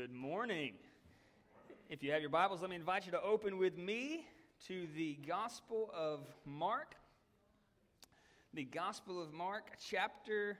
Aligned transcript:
Good 0.00 0.14
morning. 0.14 0.72
If 1.90 2.02
you 2.02 2.12
have 2.12 2.22
your 2.22 2.30
Bibles, 2.30 2.62
let 2.62 2.70
me 2.70 2.76
invite 2.76 3.04
you 3.04 3.12
to 3.12 3.20
open 3.20 3.58
with 3.58 3.76
me 3.76 4.24
to 4.66 4.86
the 4.96 5.18
Gospel 5.28 5.90
of 5.94 6.20
Mark. 6.46 6.94
The 8.54 8.64
Gospel 8.64 9.22
of 9.22 9.34
Mark, 9.34 9.72
chapter 9.90 10.56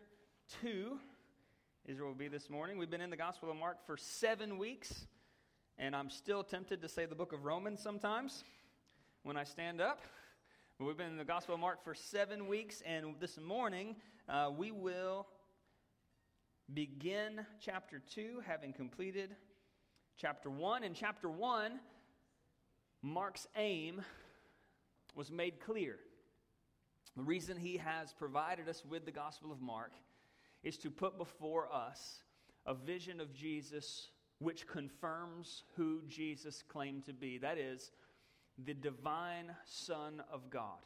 2, 0.60 0.98
is 1.86 1.96
where 1.96 2.04
we'll 2.04 2.14
be 2.14 2.28
this 2.28 2.50
morning. 2.50 2.76
We've 2.76 2.90
been 2.90 3.00
in 3.00 3.08
the 3.08 3.16
Gospel 3.16 3.50
of 3.50 3.56
Mark 3.56 3.86
for 3.86 3.96
seven 3.96 4.58
weeks, 4.58 5.06
and 5.78 5.96
I'm 5.96 6.10
still 6.10 6.44
tempted 6.44 6.82
to 6.82 6.88
say 6.90 7.06
the 7.06 7.14
book 7.14 7.32
of 7.32 7.46
Romans 7.46 7.80
sometimes 7.80 8.44
when 9.22 9.38
I 9.38 9.44
stand 9.44 9.80
up. 9.80 10.02
But 10.78 10.84
we've 10.84 10.98
been 10.98 11.12
in 11.12 11.16
the 11.16 11.24
Gospel 11.24 11.54
of 11.54 11.60
Mark 11.62 11.82
for 11.82 11.94
seven 11.94 12.48
weeks, 12.48 12.82
and 12.84 13.14
this 13.18 13.38
morning 13.40 13.96
uh, 14.28 14.50
we 14.54 14.72
will 14.72 15.26
begin 16.74 17.44
chapter 17.60 18.00
2, 18.14 18.42
having 18.46 18.72
completed 18.72 19.36
chapter 20.16 20.48
1. 20.48 20.84
In 20.84 20.94
chapter 20.94 21.28
1, 21.28 21.72
Mark's 23.02 23.46
aim 23.56 24.00
was 25.14 25.30
made 25.30 25.60
clear. 25.60 25.98
The 27.16 27.22
reason 27.22 27.56
he 27.56 27.76
has 27.76 28.12
provided 28.12 28.68
us 28.68 28.84
with 28.88 29.04
the 29.04 29.10
Gospel 29.10 29.52
of 29.52 29.60
Mark 29.60 29.92
is 30.62 30.78
to 30.78 30.90
put 30.90 31.18
before 31.18 31.68
us 31.72 32.22
a 32.64 32.74
vision 32.74 33.20
of 33.20 33.34
Jesus 33.34 34.08
which 34.38 34.66
confirms 34.66 35.64
who 35.76 36.00
Jesus 36.08 36.62
claimed 36.66 37.04
to 37.04 37.12
be. 37.12 37.38
That 37.38 37.58
is, 37.58 37.90
the 38.64 38.74
divine 38.74 39.54
Son 39.66 40.22
of 40.32 40.48
God. 40.48 40.78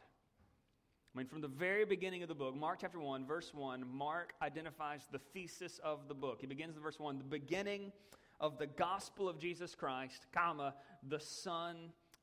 I 1.16 1.19
mean, 1.20 1.29
from 1.29 1.41
the 1.41 1.48
very 1.48 1.87
beginning 1.87 2.23
of 2.23 2.29
the 2.29 2.34
book, 2.34 2.55
Mark 2.55 2.80
chapter 2.83 3.01
1, 3.01 3.25
verse 3.25 3.55
1, 3.55 3.87
Mark 3.91 4.34
identifies 4.43 5.01
the 5.11 5.19
thesis 5.33 5.81
of 5.83 6.09
the 6.09 6.14
book. 6.14 6.42
He 6.42 6.47
begins 6.47 6.77
in 6.77 6.83
verse 6.83 7.00
1 7.00 7.17
the 7.17 7.25
beginning 7.25 7.91
of 8.39 8.59
the 8.59 8.67
gospel 8.67 9.27
of 9.27 9.39
Jesus 9.39 9.75
Christ, 9.75 10.27
comma, 10.31 10.75
the 11.09 11.19
Son 11.19 11.77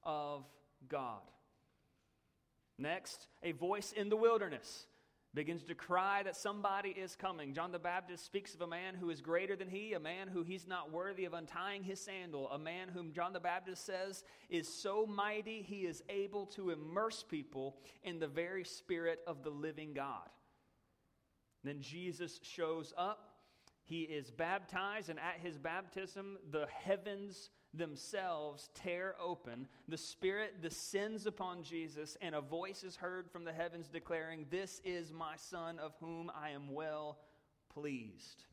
of 0.04 0.46
God. 0.90 1.24
Next, 2.78 3.26
a 3.42 3.54
voice 3.54 3.94
in 3.94 4.10
the 4.10 4.16
wilderness 4.16 4.86
begins 5.34 5.64
to 5.64 5.74
cry 5.74 6.22
that 6.24 6.36
somebody 6.36 6.90
is 6.90 7.16
coming. 7.16 7.54
John 7.54 7.72
the 7.72 7.80
Baptist 7.80 8.26
speaks 8.26 8.54
of 8.54 8.62
a 8.62 8.68
man 8.68 8.94
who 8.94 9.10
is 9.10 9.20
greater 9.20 9.56
than 9.56 9.68
he, 9.68 9.94
a 9.94 10.00
man 10.00 10.28
who 10.28 10.44
he's 10.44 10.68
not 10.68 10.92
worthy 10.92 11.26
of 11.26 11.34
untying 11.34 11.84
his 11.84 12.00
sandal, 12.00 12.50
a 12.52 12.60
man 12.60 12.90
whom 12.90 13.12
John 13.14 13.34
the 13.34 13.40
Baptist 13.40 13.86
says 13.86 14.24
is 14.50 14.68
so 14.68 15.06
mighty 15.08 15.62
he 15.62 15.82
is 15.82 16.04
able 16.08 16.46
to 16.48 16.70
immerse 16.70 17.24
people 17.24 17.78
in 18.04 18.20
the 18.20 18.28
very 18.28 18.64
spirit 18.64 19.22
of 19.26 19.44
the 19.44 19.50
living 19.50 19.94
God. 19.94 20.30
Then 21.64 21.82
Jesus 21.82 22.40
shows 22.44 22.94
up. 22.98 23.30
He 23.86 24.04
is 24.04 24.32
baptized, 24.32 25.10
and 25.10 25.20
at 25.20 25.40
his 25.42 25.58
baptism, 25.58 26.38
the 26.52 26.68
heavens 26.68 27.50
themselves 27.74 28.70
tear 28.76 29.16
open. 29.22 29.68
The 29.88 29.98
Spirit 29.98 30.62
descends 30.62 31.26
upon 31.26 31.64
Jesus, 31.64 32.18
and 32.22 32.36
a 32.36 32.42
voice 32.42 32.84
is 32.84 32.96
heard 32.96 33.30
from 33.32 33.46
the 33.46 33.54
heavens 33.54 33.88
declaring, 33.88 34.46
This 34.50 34.82
is 34.86 35.12
my 35.12 35.36
Son 35.38 35.80
of 35.80 35.94
whom 36.00 36.32
I 36.36 36.52
am 36.52 36.74
well 36.74 37.18
pleased. 37.74 38.44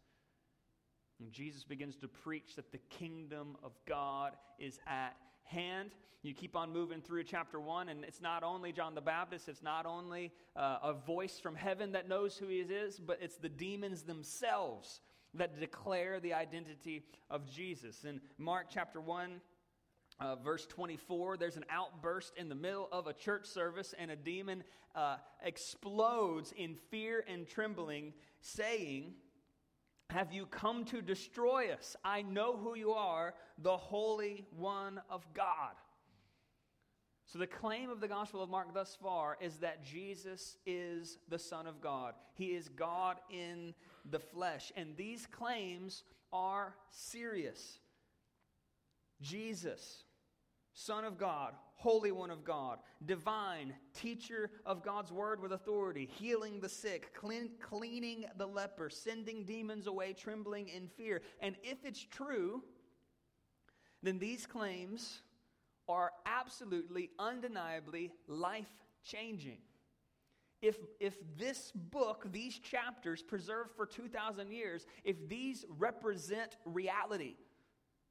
And 1.21 1.31
Jesus 1.33 1.65
begins 1.65 1.97
to 1.97 2.09
preach 2.09 2.57
that 2.57 2.73
the 2.73 2.81
kingdom 2.89 3.57
of 3.63 3.73
God 3.87 4.33
is 4.59 4.79
at 4.87 5.17
hand. 5.45 5.91
You 6.23 6.35
keep 6.35 6.57
on 6.57 6.73
moving 6.73 7.01
through 7.01 7.25
chapter 7.25 7.61
1, 7.61 7.89
and 7.89 8.05
it's 8.05 8.21
not 8.21 8.43
only 8.43 8.73
John 8.73 8.95
the 8.95 9.01
Baptist, 9.01 9.49
it's 9.49 9.63
not 9.63 9.87
only 9.87 10.33
uh, 10.57 10.79
a 10.83 10.93
voice 10.93 11.39
from 11.39 11.55
heaven 11.55 11.93
that 11.93 12.09
knows 12.09 12.37
who 12.37 12.47
he 12.47 12.59
is, 12.59 12.99
but 12.99 13.19
it's 13.23 13.37
the 13.37 13.49
demons 13.49 14.03
themselves 14.03 15.01
that 15.35 15.59
declare 15.59 16.21
the 16.21 16.35
identity 16.35 17.05
of 17.31 17.47
Jesus. 17.51 18.05
In 18.05 18.21
Mark 18.39 18.67
chapter 18.71 19.01
1, 19.01 19.41
uh, 20.21 20.37
verse 20.37 20.67
24, 20.67 21.37
there's 21.37 21.57
an 21.57 21.65
outburst 21.71 22.33
in 22.37 22.49
the 22.49 22.55
middle 22.55 22.89
of 22.93 23.07
a 23.07 23.13
church 23.13 23.47
service, 23.47 23.95
and 23.99 24.11
a 24.11 24.17
demon 24.17 24.65
uh, 24.95 25.17
explodes 25.43 26.53
in 26.57 26.75
fear 26.91 27.25
and 27.29 27.47
trembling, 27.47 28.13
saying, 28.41 29.15
Have 30.11 30.33
you 30.33 30.47
come 30.47 30.85
to 30.87 31.01
destroy 31.01 31.73
us? 31.73 31.97
I 32.05 32.23
know 32.23 32.57
who 32.57 32.77
you 32.77 32.93
are, 32.93 33.35
the 33.59 33.77
Holy 33.77 34.45
One 34.57 35.01
of 35.09 35.25
God. 35.33 35.75
So, 37.31 37.39
the 37.39 37.47
claim 37.47 37.91
of 37.91 38.01
the 38.01 38.09
Gospel 38.09 38.43
of 38.43 38.51
Mark 38.51 38.75
thus 38.75 38.99
far 39.01 39.39
is 39.41 39.59
that 39.59 39.85
Jesus 39.85 40.57
is 40.67 41.19
the 41.29 41.39
Son 41.39 41.69
of 41.69 41.81
God. 41.81 42.15
He 42.35 42.47
is 42.47 42.69
God 42.69 43.19
in 43.31 43.73
the 44.11 44.19
flesh. 44.19 44.73
And 44.75 44.97
these 44.97 45.29
claims 45.31 46.03
are 46.33 46.75
serious. 46.91 47.79
Jesus, 49.23 50.03
Son 50.75 51.05
of 51.05 51.19
God, 51.19 51.53
Holy 51.77 52.11
One 52.11 52.33
of 52.33 52.45
God, 52.45 52.81
divine, 53.07 53.75
teacher 53.95 54.51
of 54.67 54.83
God's 54.83 55.13
word 55.13 55.41
with 55.41 55.53
authority, 55.53 56.11
healing 56.19 56.59
the 56.59 56.69
sick, 56.69 57.15
clean, 57.15 57.51
cleaning 57.63 58.25
the 58.39 58.47
leper, 58.47 58.91
sending 58.91 59.45
demons 59.45 59.87
away, 59.87 60.15
trembling 60.15 60.67
in 60.67 60.89
fear. 60.89 61.23
And 61.41 61.55
if 61.63 61.85
it's 61.85 62.05
true, 62.05 62.65
then 64.03 64.19
these 64.19 64.47
claims 64.47 65.21
are 65.91 66.13
absolutely, 66.25 67.11
undeniably 67.19 68.13
life 68.27 68.71
changing 69.05 69.59
if, 70.63 70.77
if 70.99 71.17
this 71.39 71.73
book, 71.75 72.27
these 72.31 72.59
chapters 72.59 73.23
preserved 73.23 73.71
for 73.77 73.87
2,000 73.87 74.53
years, 74.53 74.87
if 75.05 75.29
these 75.29 75.65
represent 75.79 76.57
reality, 76.65 77.37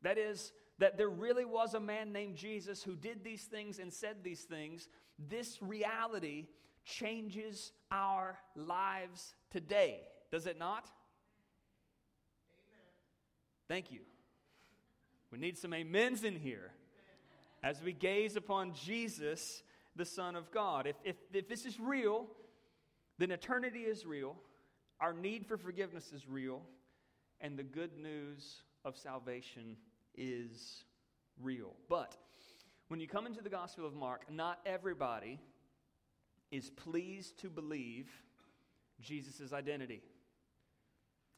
that 0.01 0.17
is, 0.17 0.51
that 0.79 0.97
there 0.97 1.09
really 1.09 1.45
was 1.45 1.73
a 1.73 1.79
man 1.79 2.11
named 2.11 2.35
Jesus 2.35 2.81
who 2.81 2.95
did 2.95 3.23
these 3.23 3.43
things 3.43 3.79
and 3.79 3.93
said 3.93 4.23
these 4.23 4.43
things, 4.43 4.87
this 5.19 5.61
reality 5.61 6.47
changes 6.85 7.71
our 7.91 8.37
lives 8.55 9.35
today. 9.51 9.99
Does 10.31 10.47
it 10.47 10.57
not? 10.57 10.85
Amen. 12.45 12.87
Thank 13.67 13.91
you. 13.91 13.99
We 15.31 15.37
need 15.37 15.57
some 15.57 15.73
amens 15.73 16.23
in 16.23 16.35
here 16.35 16.71
as 17.63 17.81
we 17.81 17.93
gaze 17.93 18.35
upon 18.35 18.73
Jesus, 18.73 19.63
the 19.95 20.05
Son 20.05 20.35
of 20.35 20.51
God. 20.51 20.87
If, 20.87 20.95
if, 21.03 21.15
if 21.33 21.49
this 21.49 21.65
is 21.65 21.79
real, 21.79 22.27
then 23.17 23.31
eternity 23.31 23.81
is 23.81 24.05
real, 24.05 24.35
our 24.99 25.13
need 25.13 25.45
for 25.45 25.57
forgiveness 25.57 26.11
is 26.13 26.27
real, 26.27 26.61
and 27.41 27.57
the 27.57 27.63
good 27.63 27.97
news 27.97 28.61
of 28.85 28.97
salvation 28.97 29.75
is 30.15 30.83
real. 31.41 31.73
But 31.89 32.15
when 32.87 32.99
you 32.99 33.07
come 33.07 33.25
into 33.25 33.41
the 33.41 33.49
Gospel 33.49 33.85
of 33.85 33.93
Mark, 33.93 34.31
not 34.31 34.59
everybody 34.65 35.39
is 36.51 36.69
pleased 36.69 37.37
to 37.39 37.49
believe 37.49 38.09
Jesus' 39.01 39.53
identity. 39.53 40.01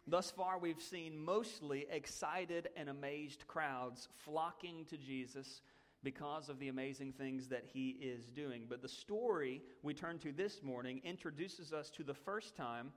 Thus 0.08 0.32
far, 0.32 0.58
we've 0.58 0.82
seen 0.82 1.18
mostly 1.18 1.86
excited 1.92 2.70
and 2.76 2.90
amazed 2.90 3.46
crowds 3.48 4.08
flocking 4.24 4.86
to 4.86 4.98
Jesus 4.98 5.62
because 6.04 6.50
of 6.50 6.60
the 6.60 6.68
amazing 6.68 7.14
things 7.14 7.48
that 7.50 7.66
he 7.72 7.90
is 8.02 8.26
doing. 8.26 8.66
But 8.68 8.82
the 8.82 8.90
story 8.90 9.62
we 9.84 9.94
turn 9.94 10.18
to 10.20 10.32
this 10.32 10.64
morning 10.64 11.02
introduces 11.04 11.74
us 11.74 11.90
to 11.92 12.04
the 12.04 12.14
first 12.14 12.56
time 12.56 12.92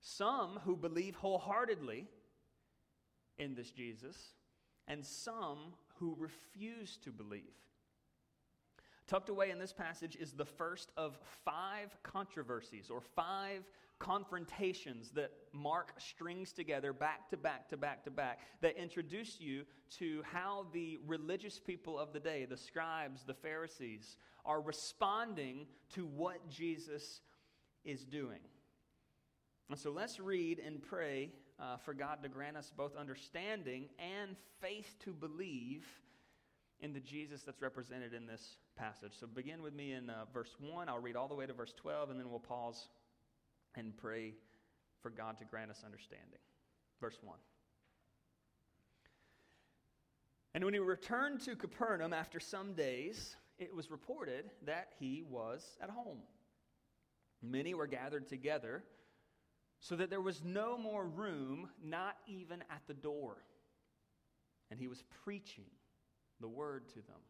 some 0.00 0.60
who 0.64 0.76
believe 0.76 1.14
wholeheartedly 1.14 2.06
in 3.38 3.54
this 3.54 3.70
Jesus, 3.70 4.16
and 4.88 5.04
some 5.04 5.74
who 5.98 6.16
refuse 6.18 6.98
to 7.04 7.10
believe. 7.10 7.42
Tucked 9.06 9.28
away 9.28 9.50
in 9.50 9.58
this 9.58 9.72
passage 9.72 10.16
is 10.16 10.32
the 10.32 10.44
first 10.44 10.92
of 10.96 11.18
five 11.44 11.96
controversies 12.02 12.90
or 12.90 13.00
five 13.00 13.68
confrontations 14.00 15.10
that 15.10 15.30
Mark 15.52 15.92
strings 15.98 16.52
together 16.52 16.92
back 16.92 17.30
to 17.30 17.36
back 17.36 17.68
to 17.68 17.76
back 17.76 18.02
to 18.04 18.10
back 18.10 18.40
that 18.62 18.76
introduce 18.76 19.40
you 19.40 19.64
to 19.98 20.22
how 20.32 20.66
the 20.72 20.98
religious 21.06 21.60
people 21.60 21.98
of 21.98 22.12
the 22.12 22.18
day, 22.18 22.46
the 22.46 22.56
scribes, 22.56 23.22
the 23.24 23.34
Pharisees, 23.34 24.16
are 24.44 24.60
responding 24.60 25.66
to 25.94 26.06
what 26.06 26.48
Jesus 26.48 27.20
is 27.84 28.04
doing. 28.04 28.40
And 29.68 29.78
so 29.78 29.90
let's 29.90 30.18
read 30.18 30.58
and 30.58 30.82
pray 30.82 31.30
uh, 31.60 31.76
for 31.76 31.94
God 31.94 32.22
to 32.22 32.28
grant 32.28 32.56
us 32.56 32.72
both 32.74 32.96
understanding 32.96 33.88
and 33.98 34.34
faith 34.60 34.96
to 35.04 35.12
believe 35.12 35.86
in 36.80 36.92
the 36.94 37.00
Jesus 37.00 37.42
that's 37.42 37.60
represented 37.60 38.14
in 38.14 38.26
this 38.26 38.56
passage. 38.76 39.12
So 39.18 39.26
begin 39.26 39.62
with 39.62 39.74
me 39.74 39.92
in 39.92 40.08
uh, 40.08 40.24
verse 40.32 40.56
1. 40.58 40.88
I'll 40.88 40.98
read 40.98 41.16
all 41.16 41.28
the 41.28 41.34
way 41.34 41.46
to 41.46 41.52
verse 41.52 41.74
12, 41.76 42.10
and 42.10 42.18
then 42.18 42.30
we'll 42.30 42.40
pause 42.40 42.88
and 43.74 43.96
pray 43.96 44.34
for 45.02 45.10
God 45.10 45.38
to 45.38 45.44
grant 45.44 45.70
us 45.70 45.82
understanding. 45.84 46.40
Verse 47.00 47.18
1. 47.22 47.36
And 50.54 50.64
when 50.64 50.74
he 50.74 50.80
returned 50.80 51.40
to 51.42 51.54
Capernaum 51.54 52.12
after 52.12 52.40
some 52.40 52.74
days, 52.74 53.36
it 53.58 53.74
was 53.74 53.90
reported 53.90 54.50
that 54.66 54.88
he 54.98 55.22
was 55.22 55.64
at 55.80 55.90
home. 55.90 56.18
Many 57.42 57.72
were 57.74 57.86
gathered 57.86 58.28
together, 58.28 58.82
so 59.78 59.96
that 59.96 60.10
there 60.10 60.20
was 60.20 60.42
no 60.44 60.76
more 60.76 61.06
room, 61.06 61.70
not 61.82 62.16
even 62.26 62.62
at 62.70 62.82
the 62.86 62.94
door. 62.94 63.38
and 64.70 64.78
he 64.78 64.88
was 64.88 65.02
preaching 65.24 65.66
the 66.40 66.48
word 66.48 66.88
to 66.90 66.94
them. 66.96 67.20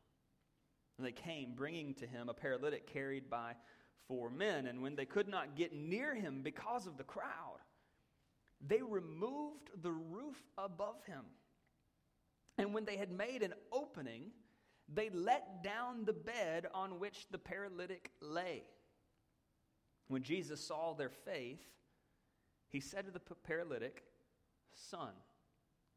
And 0.98 1.06
they 1.06 1.12
came, 1.12 1.54
bringing 1.54 1.94
to 1.94 2.06
him 2.06 2.28
a 2.28 2.34
paralytic 2.34 2.93
carried 2.93 3.31
by 3.31 3.54
four 4.08 4.31
men. 4.31 4.67
And 4.67 4.82
when 4.82 4.97
they 4.97 5.05
could 5.05 5.29
not 5.29 5.56
get 5.56 5.75
near 5.75 6.14
him 6.14 6.43
because 6.43 6.87
of 6.87 6.97
the 6.97 7.05
crowd, 7.05 7.61
they 8.67 8.82
removed 8.82 9.70
the 9.82 9.93
roof 9.93 10.43
above 10.58 11.02
him. 11.06 11.25
And 12.58 12.75
when 12.75 12.85
they 12.85 12.97
had 12.97 13.11
made 13.11 13.43
an 13.43 13.55
opening, 13.73 14.32
they 14.93 15.08
let 15.11 15.62
down 15.62 16.05
the 16.05 16.12
bed 16.12 16.67
on 16.75 16.99
which 16.99 17.26
the 17.31 17.38
paralytic 17.38 18.11
lay. 18.20 18.64
When 20.08 20.23
Jesus 20.23 20.61
saw 20.61 20.93
their 20.93 21.11
faith, 21.11 21.62
he 22.69 22.81
said 22.81 23.06
to 23.06 23.12
the 23.12 23.20
paralytic, 23.20 24.05
Son, 24.75 25.12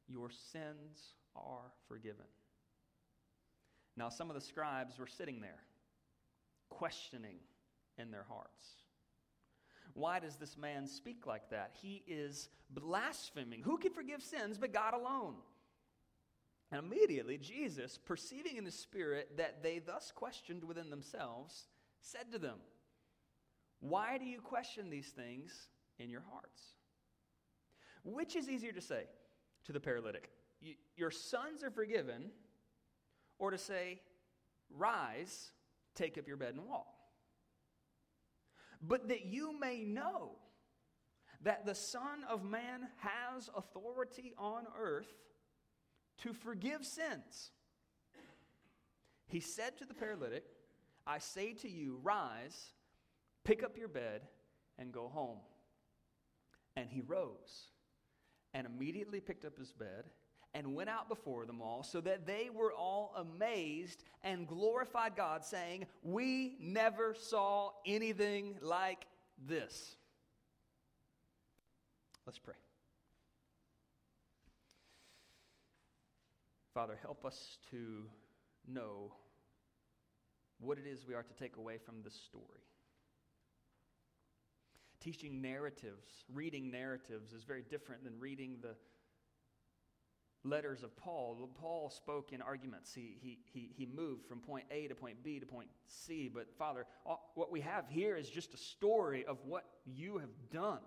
your 0.08 0.30
sins 0.30 1.16
are 1.36 1.72
forgiven. 1.88 2.26
Now, 3.96 4.10
some 4.10 4.30
of 4.30 4.36
the 4.36 4.42
scribes 4.42 4.98
were 4.98 5.08
sitting 5.08 5.42
there, 5.42 5.64
questioning 6.70 7.38
in 7.98 8.12
their 8.12 8.25
hearts. 8.28 8.84
Why 9.94 10.19
does 10.19 10.38
this 10.38 10.57
man 10.57 10.88
speak 10.88 11.28
like 11.28 11.50
that? 11.51 11.72
He 11.81 12.04
is 12.07 12.50
blaspheming. 12.72 13.62
Who 13.62 13.78
can 13.78 13.94
forgive 13.94 14.24
sins 14.24 14.57
but 14.57 14.74
God 14.74 14.94
alone? 14.94 15.36
And 16.72 16.84
immediately, 16.84 17.38
Jesus, 17.38 18.00
perceiving 18.04 18.57
in 18.57 18.63
the 18.63 18.72
Spirit 18.72 19.38
that 19.38 19.62
they 19.62 19.78
thus 19.78 20.12
questioned 20.13 20.63
within 20.63 20.90
themselves, 20.90 21.68
said 22.01 22.31
to 22.31 22.40
them, 22.40 22.57
Why 23.80 24.18
do 24.18 24.25
you 24.25 24.42
question 24.42 24.89
these 24.89 25.10
things 25.10 25.68
in 26.00 26.10
your 26.10 26.24
hearts? 26.31 26.62
Which 28.04 28.36
is 28.36 28.50
easier 28.50 28.72
to 28.72 28.81
say 28.81 29.04
to 29.66 29.72
the 29.72 29.80
paralytic, 29.80 30.31
Your 30.98 31.12
sons 31.12 31.63
are 31.63 31.69
forgiven, 31.69 32.31
or 33.38 33.51
to 33.51 33.57
say, 33.60 34.01
Rise, 34.72 35.51
take 35.94 36.18
up 36.18 36.28
your 36.28 36.38
bed 36.38 36.56
and 36.56 36.66
walk? 36.66 36.93
But 38.86 39.08
that 39.08 39.26
you 39.26 39.58
may 39.58 39.84
know 39.84 40.34
that 41.42 41.66
the 41.66 41.76
Son 41.76 42.24
of 42.30 42.44
Man 42.44 42.88
has 42.98 43.50
authority 43.56 44.34
on 44.38 44.66
earth 44.78 45.14
to 46.20 46.34
forgive 46.34 46.86
sins. 46.86 47.52
He 49.28 49.40
said 49.40 49.78
to 49.78 49.86
the 49.86 49.94
paralytic, 49.94 50.44
I 51.08 51.20
say 51.20 51.54
to 51.54 51.70
you, 51.70 52.00
rise, 52.04 52.74
pick 53.44 53.64
up 53.64 53.78
your 53.78 53.88
bed, 53.88 54.22
and 54.78 54.92
go 54.92 55.08
home. 55.08 55.40
And 56.76 56.90
he 56.90 57.02
rose 57.02 57.70
and 58.54 58.68
immediately 58.68 59.20
picked 59.20 59.46
up 59.46 59.58
his 59.58 59.72
bed 59.72 60.06
and 60.54 60.76
went 60.76 60.90
out 60.90 61.10
before 61.10 61.46
them 61.46 61.62
all, 61.62 61.84
so 61.84 62.00
that 62.02 62.26
they 62.28 62.50
were 62.54 62.74
all 62.74 63.14
amazed 63.18 64.04
and 64.24 64.48
glorified 64.48 65.16
God, 65.16 65.44
saying, 65.44 65.88
We 66.04 66.56
never 66.60 67.16
saw 67.16 67.72
anything 67.86 68.58
like 68.62 69.08
this. 69.48 69.96
Let's 72.26 72.40
pray. 72.40 72.54
Father, 76.74 76.98
help 77.02 77.26
us 77.26 77.58
to 77.70 78.06
know 78.68 79.14
what 80.60 80.78
it 80.78 80.86
is 80.88 81.06
we 81.06 81.14
are 81.14 81.24
to 81.24 81.34
take 81.34 81.58
away 81.58 81.78
from 81.78 81.96
this 82.04 82.16
story. 82.16 82.64
Teaching 85.00 85.42
narratives, 85.42 86.24
reading 86.34 86.72
narratives, 86.72 87.34
is 87.34 87.44
very 87.44 87.64
different 87.70 88.04
than 88.04 88.20
reading 88.20 88.58
the 88.62 88.76
letters 90.44 90.84
of 90.84 90.95
Paul. 90.98 91.50
Paul 91.60 91.90
spoke 91.90 92.31
in 92.34 92.42
arguments. 92.42 92.94
He, 92.94 93.18
he, 93.22 93.40
he, 93.54 93.69
he 93.75 93.86
moved 93.86 94.25
from 94.25 94.40
point 94.40 94.66
A 94.72 94.88
to 94.88 94.95
point 94.95 95.24
B 95.24 95.40
to 95.40 95.45
point 95.45 95.69
C. 95.88 96.30
But, 96.34 96.48
Father, 96.57 96.86
what 97.36 97.51
we 97.51 97.62
have 97.62 97.86
here 97.90 98.16
is 98.16 98.30
just 98.30 98.54
a 98.54 98.57
story 98.57 99.25
of 99.25 99.38
what 99.45 99.66
you 99.86 100.18
have 100.18 100.30
done. 100.51 100.80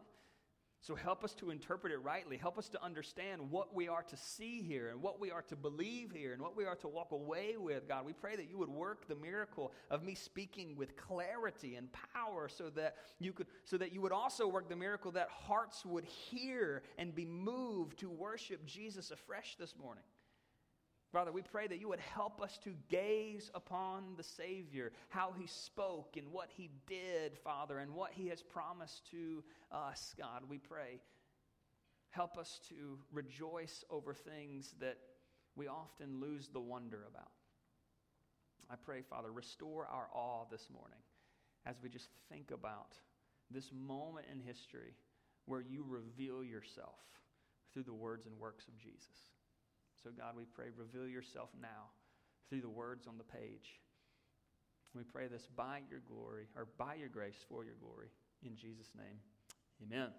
So 0.87 0.95
help 0.95 1.25
us 1.25 1.35
to 1.35 1.51
interpret 1.51 1.93
it 1.93 1.99
rightly. 1.99 2.37
Help 2.37 2.59
us 2.59 2.69
to 2.69 2.81
understand 2.81 3.51
what 3.51 3.75
we 3.75 3.89
are 3.89 4.05
to 4.05 4.17
see 4.17 4.63
here 4.63 4.91
and 4.91 5.03
what 5.03 5.19
we 5.19 5.33
are 5.33 5.43
to 5.43 5.57
believe 5.57 6.13
here 6.13 6.33
and 6.33 6.41
what 6.41 6.57
we 6.57 6.65
are 6.65 6.77
to 6.77 6.87
walk 6.87 7.11
away 7.11 7.57
with, 7.59 7.89
God. 7.89 8.07
We 8.07 8.13
pray 8.13 8.37
that 8.37 8.49
you 8.49 8.57
would 8.59 8.69
work 8.69 9.09
the 9.09 9.17
miracle 9.17 9.73
of 9.91 10.05
me 10.05 10.15
speaking 10.15 10.77
with 10.77 10.97
clarity 10.97 11.75
and 11.75 11.89
power 12.15 12.49
so 12.49 12.71
that 12.77 12.99
you 13.19 13.33
could 13.33 13.49
so 13.65 13.77
that 13.79 13.93
you 13.93 14.01
would 14.01 14.13
also 14.13 14.47
work 14.47 14.69
the 14.69 14.77
miracle 14.77 15.11
that 15.11 15.29
hearts 15.29 15.85
would 15.85 16.05
hear 16.05 16.85
and 16.99 17.13
be 17.13 17.25
moved 17.25 17.99
to 17.99 18.09
worship 18.09 18.65
Jesus 18.65 19.11
afresh 19.11 19.57
this 19.59 19.75
morning. 19.83 20.05
Father, 21.13 21.33
we 21.33 21.43
pray 21.43 21.67
that 21.67 21.81
you 21.81 21.89
would 21.89 22.01
help 22.01 22.43
us 22.43 22.59
to 22.65 22.75
gaze 22.91 23.51
upon 23.55 24.03
the 24.17 24.23
Savior, 24.23 24.93
how 25.09 25.33
he 25.39 25.47
spoke 25.47 26.17
and 26.17 26.31
what 26.33 26.49
he 26.57 26.69
did, 26.87 27.39
Father, 27.39 27.79
and 27.79 27.95
what 27.95 28.13
he 28.13 28.29
has 28.29 28.43
promised 28.43 29.09
to 29.11 29.43
us, 29.71 30.15
God. 30.19 30.43
We 30.49 30.59
pray. 30.59 31.01
Help 32.11 32.37
us 32.37 32.61
to 32.69 32.99
rejoice 33.13 33.85
over 33.91 34.15
things 34.15 34.75
that 34.81 34.99
we 35.55 35.69
often 35.69 36.21
lose 36.21 36.49
the 36.49 36.61
wonder 36.61 37.05
about. 37.09 37.31
I 38.71 38.75
pray, 38.75 39.03
Father, 39.09 39.31
restore 39.31 39.87
our 39.87 40.09
awe 40.13 40.45
this 40.51 40.69
morning 40.73 40.99
as 41.67 41.77
we 41.83 41.89
just 41.89 42.09
think 42.31 42.51
about 42.51 42.95
this 43.51 43.71
moment 43.73 44.27
in 44.33 44.41
history 44.41 44.95
where 45.47 45.61
you 45.61 45.85
reveal 45.87 46.43
yourself 46.43 46.99
through 47.73 47.85
the 47.85 47.93
words 47.93 48.27
and 48.27 48.39
works 48.39 48.67
of 48.67 48.77
Jesus. 48.77 49.36
So, 50.07 50.13
God, 50.17 50.37
we 50.37 50.45
pray, 50.45 50.67
reveal 50.77 51.09
yourself 51.09 51.49
now 51.61 51.91
through 52.49 52.61
the 52.61 52.69
words 52.69 53.09
on 53.09 53.19
the 53.19 53.25
page. 53.25 53.81
We 54.95 55.03
pray 55.03 55.27
this 55.27 55.49
by 55.57 55.81
your 55.91 55.99
glory, 56.07 56.47
or 56.57 56.69
by 56.79 56.95
your 56.95 57.09
grace 57.09 57.45
for 57.49 57.65
your 57.65 57.75
glory. 57.81 58.07
In 58.45 58.55
Jesus' 58.55 58.93
name, 58.97 59.19
amen. 59.83 60.11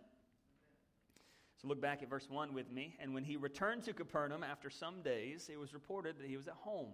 So 1.61 1.69
look 1.69 1.79
back 1.79 2.03
at 2.03 2.09
verse 2.09 2.27
1 2.29 2.53
with 2.53 2.69
me. 2.69 2.97
And 2.99 3.13
when 3.13 3.23
he 3.23 3.37
returned 3.37 3.83
to 3.83 3.93
Capernaum 3.93 4.43
after 4.43 4.69
some 4.69 5.03
days, 5.03 5.49
it 5.49 5.57
was 5.57 5.73
reported 5.73 6.19
that 6.19 6.27
he 6.27 6.35
was 6.35 6.49
at 6.49 6.55
home. 6.55 6.89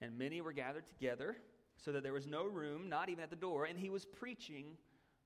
And 0.00 0.18
many 0.18 0.40
were 0.40 0.52
gathered 0.52 0.88
together, 0.88 1.36
so 1.76 1.92
that 1.92 2.02
there 2.02 2.12
was 2.12 2.26
no 2.26 2.44
room, 2.44 2.88
not 2.88 3.08
even 3.08 3.22
at 3.22 3.30
the 3.30 3.36
door, 3.36 3.66
and 3.66 3.78
he 3.78 3.88
was 3.88 4.04
preaching 4.04 4.76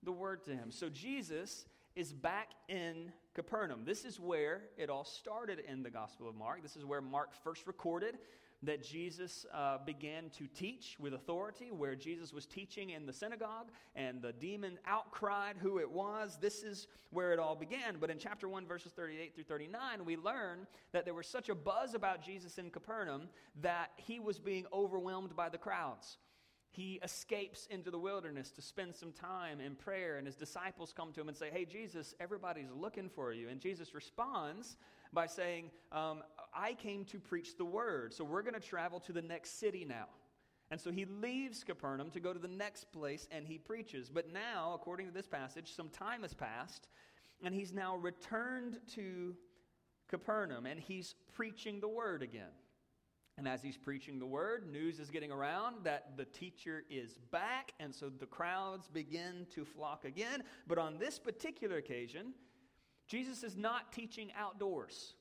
the 0.03 0.13
word 0.13 0.45
to 0.45 0.51
him. 0.51 0.71
So 0.71 0.91
Jesus 0.91 1.65
is 1.97 2.13
back 2.13 2.51
in 2.69 3.13
Capernaum. 3.35 3.83
This 3.85 4.05
is 4.05 4.19
where 4.19 4.63
it 4.77 4.91
all 4.91 5.05
started 5.05 5.61
in 5.69 5.83
the 5.83 5.91
Gospel 5.91 6.29
of 6.29 6.35
Mark. 6.35 6.63
This 6.63 6.77
is 6.77 6.85
where 6.85 7.01
Mark 7.01 7.33
first 7.43 7.67
recorded 7.67 8.19
that 8.63 8.83
Jesus 8.83 9.45
uh, 9.53 9.79
began 9.85 10.31
to 10.31 10.47
teach 10.47 10.97
with 10.99 11.15
authority, 11.15 11.71
where 11.71 11.95
Jesus 11.95 12.33
was 12.33 12.47
teaching 12.47 12.91
in 12.91 13.07
the 13.07 13.13
synagogue 13.13 13.69
and 13.95 14.23
the 14.23 14.33
demon 14.33 14.79
outcried 14.89 15.57
who 15.59 15.79
it 15.79 15.91
was. 15.91 16.39
This 16.41 16.63
is 16.63 16.89
where 17.11 17.33
it 17.33 17.39
all 17.39 17.55
began. 17.55 17.97
But 18.01 18.11
in 18.11 18.19
chapter 18.19 18.49
1, 18.49 18.67
verses 18.67 18.93
38 18.93 19.35
through 19.35 19.45
39, 19.45 20.05
we 20.05 20.17
learn 20.17 20.67
that 20.93 21.05
there 21.05 21.15
was 21.15 21.27
such 21.27 21.49
a 21.49 21.55
buzz 21.55 21.95
about 21.95 22.23
Jesus 22.23 22.59
in 22.59 22.71
Capernaum 22.71 23.29
that 23.61 23.91
he 23.97 24.19
was 24.19 24.39
being 24.39 24.65
overwhelmed 24.73 25.37
by 25.37 25.49
the 25.49 25.59
crowds 25.59 26.19
he 26.75 26.99
escapes 27.03 27.67
into 27.71 27.91
the 27.91 27.99
wilderness 27.99 28.51
to 28.53 28.63
spend 28.63 28.97
some 28.97 29.13
time 29.13 29.61
in 29.61 29.77
prayer, 29.77 30.17
and 30.17 30.27
his 30.27 30.35
disciples 30.35 30.93
come 30.97 31.13
to 31.13 31.21
him 31.21 31.29
and 31.29 31.37
say, 31.37 31.51
Hey, 31.53 31.65
Jesus, 31.65 32.15
everybody's 32.19 32.71
looking 32.75 33.09
for 33.09 33.33
you. 33.33 33.49
And 33.49 33.61
Jesus 33.61 33.95
responds 33.95 34.77
by 35.13 35.27
saying, 35.27 35.71
um, 35.93 36.23
I 36.55 36.75
came 36.75 37.05
to 37.07 37.21
preach 37.21 37.57
the 37.57 37.65
word, 37.65 38.13
so 38.13 38.25
we're 38.25 38.43
going 38.43 38.55
to 38.55 38.61
travel 38.61 38.99
to 39.01 39.13
the 39.13 39.23
next 39.23 39.61
city 39.61 39.85
now. 39.85 40.07
And 40.71 40.81
so 40.81 40.91
he 40.91 41.05
leaves 41.05 41.63
Capernaum 41.63 42.11
to 42.11 42.21
go 42.21 42.33
to 42.33 42.39
the 42.39 42.49
next 42.49 42.91
place 42.91 43.29
and 43.31 43.47
he 43.47 43.59
preaches. 43.59 44.09
But 44.09 44.33
now, 44.33 44.73
according 44.75 45.07
to 45.07 45.13
this 45.13 45.29
passage, 45.29 45.73
some 45.77 45.89
time 45.91 46.23
has 46.23 46.35
passed, 46.35 46.89
and 47.45 47.55
he's 47.55 47.73
now 47.73 47.97
returned 47.97 48.81
to 48.95 49.37
Capernaum 50.09 50.67
and 50.67 50.81
he's 50.81 51.15
preaching 51.35 51.81
the 51.81 51.89
word 51.89 52.23
again. 52.23 52.51
And 53.37 53.49
as 53.49 53.63
he's 53.63 53.77
preaching 53.77 54.19
the 54.19 54.27
word, 54.27 54.71
news 54.71 55.01
is 55.01 55.11
getting 55.11 55.33
around 55.33 55.85
that 55.85 56.17
the 56.17 56.25
teacher 56.25 56.85
is 56.89 57.19
back, 57.33 57.73
and 57.81 57.93
so 57.93 58.09
the 58.09 58.27
crowds 58.27 58.89
begin 58.89 59.47
to 59.55 59.65
flock 59.65 60.05
again. 60.05 60.45
But 60.69 60.79
on 60.79 60.99
this 60.99 61.19
particular 61.19 61.79
occasion, 61.79 62.35
Jesus 63.09 63.43
is 63.43 63.57
not 63.57 63.93
teaching 63.93 64.31
outdoors 64.39 65.15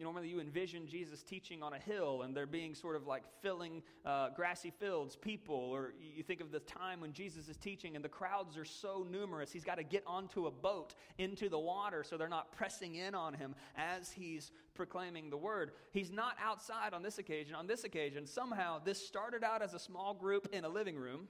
normally 0.00 0.28
you 0.28 0.40
envision 0.40 0.86
Jesus 0.86 1.22
teaching 1.22 1.62
on 1.62 1.72
a 1.72 1.78
hill 1.78 2.22
and 2.22 2.36
there 2.36 2.46
being 2.46 2.74
sort 2.74 2.96
of 2.96 3.06
like 3.06 3.22
filling 3.40 3.82
uh, 4.04 4.30
grassy 4.34 4.70
fields, 4.70 5.16
people, 5.16 5.54
or 5.54 5.94
you 6.00 6.22
think 6.22 6.40
of 6.40 6.50
the 6.50 6.60
time 6.60 7.00
when 7.00 7.12
Jesus 7.12 7.48
is 7.48 7.56
teaching 7.56 7.96
and 7.96 8.04
the 8.04 8.08
crowds 8.08 8.56
are 8.56 8.64
so 8.64 9.06
numerous, 9.10 9.52
he's 9.52 9.64
got 9.64 9.76
to 9.76 9.82
get 9.82 10.02
onto 10.06 10.46
a 10.46 10.50
boat 10.50 10.94
into 11.18 11.48
the 11.48 11.58
water 11.58 12.04
so 12.04 12.16
they're 12.16 12.28
not 12.28 12.52
pressing 12.52 12.94
in 12.96 13.14
on 13.14 13.34
him 13.34 13.54
as 13.76 14.10
he's 14.10 14.50
proclaiming 14.74 15.30
the 15.30 15.36
word. 15.36 15.72
He's 15.92 16.10
not 16.10 16.36
outside 16.42 16.94
on 16.94 17.02
this 17.02 17.18
occasion. 17.18 17.54
On 17.54 17.66
this 17.66 17.84
occasion, 17.84 18.26
somehow 18.26 18.80
this 18.82 19.04
started 19.06 19.44
out 19.44 19.62
as 19.62 19.74
a 19.74 19.78
small 19.78 20.14
group 20.14 20.48
in 20.52 20.64
a 20.64 20.68
living 20.68 20.96
room 20.96 21.28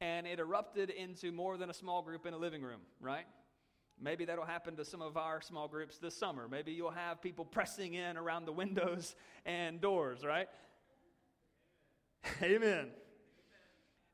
and 0.00 0.26
it 0.26 0.38
erupted 0.38 0.90
into 0.90 1.32
more 1.32 1.56
than 1.56 1.70
a 1.70 1.74
small 1.74 2.02
group 2.02 2.26
in 2.26 2.34
a 2.34 2.36
living 2.36 2.62
room, 2.62 2.80
right? 3.00 3.24
Maybe 4.00 4.26
that'll 4.26 4.44
happen 4.44 4.76
to 4.76 4.84
some 4.84 5.00
of 5.00 5.16
our 5.16 5.40
small 5.40 5.68
groups 5.68 5.98
this 5.98 6.14
summer. 6.14 6.48
Maybe 6.48 6.72
you'll 6.72 6.90
have 6.90 7.22
people 7.22 7.44
pressing 7.44 7.94
in 7.94 8.16
around 8.16 8.44
the 8.44 8.52
windows 8.52 9.14
and 9.46 9.80
doors, 9.80 10.24
right? 10.24 10.48
Amen. 12.42 12.88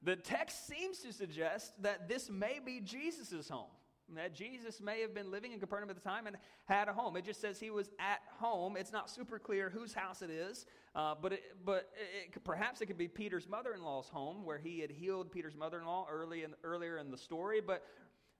The 0.03 0.17
text 0.17 0.67
seems 0.67 0.99
to 1.01 1.13
suggest 1.13 1.73
that 1.83 2.09
this 2.09 2.31
may 2.31 2.61
be 2.65 2.81
Jesus' 2.81 3.49
home. 3.49 3.71
That 4.15 4.35
Jesus 4.35 4.81
may 4.81 5.01
have 5.01 5.15
been 5.15 5.31
living 5.31 5.53
in 5.53 5.61
Capernaum 5.61 5.89
at 5.89 5.97
the 5.97 6.03
time 6.03 6.27
and 6.27 6.37
had 6.67 6.89
a 6.89 6.93
home. 6.93 7.17
It 7.17 7.25
just 7.25 7.41
says 7.41 7.59
he 7.59 7.71
was 7.71 7.89
at 7.99 8.21
home. 8.39 8.77
It's 8.77 8.93
not 8.93 9.09
super 9.09 9.39
clear 9.39 9.71
whose 9.71 9.95
house 9.95 10.21
it 10.21 10.29
is, 10.29 10.67
uh, 10.95 11.15
but, 11.21 11.33
it, 11.33 11.43
but 11.65 11.91
it, 11.97 12.45
perhaps 12.45 12.83
it 12.83 12.87
could 12.87 12.99
be 12.99 13.09
Peter's 13.09 13.49
mother 13.49 13.73
in 13.73 13.83
law's 13.83 14.09
home 14.09 14.45
where 14.45 14.59
he 14.59 14.81
had 14.81 14.91
healed 14.91 15.33
Peter's 15.33 15.57
mother 15.57 15.81
in 15.81 15.87
law 15.87 16.07
early 16.11 16.45
earlier 16.63 16.99
in 16.99 17.11
the 17.11 17.17
story. 17.17 17.61
But 17.61 17.85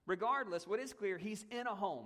regardless, 0.05 0.67
what 0.67 0.79
is 0.79 0.93
clear, 0.93 1.17
he's 1.17 1.45
in 1.51 1.67
a 1.67 1.75
home, 1.75 2.05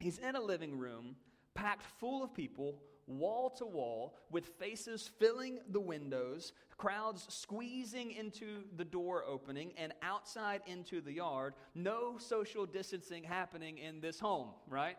he's 0.00 0.18
in 0.18 0.36
a 0.36 0.40
living 0.40 0.78
room 0.78 1.16
packed 1.54 1.86
full 1.98 2.22
of 2.22 2.32
people 2.32 2.80
wall 3.08 3.50
to 3.50 3.64
wall, 3.64 4.14
with 4.30 4.46
faces 4.58 5.10
filling 5.18 5.58
the 5.70 5.80
windows, 5.80 6.52
crowds 6.76 7.26
squeezing 7.28 8.12
into 8.12 8.64
the 8.76 8.84
door 8.84 9.24
opening, 9.26 9.72
and 9.76 9.92
outside 10.02 10.60
into 10.66 11.00
the 11.00 11.12
yard. 11.12 11.54
No 11.74 12.18
social 12.18 12.66
distancing 12.66 13.24
happening 13.24 13.78
in 13.78 14.00
this 14.00 14.20
home, 14.20 14.48
right? 14.68 14.96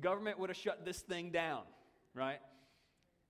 Government 0.00 0.38
would 0.38 0.50
have 0.50 0.56
shut 0.56 0.84
this 0.84 1.00
thing 1.00 1.30
down, 1.30 1.62
right? 2.12 2.40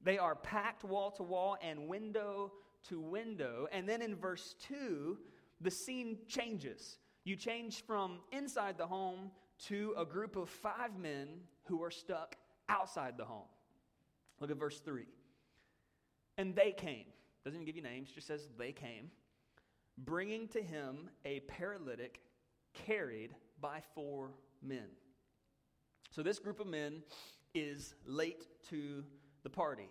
They 0.03 0.19
are 0.19 0.35
packed 0.35 0.85
wall 0.85 1.11
to 1.12 1.23
wall 1.23 1.57
and 1.62 1.87
window 1.87 2.53
to 2.88 3.00
window. 3.00 3.69
And 3.73 3.88
then 3.88 4.03
in 4.03 4.17
verse 4.17 4.55
2, 4.69 5.19
the 5.61 5.71
scene 5.71 6.19
changes. 6.26 6.99
You 7.25 7.37
change 7.37 7.83
from 7.87 8.19
inside 8.33 8.76
the 8.76 8.87
home 8.87 9.31
to 9.66 9.95
a 9.97 10.04
group 10.04 10.37
of 10.37 10.49
five 10.49 10.99
men 10.99 11.28
who 11.64 11.83
are 11.83 11.90
stuck 11.90 12.37
outside 12.69 13.16
the 13.16 13.25
home. 13.25 13.49
Look 14.40 14.50
at 14.50 14.59
verse 14.59 14.81
3. 14.81 15.07
And 16.37 16.54
they 16.54 16.73
came. 16.73 17.07
Doesn't 17.45 17.57
even 17.57 17.66
give 17.66 17.76
you 17.76 17.83
names, 17.83 18.11
just 18.11 18.26
says 18.26 18.49
they 18.59 18.73
came, 18.73 19.11
bringing 19.99 20.49
to 20.49 20.62
him 20.62 21.11
a 21.25 21.40
paralytic 21.40 22.21
carried 22.73 23.35
by 23.61 23.81
four 23.95 24.33
men. 24.62 24.88
So 26.11 26.23
this 26.23 26.38
group 26.38 26.61
of 26.61 26.66
men 26.66 27.02
is 27.54 27.95
late 28.07 28.47
to 28.71 29.04
the 29.43 29.50
party, 29.50 29.88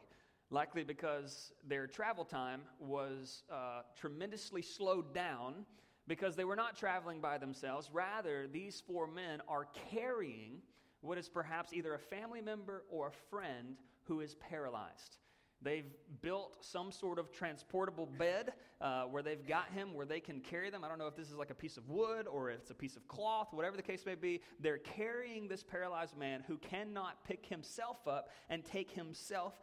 likely 0.49 0.83
because 0.83 1.53
their 1.67 1.87
travel 1.87 2.25
time 2.25 2.61
was 2.79 3.43
uh, 3.51 3.81
tremendously 3.95 4.61
slowed 4.61 5.13
down 5.13 5.65
because 6.07 6.35
they 6.35 6.45
were 6.45 6.55
not 6.55 6.77
traveling 6.77 7.21
by 7.21 7.37
themselves. 7.37 7.89
Rather, 7.93 8.47
these 8.47 8.81
four 8.85 9.07
men 9.07 9.41
are 9.47 9.67
carrying 9.91 10.61
what 11.01 11.17
is 11.17 11.29
perhaps 11.29 11.73
either 11.73 11.93
a 11.93 11.99
family 11.99 12.41
member 12.41 12.83
or 12.89 13.07
a 13.07 13.11
friend 13.29 13.77
who 14.03 14.21
is 14.21 14.35
paralyzed. 14.35 15.17
They've 15.61 15.85
built 16.21 16.57
some 16.59 16.91
sort 16.91 17.19
of 17.19 17.31
transportable 17.31 18.05
bed 18.17 18.51
uh, 18.81 19.03
where 19.03 19.23
they've 19.23 19.47
got 19.47 19.69
him 19.71 19.93
where 19.93 20.05
they 20.05 20.19
can 20.19 20.41
carry 20.41 20.69
them. 20.69 20.83
I 20.83 20.89
don't 20.89 20.99
know 20.99 21.07
if 21.07 21.15
this 21.15 21.29
is 21.29 21.35
like 21.35 21.51
a 21.51 21.55
piece 21.55 21.77
of 21.77 21.89
wood 21.89 22.27
or 22.27 22.51
if 22.51 22.59
it's 22.59 22.71
a 22.71 22.75
piece 22.75 22.97
of 22.97 23.07
cloth, 23.07 23.53
whatever 23.53 23.77
the 23.77 23.83
case 23.83 24.05
may 24.05 24.15
be. 24.15 24.41
They're 24.59 24.77
carrying 24.77 25.47
this 25.47 25.63
paralyzed 25.63 26.17
man 26.17 26.43
who 26.47 26.57
cannot 26.57 27.23
pick 27.23 27.45
himself 27.45 28.05
up 28.07 28.29
and 28.49 28.65
take 28.65 28.91
himself 28.91 29.53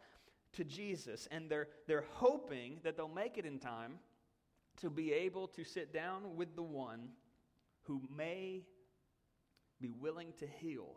to 0.53 0.63
Jesus. 0.63 1.27
And 1.29 1.49
they're, 1.49 1.67
they're 1.87 2.05
hoping 2.13 2.79
that 2.83 2.97
they'll 2.97 3.07
make 3.07 3.37
it 3.37 3.45
in 3.45 3.59
time 3.59 3.99
to 4.77 4.89
be 4.89 5.13
able 5.13 5.47
to 5.47 5.63
sit 5.63 5.93
down 5.93 6.35
with 6.35 6.55
the 6.55 6.63
one 6.63 7.09
who 7.83 8.01
may 8.15 8.63
be 9.79 9.91
willing 9.91 10.33
to 10.39 10.47
heal 10.47 10.95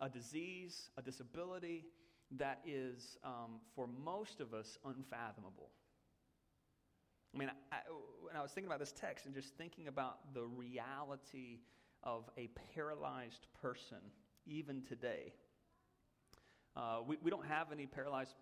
a 0.00 0.08
disease, 0.08 0.90
a 0.96 1.02
disability 1.02 1.84
that 2.32 2.60
is, 2.66 3.16
um, 3.22 3.60
for 3.74 3.86
most 3.86 4.40
of 4.40 4.54
us, 4.54 4.78
unfathomable. 4.84 5.70
I 7.34 7.38
mean, 7.38 7.50
I, 7.72 7.76
when 8.22 8.36
I 8.36 8.42
was 8.42 8.52
thinking 8.52 8.68
about 8.68 8.80
this 8.80 8.92
text 8.92 9.26
and 9.26 9.34
just 9.34 9.54
thinking 9.56 9.88
about 9.88 10.34
the 10.34 10.44
reality 10.44 11.60
of 12.02 12.28
a 12.36 12.48
paralyzed 12.74 13.46
person, 13.60 13.98
even 14.46 14.82
today, 14.82 15.32
uh, 16.76 16.98
we, 17.06 17.16
we 17.22 17.30
don't 17.30 17.46
have 17.46 17.72
any 17.72 17.86
paralyzed 17.86 18.34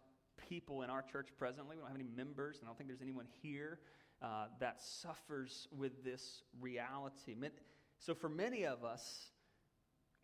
people 0.49 0.83
in 0.83 0.91
our 0.91 1.03
church 1.03 1.29
presently. 1.39 1.77
We 1.77 1.81
don't 1.81 1.89
have 1.89 1.97
any 1.97 2.09
members, 2.17 2.59
and 2.59 2.67
I 2.67 2.69
don't 2.69 2.77
think 2.77 2.89
there's 2.89 3.03
anyone 3.03 3.27
here 3.43 3.79
uh, 4.23 4.47
that 4.61 4.81
suffers 4.81 5.69
with 5.77 6.05
this 6.05 6.43
reality. 6.61 7.35
So, 7.99 8.15
for 8.15 8.29
many 8.29 8.65
of 8.65 8.85
us, 8.85 9.31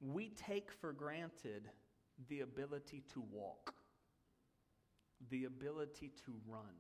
we 0.01 0.31
take 0.31 0.71
for 0.71 0.93
granted 0.93 1.69
the 2.29 2.41
ability 2.41 3.05
to 3.13 3.23
walk, 3.33 3.75
the 5.31 5.45
ability 5.45 6.13
to 6.25 6.33
run, 6.47 6.75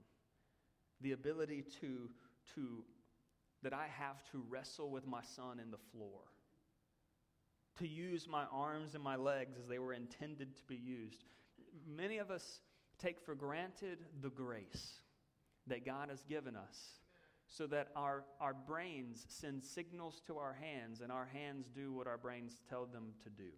the 1.00 1.12
ability 1.12 1.64
to, 1.80 2.08
to 2.54 2.84
that 3.62 3.72
I 3.72 3.86
have 3.98 4.22
to 4.30 4.42
wrestle 4.48 4.90
with 4.90 5.06
my 5.06 5.22
son 5.22 5.60
in 5.60 5.70
the 5.70 5.78
floor, 5.92 6.20
to 7.78 7.88
use 7.88 8.26
my 8.28 8.44
arms 8.52 8.94
and 8.94 9.02
my 9.02 9.16
legs 9.16 9.56
as 9.60 9.68
they 9.68 9.78
were 9.78 9.92
intended 9.92 10.56
to 10.56 10.62
be 10.64 10.76
used. 10.76 11.24
Many 11.86 12.18
of 12.18 12.30
us 12.30 12.60
take 12.98 13.20
for 13.20 13.34
granted 13.34 13.98
the 14.20 14.30
grace 14.30 15.00
that 15.66 15.84
God 15.84 16.08
has 16.10 16.22
given 16.24 16.56
us 16.56 16.98
so 17.46 17.66
that 17.66 17.88
our, 17.96 18.24
our 18.40 18.54
brains 18.54 19.24
send 19.28 19.64
signals 19.64 20.20
to 20.26 20.36
our 20.36 20.54
hands 20.60 21.00
and 21.00 21.10
our 21.10 21.26
hands 21.26 21.68
do 21.74 21.92
what 21.92 22.06
our 22.06 22.18
brains 22.18 22.60
tell 22.68 22.86
them 22.86 23.12
to 23.22 23.30
do. 23.30 23.50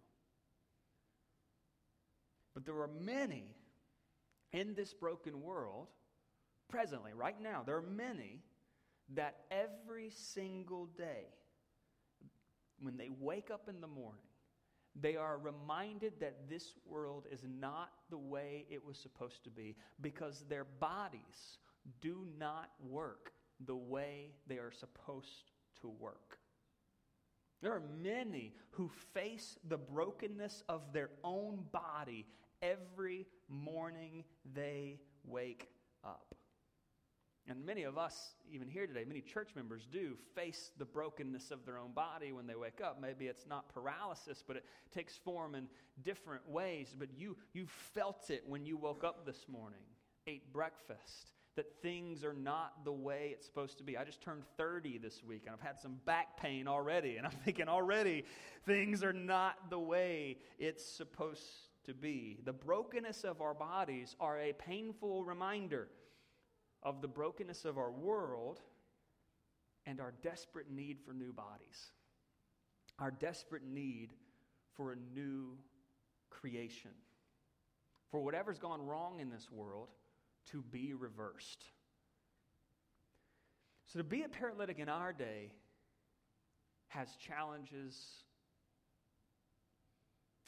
But 2.53 2.65
there 2.65 2.79
are 2.81 2.89
many 2.99 3.55
in 4.53 4.73
this 4.73 4.93
broken 4.93 5.41
world, 5.41 5.87
presently, 6.69 7.11
right 7.13 7.39
now, 7.41 7.63
there 7.65 7.77
are 7.77 7.81
many 7.81 8.41
that 9.13 9.35
every 9.49 10.09
single 10.09 10.85
day, 10.85 11.25
when 12.81 12.97
they 12.97 13.09
wake 13.19 13.49
up 13.51 13.69
in 13.69 13.81
the 13.81 13.87
morning, 13.87 14.21
they 14.99 15.15
are 15.15 15.37
reminded 15.37 16.13
that 16.19 16.49
this 16.49 16.73
world 16.85 17.25
is 17.31 17.41
not 17.59 17.91
the 18.09 18.17
way 18.17 18.65
it 18.69 18.85
was 18.85 18.97
supposed 18.97 19.43
to 19.43 19.49
be 19.49 19.75
because 20.01 20.43
their 20.49 20.65
bodies 20.79 21.57
do 22.01 22.25
not 22.37 22.71
work 22.89 23.31
the 23.65 23.75
way 23.75 24.31
they 24.47 24.57
are 24.57 24.71
supposed 24.71 25.51
to 25.81 25.87
work. 25.87 26.37
There 27.61 27.73
are 27.73 27.83
many 28.01 28.53
who 28.71 28.89
face 29.13 29.57
the 29.67 29.77
brokenness 29.77 30.63
of 30.67 30.81
their 30.93 31.09
own 31.23 31.63
body 31.71 32.25
every 32.61 33.27
morning 33.47 34.23
they 34.53 34.99
wake 35.23 35.69
up. 36.03 36.35
And 37.47 37.65
many 37.65 37.83
of 37.83 37.97
us, 37.97 38.35
even 38.51 38.67
here 38.67 38.85
today, 38.85 39.03
many 39.05 39.21
church 39.21 39.49
members 39.55 39.87
do 39.91 40.15
face 40.35 40.71
the 40.77 40.85
brokenness 40.85 41.49
of 41.49 41.65
their 41.65 41.77
own 41.77 41.91
body 41.91 42.31
when 42.31 42.45
they 42.45 42.55
wake 42.55 42.81
up. 42.83 43.01
Maybe 43.01 43.25
it's 43.25 43.47
not 43.47 43.73
paralysis, 43.73 44.43
but 44.45 44.57
it 44.57 44.65
takes 44.93 45.17
form 45.17 45.55
in 45.55 45.67
different 46.03 46.47
ways. 46.47 46.95
But 46.97 47.09
you, 47.17 47.35
you 47.53 47.65
felt 47.93 48.29
it 48.29 48.43
when 48.47 48.65
you 48.65 48.77
woke 48.77 49.03
up 49.03 49.25
this 49.25 49.47
morning, 49.49 49.81
ate 50.27 50.53
breakfast, 50.53 51.31
that 51.55 51.81
things 51.81 52.23
are 52.23 52.33
not 52.33 52.85
the 52.85 52.91
way 52.91 53.31
it's 53.33 53.45
supposed 53.45 53.77
to 53.79 53.83
be. 53.83 53.97
I 53.97 54.03
just 54.03 54.21
turned 54.21 54.43
30 54.57 54.99
this 54.99 55.23
week 55.23 55.43
and 55.45 55.53
I've 55.53 55.65
had 55.65 55.79
some 55.79 55.97
back 56.05 56.37
pain 56.37 56.67
already, 56.67 57.17
and 57.17 57.25
I'm 57.25 57.33
thinking 57.45 57.67
already 57.67 58.25
things 58.65 59.03
are 59.03 59.13
not 59.13 59.69
the 59.69 59.79
way 59.79 60.37
it's 60.59 60.85
supposed 60.85 61.41
to 61.85 61.93
be. 61.93 62.39
The 62.45 62.53
brokenness 62.53 63.23
of 63.23 63.41
our 63.41 63.53
bodies 63.53 64.15
are 64.19 64.39
a 64.39 64.53
painful 64.53 65.25
reminder 65.25 65.89
of 66.83 67.01
the 67.01 67.07
brokenness 67.07 67.65
of 67.65 67.77
our 67.77 67.91
world 67.91 68.59
and 69.85 69.99
our 69.99 70.13
desperate 70.23 70.69
need 70.69 70.97
for 71.05 71.13
new 71.13 71.33
bodies. 71.33 71.91
Our 72.99 73.11
desperate 73.11 73.63
need 73.63 74.09
for 74.75 74.91
a 74.91 74.95
new 75.13 75.57
creation. 76.29 76.91
For 78.09 78.21
whatever's 78.21 78.59
gone 78.59 78.85
wrong 78.85 79.19
in 79.19 79.29
this 79.29 79.49
world, 79.51 79.89
to 80.51 80.61
be 80.71 80.93
reversed. 80.93 81.63
So, 83.87 83.99
to 83.99 84.03
be 84.03 84.23
a 84.23 84.29
paralytic 84.29 84.79
in 84.79 84.89
our 84.89 85.13
day 85.13 85.53
has 86.87 87.15
challenges 87.15 87.97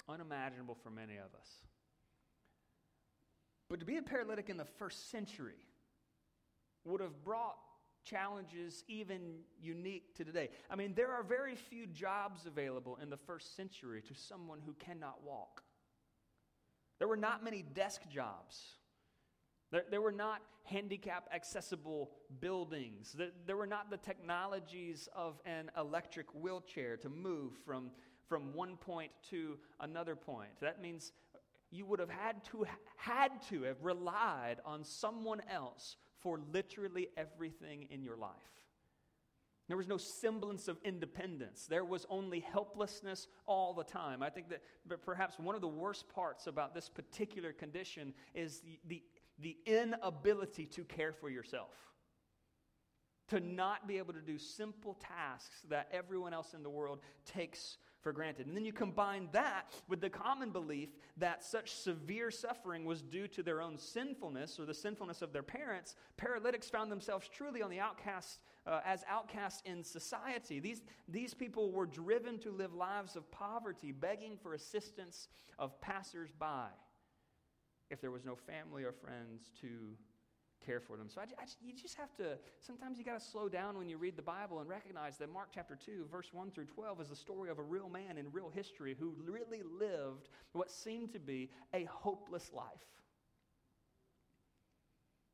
unimaginable 0.10 0.78
for 0.84 0.90
many 0.90 1.18
of 1.18 1.34
us. 1.40 1.50
But 3.70 3.80
to 3.80 3.86
be 3.86 3.98
a 3.98 4.02
paralytic 4.02 4.50
in 4.50 4.58
the 4.58 4.66
first 4.66 5.10
century 5.10 5.56
would 6.86 7.02
have 7.02 7.24
brought 7.24 7.58
challenges 8.04 8.84
even 8.88 9.40
unique 9.62 10.16
to 10.16 10.26
today. 10.26 10.50
I 10.70 10.76
mean, 10.76 10.94
there 10.96 11.12
are 11.12 11.24
very 11.24 11.56
few 11.56 11.88
jobs 11.88 12.46
available 12.46 12.98
in 13.02 13.10
the 13.10 13.18
first 13.18 13.56
century 13.56 14.02
to 14.08 14.14
someone 14.14 14.60
who 14.66 14.74
cannot 14.74 15.24
walk. 15.26 15.64
There 17.00 17.08
were 17.08 17.18
not 17.18 17.44
many 17.44 17.64
desk 17.74 18.02
jobs. 18.10 18.62
There, 19.72 19.84
there 19.90 20.02
were 20.02 20.12
not 20.12 20.42
handicap 20.66 21.28
accessible 21.34 22.12
buildings. 22.40 23.14
There, 23.14 23.30
there 23.48 23.58
were 23.58 23.68
not 23.68 23.90
the 23.90 23.98
technologies 23.98 25.10
of 25.16 25.40
an 25.46 25.72
electric 25.78 26.28
wheelchair 26.34 26.98
to 26.98 27.10
move 27.10 27.54
from, 27.66 27.92
from 28.28 28.54
one 28.54 28.78
point 28.78 29.12
to 29.32 29.58
another 29.80 30.16
point. 30.16 30.52
That 30.62 30.82
means 30.82 31.12
you 31.72 31.86
would 31.88 32.00
have 32.00 32.10
had 32.10 32.44
to 32.52 32.66
had 32.98 33.32
to 33.50 33.64
have 33.64 33.82
relied 33.82 34.58
on 34.64 34.84
someone 34.84 35.42
else 35.52 35.98
for 36.24 36.40
literally 36.52 37.10
everything 37.16 37.88
in 37.92 38.02
your 38.02 38.16
life. 38.16 38.32
There 39.68 39.78
was 39.78 39.88
no 39.88 39.98
semblance 39.98 40.68
of 40.68 40.78
independence. 40.84 41.68
There 41.68 41.86
was 41.86 42.06
only 42.10 42.40
helplessness 42.40 43.28
all 43.46 43.74
the 43.74 43.84
time. 43.84 44.24
I 44.24 44.30
think 44.30 44.50
that 44.50 44.62
perhaps 45.06 45.40
one 45.40 45.56
of 45.56 45.62
the 45.62 45.68
worst 45.68 46.10
parts 46.10 46.48
about 46.48 46.74
this 46.74 46.90
particular 46.90 47.54
condition 47.54 48.14
is 48.34 48.62
the, 48.62 48.80
the, 48.88 49.04
the 49.40 49.58
inability 49.66 50.66
to 50.66 50.84
care 50.84 51.14
for 51.14 51.30
yourself 51.30 51.72
to 53.30 53.40
not 53.40 53.88
be 53.88 53.98
able 53.98 54.14
to 54.14 54.22
do 54.22 54.38
simple 54.38 54.96
tasks 54.96 55.62
that 55.70 55.88
everyone 55.92 56.34
else 56.34 56.54
in 56.54 56.62
the 56.62 56.70
world 56.70 57.00
takes 57.26 57.78
for 58.04 58.12
granted. 58.12 58.46
And 58.48 58.56
then 58.56 58.66
you 58.66 58.74
combine 58.74 59.30
that 59.32 59.72
with 59.88 60.02
the 60.02 60.10
common 60.10 60.52
belief 60.52 60.90
that 61.18 61.44
such 61.44 61.72
severe 61.72 62.30
suffering 62.30 62.86
was 62.86 63.02
due 63.02 63.28
to 63.30 63.42
their 63.42 63.62
own 63.62 63.78
sinfulness 63.78 64.60
or 64.60 64.66
the 64.66 64.74
sinfulness 64.74 65.22
of 65.22 65.32
their 65.32 65.44
parents. 65.44 65.96
Paralytics 66.18 66.70
found 66.70 66.92
themselves 66.92 67.30
truly 67.30 67.62
on 67.62 67.70
the 67.70 67.80
outcast, 67.80 68.40
uh, 68.68 68.82
as 68.86 69.04
outcasts 69.10 69.64
in 69.66 69.84
society. 69.84 70.60
These, 70.60 70.82
these 71.08 71.34
people 71.34 71.72
were 71.72 71.86
driven 71.86 72.38
to 72.40 72.52
live 72.52 72.74
lives 72.74 73.16
of 73.16 73.32
poverty, 73.32 73.92
begging 73.92 74.38
for 74.38 74.54
assistance 74.54 75.30
of 75.58 75.80
passersby 75.82 76.70
if 77.90 78.02
there 78.02 78.12
was 78.12 78.26
no 78.26 78.36
family 78.36 78.84
or 78.84 78.92
friends 78.92 79.52
to 79.62 79.68
care 80.66 80.80
for 80.80 80.98
them. 80.98 81.10
So 81.10 81.22
I, 81.22 81.24
I, 81.24 81.46
you 81.62 81.74
just 81.74 81.96
have 81.96 82.16
to, 82.18 82.38
sometimes 82.60 82.98
you 82.98 83.06
got 83.06 83.20
to 83.20 83.26
slow 83.26 83.50
down 83.50 83.78
when 83.78 83.90
you 83.90 83.98
read 83.98 84.16
the 84.16 84.24
Bible 84.24 84.60
and 84.60 84.70
recognize 84.70 85.18
that 85.18 85.32
Mark 85.32 85.50
chapter 85.54 85.76
2, 85.76 86.08
verse 86.12 86.30
1 86.34 86.52
through 86.52 86.66
12, 86.66 87.02
is 87.02 87.08
the 87.10 87.16
story 87.16 87.50
of 87.50 87.60
a 87.60 87.64
real 87.64 87.90
man 87.90 88.18
in 88.18 88.32
real 88.32 88.50
history 88.50 88.96
who 89.00 89.14
really 89.26 89.62
lived 89.80 90.30
what 90.54 90.72
seemed 90.72 91.12
to 91.14 91.20
be 91.20 91.50
a 91.74 91.86
hopeless 91.86 92.52
life. 92.54 92.66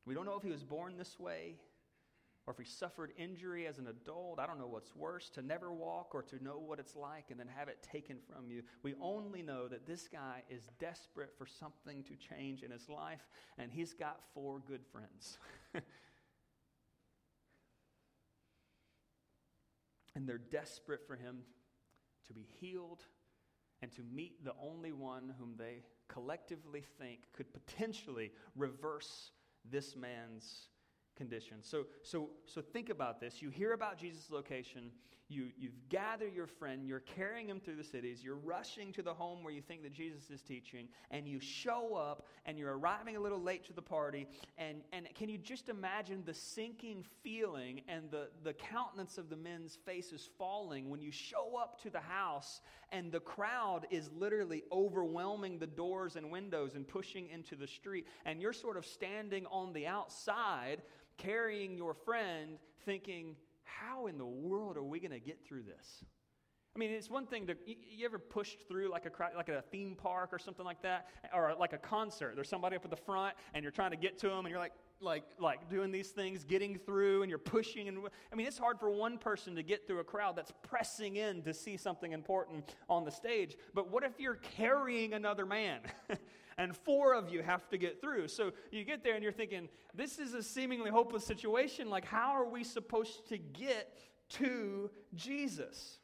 We 0.06 0.14
don't 0.14 0.26
know 0.26 0.36
if 0.36 0.42
he 0.42 0.50
was 0.50 0.64
born 0.64 0.96
this 0.96 1.18
way 1.18 1.56
or 2.50 2.52
if 2.52 2.58
he 2.58 2.64
suffered 2.64 3.12
injury 3.16 3.68
as 3.68 3.78
an 3.78 3.86
adult, 3.86 4.40
I 4.40 4.46
don't 4.46 4.58
know 4.58 4.66
what's 4.66 4.96
worse 4.96 5.30
to 5.34 5.42
never 5.42 5.72
walk 5.72 6.16
or 6.16 6.22
to 6.24 6.42
know 6.42 6.58
what 6.58 6.80
it's 6.80 6.96
like 6.96 7.26
and 7.30 7.38
then 7.38 7.46
have 7.46 7.68
it 7.68 7.78
taken 7.80 8.16
from 8.28 8.50
you. 8.50 8.64
We 8.82 8.96
only 9.00 9.40
know 9.40 9.68
that 9.68 9.86
this 9.86 10.08
guy 10.08 10.42
is 10.50 10.64
desperate 10.80 11.30
for 11.38 11.46
something 11.46 12.02
to 12.02 12.16
change 12.16 12.64
in 12.64 12.72
his 12.72 12.88
life, 12.88 13.24
and 13.56 13.70
he's 13.70 13.92
got 13.94 14.18
four 14.34 14.60
good 14.66 14.80
friends. 14.90 15.38
and 20.16 20.28
they're 20.28 20.36
desperate 20.38 21.06
for 21.06 21.14
him 21.14 21.42
to 22.26 22.32
be 22.32 22.48
healed 22.58 23.04
and 23.80 23.92
to 23.92 24.02
meet 24.12 24.44
the 24.44 24.54
only 24.60 24.90
one 24.90 25.34
whom 25.38 25.54
they 25.56 25.84
collectively 26.08 26.82
think 26.98 27.20
could 27.32 27.46
potentially 27.52 28.32
reverse 28.56 29.30
this 29.70 29.94
man's 29.94 30.69
condition. 31.20 31.58
So, 31.60 31.84
so, 32.02 32.30
so 32.46 32.62
think 32.62 32.88
about 32.88 33.20
this. 33.20 33.42
You 33.42 33.50
hear 33.50 33.74
about 33.74 33.98
Jesus' 33.98 34.30
location. 34.30 34.90
You, 35.28 35.50
you've 35.56 35.88
gathered 35.90 36.34
your 36.34 36.48
friend. 36.48 36.88
You're 36.88 37.04
carrying 37.18 37.48
him 37.48 37.60
through 37.60 37.76
the 37.76 37.84
cities. 37.84 38.24
You're 38.24 38.34
rushing 38.34 38.92
to 38.94 39.02
the 39.02 39.12
home 39.14 39.44
where 39.44 39.52
you 39.52 39.62
think 39.62 39.84
that 39.84 39.92
Jesus 39.92 40.28
is 40.30 40.42
teaching. 40.42 40.88
And 41.10 41.28
you 41.28 41.38
show 41.38 41.94
up 41.94 42.26
and 42.46 42.58
you're 42.58 42.76
arriving 42.76 43.16
a 43.16 43.20
little 43.20 43.40
late 43.40 43.64
to 43.66 43.72
the 43.72 43.82
party. 43.82 44.26
And, 44.58 44.78
and 44.92 45.06
can 45.14 45.28
you 45.28 45.38
just 45.38 45.68
imagine 45.68 46.22
the 46.24 46.34
sinking 46.34 47.04
feeling 47.22 47.82
and 47.86 48.10
the, 48.10 48.30
the 48.42 48.54
countenance 48.54 49.18
of 49.18 49.28
the 49.28 49.36
men's 49.36 49.78
faces 49.84 50.28
falling 50.38 50.88
when 50.88 51.02
you 51.02 51.12
show 51.12 51.56
up 51.60 51.80
to 51.82 51.90
the 51.90 52.00
house 52.00 52.62
and 52.90 53.12
the 53.12 53.20
crowd 53.20 53.86
is 53.90 54.10
literally 54.18 54.64
overwhelming 54.72 55.58
the 55.60 55.66
doors 55.66 56.16
and 56.16 56.28
windows 56.30 56.74
and 56.74 56.88
pushing 56.88 57.28
into 57.28 57.54
the 57.54 57.68
street? 57.68 58.06
And 58.24 58.40
you're 58.40 58.52
sort 58.52 58.76
of 58.76 58.84
standing 58.84 59.46
on 59.46 59.74
the 59.74 59.86
outside 59.86 60.82
carrying 61.22 61.76
your 61.76 61.94
friend 61.94 62.58
thinking, 62.84 63.36
how 63.64 64.06
in 64.06 64.18
the 64.18 64.26
world 64.26 64.76
are 64.76 64.82
we 64.82 65.00
going 65.00 65.10
to 65.12 65.20
get 65.20 65.44
through 65.46 65.62
this? 65.62 66.04
I 66.74 66.78
mean, 66.78 66.92
it's 66.92 67.10
one 67.10 67.26
thing 67.26 67.48
to 67.48 67.56
you 67.66 68.04
ever 68.04 68.18
pushed 68.18 68.68
through 68.68 68.90
like 68.90 69.04
a 69.04 69.36
like 69.36 69.48
a 69.48 69.62
theme 69.72 69.96
park 69.96 70.30
or 70.32 70.38
something 70.38 70.64
like 70.64 70.80
that, 70.82 71.08
or 71.34 71.52
like 71.58 71.72
a 71.72 71.78
concert. 71.78 72.36
There's 72.36 72.48
somebody 72.48 72.76
up 72.76 72.84
at 72.84 72.90
the 72.90 72.96
front, 72.96 73.34
and 73.54 73.64
you're 73.64 73.72
trying 73.72 73.90
to 73.90 73.96
get 73.96 74.18
to 74.20 74.28
them, 74.28 74.40
and 74.40 74.50
you're 74.50 74.60
like 74.60 74.72
like 75.00 75.24
like 75.40 75.68
doing 75.68 75.90
these 75.90 76.10
things, 76.10 76.44
getting 76.44 76.78
through, 76.78 77.22
and 77.22 77.28
you're 77.28 77.40
pushing. 77.40 77.88
And 77.88 77.98
I 78.32 78.36
mean, 78.36 78.46
it's 78.46 78.56
hard 78.56 78.78
for 78.78 78.88
one 78.88 79.18
person 79.18 79.56
to 79.56 79.64
get 79.64 79.88
through 79.88 79.98
a 79.98 80.04
crowd 80.04 80.36
that's 80.36 80.52
pressing 80.62 81.16
in 81.16 81.42
to 81.42 81.52
see 81.52 81.76
something 81.76 82.12
important 82.12 82.76
on 82.88 83.04
the 83.04 83.10
stage. 83.10 83.56
But 83.74 83.90
what 83.90 84.04
if 84.04 84.12
you're 84.20 84.36
carrying 84.36 85.14
another 85.14 85.46
man? 85.46 85.80
and 86.60 86.76
four 86.76 87.14
of 87.14 87.32
you 87.32 87.42
have 87.42 87.66
to 87.70 87.78
get 87.78 88.02
through. 88.02 88.28
So 88.28 88.52
you 88.70 88.84
get 88.84 89.02
there 89.02 89.14
and 89.14 89.22
you're 89.22 89.32
thinking, 89.32 89.70
this 89.94 90.18
is 90.18 90.34
a 90.34 90.42
seemingly 90.42 90.90
hopeless 90.90 91.24
situation. 91.24 91.88
Like, 91.88 92.04
how 92.04 92.32
are 92.32 92.44
we 92.44 92.64
supposed 92.64 93.26
to 93.30 93.38
get 93.38 93.98
to 94.32 94.90
Jesus? 95.14 95.96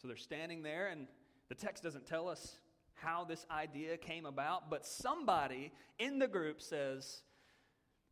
So 0.00 0.06
they're 0.06 0.16
standing 0.16 0.62
there, 0.62 0.86
and 0.86 1.08
the 1.48 1.56
text 1.56 1.82
doesn't 1.82 2.06
tell 2.06 2.28
us 2.28 2.60
how 2.94 3.24
this 3.24 3.44
idea 3.50 3.96
came 3.96 4.24
about, 4.24 4.70
but 4.70 4.86
somebody 4.86 5.72
in 5.98 6.20
the 6.20 6.28
group 6.28 6.62
says, 6.62 7.22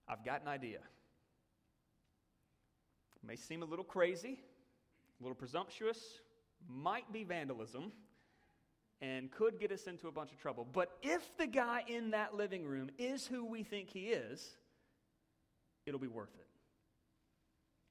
I've 0.08 0.24
got 0.24 0.42
an 0.42 0.48
idea. 0.48 0.80
It 3.16 3.24
may 3.24 3.36
seem 3.36 3.62
a 3.62 3.66
little 3.66 3.84
crazy, 3.84 4.40
a 5.20 5.22
little 5.22 5.36
presumptuous, 5.36 6.00
might 6.68 7.12
be 7.12 7.22
vandalism, 7.22 7.92
and 9.04 9.30
could 9.30 9.60
get 9.60 9.70
us 9.70 9.86
into 9.86 10.08
a 10.08 10.12
bunch 10.12 10.32
of 10.32 10.38
trouble. 10.38 10.66
But 10.72 10.96
if 11.02 11.36
the 11.36 11.46
guy 11.46 11.84
in 11.86 12.12
that 12.12 12.34
living 12.34 12.64
room 12.64 12.88
is 12.98 13.26
who 13.26 13.44
we 13.44 13.62
think 13.62 13.90
he 13.90 14.06
is, 14.06 14.56
it'll 15.84 16.00
be 16.00 16.08
worth 16.08 16.34
it. 16.38 16.46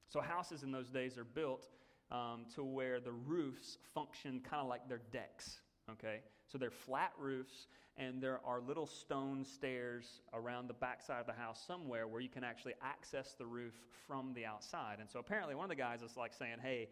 So, 0.08 0.20
houses 0.20 0.64
in 0.64 0.72
those 0.72 0.90
days 0.90 1.16
are 1.16 1.24
built 1.24 1.68
um, 2.10 2.46
to 2.56 2.64
where 2.64 2.98
the 2.98 3.12
roofs 3.12 3.78
function 3.94 4.40
kind 4.48 4.60
of 4.60 4.68
like 4.68 4.88
their 4.88 5.02
decks, 5.12 5.60
okay? 5.92 6.20
So, 6.50 6.58
they're 6.58 6.70
flat 6.70 7.12
roofs, 7.16 7.68
and 7.96 8.20
there 8.20 8.40
are 8.44 8.60
little 8.60 8.86
stone 8.86 9.44
stairs 9.44 10.20
around 10.32 10.68
the 10.68 10.74
backside 10.74 11.20
of 11.20 11.26
the 11.26 11.32
house 11.32 11.62
somewhere 11.64 12.08
where 12.08 12.20
you 12.20 12.28
can 12.28 12.42
actually 12.42 12.74
access 12.82 13.34
the 13.38 13.46
roof 13.46 13.74
from 14.06 14.32
the 14.34 14.46
outside. 14.46 14.96
And 14.98 15.08
so, 15.08 15.20
apparently, 15.20 15.54
one 15.54 15.64
of 15.64 15.70
the 15.70 15.76
guys 15.76 16.02
is 16.02 16.16
like 16.16 16.32
saying, 16.32 16.56
Hey, 16.60 16.88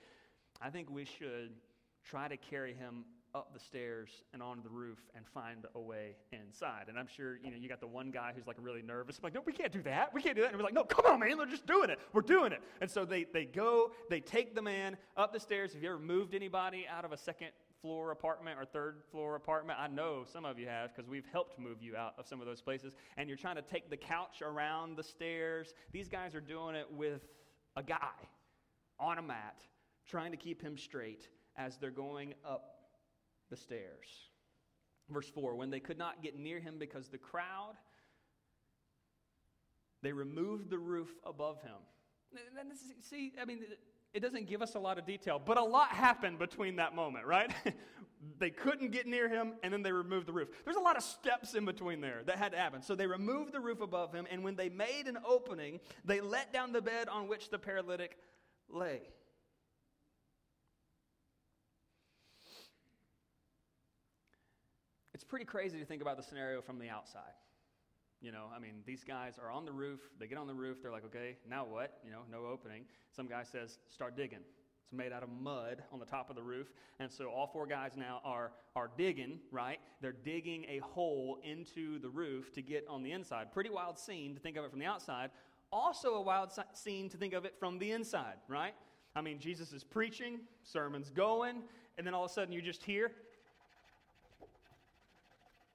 I 0.61 0.71
think 0.71 0.91
we 0.91 1.05
should 1.05 1.51
try 2.05 2.29
to 2.29 2.37
carry 2.37 2.75
him 2.75 3.05
up 3.35 3.53
the 3.55 3.61
stairs 3.61 4.11
and 4.33 4.43
onto 4.43 4.63
the 4.63 4.69
roof 4.69 4.99
and 5.15 5.27
find 5.27 5.65
a 5.75 5.81
way 5.81 6.17
inside. 6.33 6.87
And 6.89 6.99
I'm 6.99 7.07
sure, 7.07 7.39
you 7.43 7.51
know, 7.51 7.57
you 7.57 7.69
got 7.69 7.81
the 7.81 7.87
one 7.87 8.11
guy 8.11 8.33
who's 8.35 8.47
like 8.47 8.57
really 8.61 8.83
nervous. 8.83 9.19
I'm 9.19 9.25
like, 9.25 9.35
no, 9.35 9.43
we 9.45 9.53
can't 9.53 9.73
do 9.73 9.83
that. 9.83 10.13
We 10.13 10.21
can't 10.23 10.37
do 10.37 10.43
that. 10.43 10.49
And 10.49 10.59
we're 10.59 10.65
like, 10.65 10.75
no, 10.75 10.85
come 10.85 11.07
on, 11.07 11.21
man. 11.21 11.39
They're 11.39 11.47
just 11.47 11.67
doing 11.67 11.91
it. 11.91 11.99
We're 12.13 12.21
doing 12.21 12.53
it. 12.53 12.61
And 12.81 12.91
so 12.91 13.05
they, 13.05 13.25
they 13.25 13.45
go, 13.45 13.93
they 14.11 14.21
take 14.21 14.55
the 14.55 14.63
man 14.63 14.97
up 15.17 15.33
the 15.33 15.41
stairs. 15.41 15.73
Have 15.73 15.83
you 15.83 15.89
ever 15.91 15.99
moved 15.99 16.35
anybody 16.35 16.87
out 16.87 17.05
of 17.05 17.13
a 17.13 17.17
second 17.17 17.49
floor 17.81 18.11
apartment 18.13 18.59
or 18.61 18.65
third 18.65 19.03
floor 19.11 19.35
apartment? 19.35 19.79
I 19.81 19.89
know 19.89 20.25
some 20.31 20.45
of 20.45 20.59
you 20.59 20.69
have 20.69 20.95
because 20.95 21.09
we've 21.09 21.27
helped 21.33 21.59
move 21.59 21.83
you 21.83 21.97
out 21.97 22.15
of 22.19 22.27
some 22.27 22.41
of 22.41 22.47
those 22.47 22.61
places. 22.61 22.95
And 23.17 23.29
you're 23.29 23.39
trying 23.39 23.57
to 23.57 23.63
take 23.63 23.89
the 23.89 23.97
couch 23.97 24.43
around 24.43 24.97
the 24.97 25.03
stairs. 25.03 25.73
These 25.93 26.09
guys 26.09 26.35
are 26.35 26.41
doing 26.41 26.75
it 26.75 26.87
with 26.91 27.23
a 27.77 27.83
guy 27.83 27.97
on 29.01 29.19
a 29.19 29.23
mat, 29.23 29.63
trying 30.07 30.33
to 30.33 30.37
keep 30.37 30.61
him 30.61 30.77
straight 30.77 31.29
as 31.57 31.79
they're 31.79 31.91
going 31.91 32.35
up 32.47 32.82
the 33.53 33.57
stairs. 33.57 34.09
Verse 35.11 35.29
4 35.29 35.55
When 35.55 35.71
they 35.71 35.79
could 35.79 35.99
not 35.99 36.23
get 36.23 36.37
near 36.37 36.59
him 36.59 36.77
because 36.79 37.09
the 37.09 37.19
crowd, 37.19 37.75
they 40.03 40.13
removed 40.13 40.71
the 40.71 40.79
roof 40.79 41.11
above 41.25 41.61
him. 41.63 41.77
See, 43.03 43.35
I 43.41 43.45
mean, 43.45 43.61
it 44.15 44.21
doesn't 44.21 44.49
give 44.49 44.63
us 44.63 44.75
a 44.75 44.79
lot 44.79 44.99
of 44.99 45.05
detail, 45.05 45.39
but 45.45 45.59
a 45.59 45.63
lot 45.63 45.91
happened 45.91 46.39
between 46.39 46.77
that 46.77 46.95
moment, 46.95 47.27
right? 47.27 47.53
they 48.39 48.49
couldn't 48.49 48.91
get 48.91 49.07
near 49.07 49.29
him, 49.29 49.53
and 49.63 49.71
then 49.71 49.83
they 49.83 49.93
removed 49.93 50.27
the 50.27 50.33
roof. 50.33 50.49
There's 50.65 50.79
a 50.79 50.81
lot 50.81 50.97
of 50.97 51.03
steps 51.03 51.55
in 51.55 51.67
between 51.67 52.01
there 52.01 52.23
that 52.25 52.39
had 52.39 52.53
to 52.53 52.59
happen. 52.59 52.81
So 52.81 52.95
they 52.95 53.07
removed 53.07 53.53
the 53.53 53.61
roof 53.61 53.83
above 53.83 54.15
him, 54.15 54.27
and 54.31 54.43
when 54.43 54.57
they 54.57 54.71
made 54.71 55.09
an 55.09 55.19
opening, 55.27 55.79
they 56.07 56.23
let 56.23 56.55
down 56.55 56.73
the 56.73 56.81
bed 56.81 57.09
on 57.11 57.29
which 57.29 57.51
the 57.51 57.59
paralytic 57.59 58.17
lay. 58.71 59.03
Pretty 65.33 65.47
crazy 65.47 65.79
to 65.79 65.87
think 65.87 66.03
about 66.03 66.19
the 66.19 66.23
scenario 66.23 66.61
from 66.61 66.79
the 66.79 66.91
outside. 66.91 67.33
You 68.21 68.33
know, 68.33 68.49
I 68.55 68.59
mean, 68.59 68.83
these 68.85 69.03
guys 69.03 69.39
are 69.43 69.51
on 69.51 69.65
the 69.65 69.73
roof. 69.73 70.01
They 70.21 70.27
get 70.27 70.37
on 70.37 70.47
the 70.47 70.53
roof. 70.53 70.83
They're 70.83 70.93
like, 70.93 71.07
okay, 71.07 71.39
now 71.49 71.65
what? 71.65 72.01
You 72.05 72.11
know, 72.11 72.19
no 72.31 72.45
opening. 72.45 72.85
Some 73.17 73.29
guy 73.29 73.43
says, 73.43 73.79
start 73.89 74.15
digging. 74.15 74.41
It's 74.85 74.93
made 74.93 75.11
out 75.11 75.23
of 75.23 75.31
mud 75.31 75.85
on 75.91 75.99
the 75.99 76.05
top 76.05 76.29
of 76.29 76.37
the 76.37 76.43
roof. 76.43 76.75
And 77.01 77.11
so 77.11 77.31
all 77.31 77.47
four 77.47 77.67
guys 77.67 77.93
now 77.97 78.21
are, 78.27 78.53
are 78.77 78.91
digging, 78.99 79.39
right? 79.51 79.79
They're 80.03 80.13
digging 80.13 80.67
a 80.69 80.81
hole 80.81 81.39
into 81.43 81.99
the 81.99 82.11
roof 82.11 82.53
to 82.53 82.61
get 82.61 82.85
on 82.87 83.03
the 83.03 83.13
inside. 83.13 83.53
Pretty 83.53 83.71
wild 83.71 83.99
scene 83.99 84.35
to 84.35 84.41
think 84.41 84.59
of 84.59 84.67
it 84.67 84.71
from 84.71 84.81
the 84.81 84.87
outside. 84.87 85.31
Also, 85.73 86.17
a 86.17 86.21
wild 86.21 86.51
scene 86.75 87.09
to 87.09 87.17
think 87.17 87.33
of 87.33 87.47
it 87.47 87.55
from 87.59 87.79
the 87.79 87.93
inside, 87.93 88.37
right? 88.49 88.75
I 89.17 89.23
mean, 89.23 89.39
Jesus 89.39 89.73
is 89.73 89.83
preaching, 89.83 90.41
sermon's 90.63 91.09
going, 91.09 91.63
and 91.97 92.07
then 92.07 92.13
all 92.13 92.27
of 92.27 92.31
a 92.31 92.35
sudden 92.35 92.53
you 92.53 92.61
just 92.61 92.85
hear. 92.85 93.13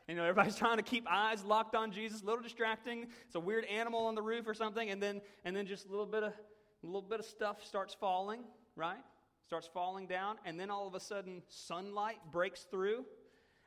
You 0.07 0.15
know, 0.15 0.23
everybody's 0.23 0.55
trying 0.57 0.77
to 0.77 0.83
keep 0.83 1.05
eyes 1.09 1.43
locked 1.43 1.75
on 1.75 1.91
Jesus, 1.91 2.21
a 2.21 2.25
little 2.25 2.41
distracting. 2.41 3.07
It's 3.25 3.35
a 3.35 3.39
weird 3.39 3.65
animal 3.65 4.05
on 4.05 4.15
the 4.15 4.21
roof 4.21 4.47
or 4.47 4.53
something, 4.53 4.89
and 4.89 5.03
then 5.03 5.21
and 5.43 5.55
then 5.55 5.65
just 5.65 5.85
a 5.85 5.89
little 5.89 6.05
bit 6.05 6.23
of 6.23 6.31
a 6.31 6.85
little 6.85 7.01
bit 7.01 7.19
of 7.19 7.25
stuff 7.25 7.65
starts 7.65 7.93
falling, 7.93 8.41
right? 8.75 9.03
Starts 9.45 9.69
falling 9.73 10.07
down, 10.07 10.37
and 10.45 10.59
then 10.59 10.69
all 10.69 10.87
of 10.87 10.95
a 10.95 10.99
sudden 10.99 11.41
sunlight 11.49 12.17
breaks 12.31 12.63
through, 12.71 13.05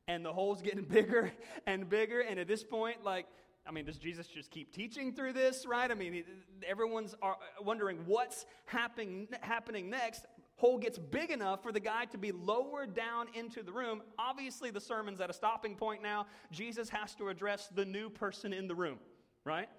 and 0.08 0.24
the 0.24 0.32
hole's 0.32 0.62
getting 0.62 0.84
bigger 0.90 1.30
and 1.66 1.88
bigger. 1.88 2.20
And 2.20 2.38
at 2.40 2.48
this 2.48 2.64
point, 2.64 3.04
like 3.04 3.26
I 3.66 3.72
mean, 3.72 3.84
does 3.84 3.98
Jesus 3.98 4.26
just 4.26 4.50
keep 4.50 4.72
teaching 4.72 5.12
through 5.12 5.34
this, 5.34 5.66
right? 5.66 5.90
I 5.90 5.94
mean, 5.94 6.24
everyone's 6.66 7.14
uh, 7.22 7.34
wondering 7.62 7.98
what's 8.06 8.46
happening, 8.64 9.28
happening 9.42 9.90
next. 9.90 10.24
Hole 10.60 10.76
gets 10.76 10.98
big 10.98 11.30
enough 11.30 11.62
for 11.62 11.72
the 11.72 11.80
guy 11.80 12.04
to 12.06 12.18
be 12.18 12.32
lowered 12.32 12.92
down 12.92 13.28
into 13.32 13.62
the 13.62 13.72
room. 13.72 14.02
Obviously, 14.18 14.70
the 14.70 14.80
sermon's 14.80 15.18
at 15.18 15.30
a 15.30 15.32
stopping 15.32 15.74
point 15.74 16.02
now. 16.02 16.26
Jesus 16.52 16.90
has 16.90 17.14
to 17.14 17.30
address 17.30 17.70
the 17.74 17.86
new 17.86 18.10
person 18.10 18.52
in 18.52 18.68
the 18.68 18.74
room, 18.74 18.98
right? 19.46 19.70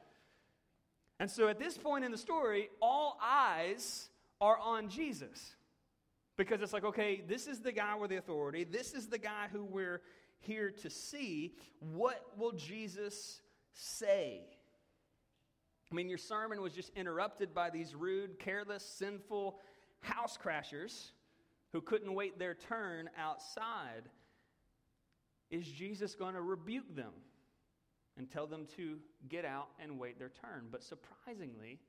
And 1.20 1.30
so 1.30 1.48
at 1.50 1.60
this 1.60 1.78
point 1.78 2.04
in 2.04 2.12
the 2.12 2.18
story, 2.18 2.70
all 2.82 3.20
eyes 3.22 4.10
are 4.42 4.58
on 4.58 4.90
Jesus. 4.90 5.56
Because 6.36 6.64
it's 6.64 6.74
like, 6.74 6.86
okay, 6.86 7.22
this 7.28 7.46
is 7.46 7.60
the 7.60 7.72
guy 7.72 7.94
with 7.96 8.10
the 8.10 8.18
authority. 8.18 8.64
This 8.64 8.94
is 8.96 9.08
the 9.08 9.20
guy 9.20 9.50
who 9.52 9.64
we're 9.64 10.02
here 10.40 10.72
to 10.82 10.90
see. 10.90 11.54
What 11.78 12.26
will 12.40 12.54
Jesus 12.54 13.40
say? 13.74 14.42
I 15.92 15.94
mean, 15.94 16.10
your 16.10 16.18
sermon 16.18 16.60
was 16.60 16.74
just 16.74 16.90
interrupted 16.96 17.54
by 17.54 17.70
these 17.70 17.94
rude, 17.94 18.40
careless, 18.40 18.84
sinful 18.84 19.60
house 20.02 20.38
crashers 20.44 21.12
who 21.72 21.82
couldn't 21.82 22.14
wait 22.14 22.38
their 22.38 22.54
turn 22.54 23.10
outside. 23.18 24.10
Is 25.50 25.66
Jesus 25.66 26.16
going 26.16 26.36
to 26.36 26.42
rebuke 26.42 26.96
them 26.96 27.14
and 28.18 28.30
tell 28.30 28.48
them 28.48 28.68
to 28.78 28.98
get 29.30 29.46
out 29.46 29.70
and 29.82 30.00
wait 30.00 30.20
their 30.20 30.32
turn? 30.42 30.68
But 30.72 30.84
surprisingly, 30.84 31.80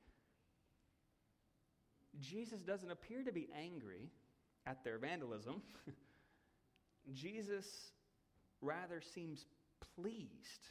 Jesus 2.20 2.60
doesn't 2.60 2.90
appear 2.90 3.22
to 3.24 3.32
be 3.32 3.48
angry 3.56 4.10
at 4.66 4.84
their 4.84 4.98
vandalism. 4.98 5.62
Jesus 7.12 7.92
rather 8.60 9.00
seems 9.00 9.46
pleased 9.96 10.68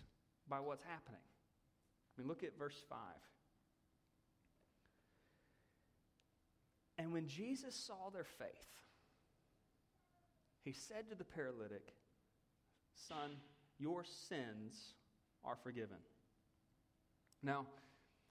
by 0.47 0.59
what's 0.59 0.83
happening. 0.83 1.19
I 1.19 2.21
mean, 2.21 2.27
look 2.27 2.43
at 2.43 2.57
verse 2.57 2.81
5. 2.89 2.97
And 7.01 7.11
when 7.11 7.25
Jesus 7.25 7.73
saw 7.73 8.11
their 8.11 8.23
faith, 8.23 8.67
he 10.63 10.71
said 10.71 11.09
to 11.09 11.15
the 11.15 11.23
paralytic, 11.23 11.95
Son, 12.93 13.31
your 13.79 14.03
sins 14.03 14.93
are 15.43 15.55
forgiven. 15.55 15.97
Now, 17.41 17.65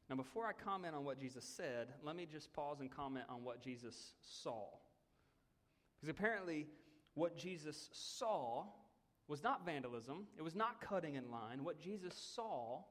now, 0.09 0.15
before 0.15 0.47
I 0.47 0.53
comment 0.53 0.95
on 0.95 1.05
what 1.05 1.19
Jesus 1.19 1.45
said, 1.45 1.89
let 2.03 2.15
me 2.15 2.27
just 2.31 2.53
pause 2.53 2.81
and 2.81 2.91
comment 2.91 3.27
on 3.29 3.43
what 3.43 3.61
Jesus 3.61 4.13
saw. 4.23 4.67
Because 5.97 6.09
apparently, 6.09 6.67
what 7.15 7.37
Jesus 7.37 7.89
saw 7.93 8.67
was 9.27 9.43
not 9.43 9.65
vandalism, 9.65 10.27
it 10.39 10.43
was 10.43 10.55
not 10.55 10.81
cutting 10.81 11.17
in 11.17 11.31
line. 11.31 11.65
What 11.65 11.81
Jesus 11.81 12.15
saw 12.15 12.83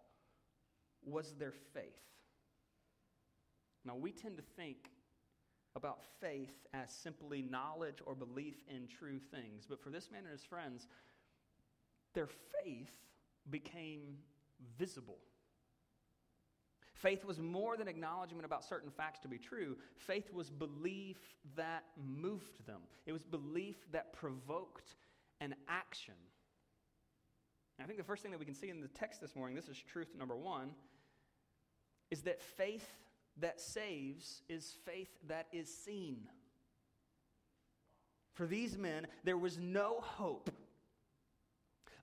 was 1.05 1.33
their 1.35 1.53
faith. 1.73 1.83
Now, 3.85 3.95
we 3.95 4.11
tend 4.11 4.35
to 4.37 4.43
think 4.57 4.89
about 5.75 5.99
faith 6.19 6.53
as 6.73 6.91
simply 6.91 7.41
knowledge 7.41 7.99
or 8.05 8.15
belief 8.15 8.55
in 8.69 8.87
true 8.87 9.19
things, 9.31 9.65
but 9.67 9.81
for 9.81 9.89
this 9.89 10.09
man 10.11 10.23
and 10.23 10.31
his 10.31 10.43
friends, 10.43 10.87
their 12.13 12.27
faith 12.63 12.91
became 13.49 14.17
visible. 14.77 15.17
Faith 16.93 17.23
was 17.23 17.39
more 17.39 17.77
than 17.77 17.87
acknowledgement 17.87 18.45
about 18.45 18.65
certain 18.65 18.91
facts 18.91 19.19
to 19.21 19.29
be 19.29 19.37
true. 19.37 19.77
Faith 19.95 20.33
was 20.33 20.49
belief 20.49 21.17
that 21.55 21.83
moved 21.97 22.65
them, 22.65 22.81
it 23.05 23.13
was 23.13 23.23
belief 23.23 23.77
that 23.91 24.13
provoked 24.13 24.95
an 25.41 25.55
action. 25.67 26.15
And 27.77 27.85
I 27.85 27.87
think 27.87 27.97
the 27.97 28.03
first 28.03 28.21
thing 28.21 28.31
that 28.31 28.39
we 28.39 28.45
can 28.45 28.55
see 28.55 28.69
in 28.69 28.81
the 28.81 28.89
text 28.89 29.21
this 29.21 29.37
morning, 29.37 29.55
this 29.55 29.69
is 29.69 29.77
truth 29.77 30.09
number 30.17 30.35
one, 30.35 30.71
is 32.11 32.23
that 32.23 32.41
faith 32.41 32.91
that 33.41 33.59
saves 33.59 34.41
is 34.49 34.75
faith 34.85 35.09
that 35.27 35.47
is 35.51 35.73
seen. 35.73 36.17
For 38.33 38.45
these 38.45 38.77
men, 38.77 39.07
there 39.23 39.37
was 39.37 39.57
no 39.57 39.97
hope 39.99 40.49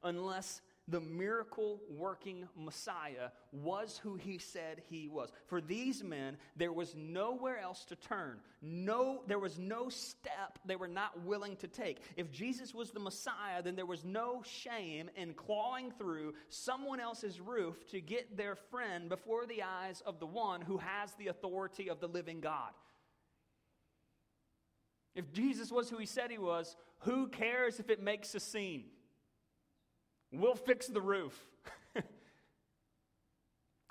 unless 0.03 0.61
the 0.89 1.01
miracle 1.01 1.81
working 1.91 2.47
Messiah 2.57 3.31
was 3.51 3.99
who 3.99 4.15
he 4.15 4.39
said 4.39 4.83
he 4.89 5.09
was. 5.09 5.33
For 5.47 5.61
these 5.61 6.05
men, 6.05 6.37
there 6.55 6.73
was 6.73 6.95
nowhere 6.95 7.59
else 7.59 7.85
to 7.87 7.97
turn. 7.97 8.39
No, 8.63 9.23
there 9.27 9.39
was 9.39 9.59
no 9.59 9.89
step 9.89 10.59
they 10.65 10.77
were 10.77 10.87
not 10.87 11.25
willing 11.25 11.57
to 11.57 11.69
take. 11.69 11.99
If 12.17 12.31
Jesus 12.31 12.73
was 12.73 12.93
the 12.93 13.01
Messiah, 13.01 13.63
then 13.63 13.75
there 13.75 13.87
was 13.87 14.05
no 14.05 14.43
shame 14.45 15.11
in 15.17 15.35
clawing 15.35 15.91
through 15.99 16.35
someone 16.51 17.01
else's 17.01 17.41
roof 17.41 17.87
to 17.89 18.01
get 18.01 18.37
their 18.37 18.55
friend 18.55 19.09
before 19.09 19.47
the 19.47 19.63
eyes 19.65 20.03
of 20.07 20.21
the 20.21 20.27
one 20.27 20.61
who 20.61 20.79
has 20.79 21.13
the 21.15 21.29
authority 21.29 21.91
of 21.91 22.01
the 22.01 22.09
living 22.09 22.41
God. 22.41 22.71
If 25.17 25.33
Jesus 25.33 25.73
was 25.73 25.91
who 25.91 25.97
he 25.97 26.07
said 26.07 26.31
he 26.31 26.39
was, 26.39 26.77
who 27.01 27.29
cares 27.29 27.81
if 27.81 27.91
it 27.91 28.03
makes 28.03 28.35
a 28.35 28.41
scene? 28.41 28.85
We'll 30.33 30.55
fix 30.55 30.87
the 30.89 31.01
roof. 31.01 31.39
and 31.95 32.05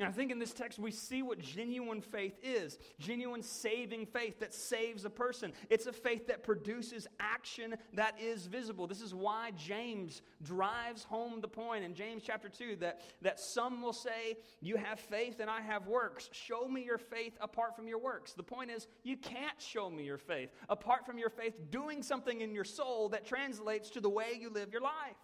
I 0.01 0.11
think 0.11 0.31
in 0.31 0.39
this 0.39 0.51
text 0.51 0.77
we 0.77 0.91
see 0.91 1.23
what 1.23 1.39
genuine 1.39 2.01
faith 2.01 2.37
is 2.43 2.77
genuine 2.99 3.41
saving 3.41 4.05
faith 4.05 4.39
that 4.41 4.53
saves 4.53 5.05
a 5.05 5.09
person. 5.09 5.53
It's 5.69 5.85
a 5.85 5.93
faith 5.93 6.27
that 6.27 6.43
produces 6.43 7.07
action 7.21 7.75
that 7.93 8.19
is 8.19 8.47
visible. 8.47 8.85
This 8.85 9.01
is 9.01 9.15
why 9.15 9.51
James 9.55 10.21
drives 10.43 11.05
home 11.05 11.39
the 11.39 11.47
point 11.47 11.85
in 11.85 11.95
James 11.95 12.23
chapter 12.25 12.49
2 12.49 12.75
that, 12.81 12.99
that 13.21 13.39
some 13.39 13.81
will 13.81 13.93
say, 13.93 14.35
You 14.59 14.75
have 14.75 14.99
faith 14.99 15.39
and 15.39 15.49
I 15.49 15.61
have 15.61 15.87
works. 15.87 16.29
Show 16.33 16.67
me 16.67 16.83
your 16.83 16.97
faith 16.97 17.37
apart 17.39 17.77
from 17.77 17.87
your 17.87 17.99
works. 17.99 18.33
The 18.33 18.43
point 18.43 18.71
is, 18.71 18.87
you 19.03 19.15
can't 19.15 19.59
show 19.59 19.89
me 19.89 20.03
your 20.03 20.17
faith 20.17 20.49
apart 20.67 21.05
from 21.05 21.17
your 21.17 21.29
faith 21.29 21.53
doing 21.69 22.03
something 22.03 22.41
in 22.41 22.53
your 22.53 22.65
soul 22.65 23.07
that 23.09 23.25
translates 23.25 23.89
to 23.91 24.01
the 24.01 24.09
way 24.09 24.37
you 24.37 24.49
live 24.49 24.73
your 24.73 24.81
life. 24.81 25.15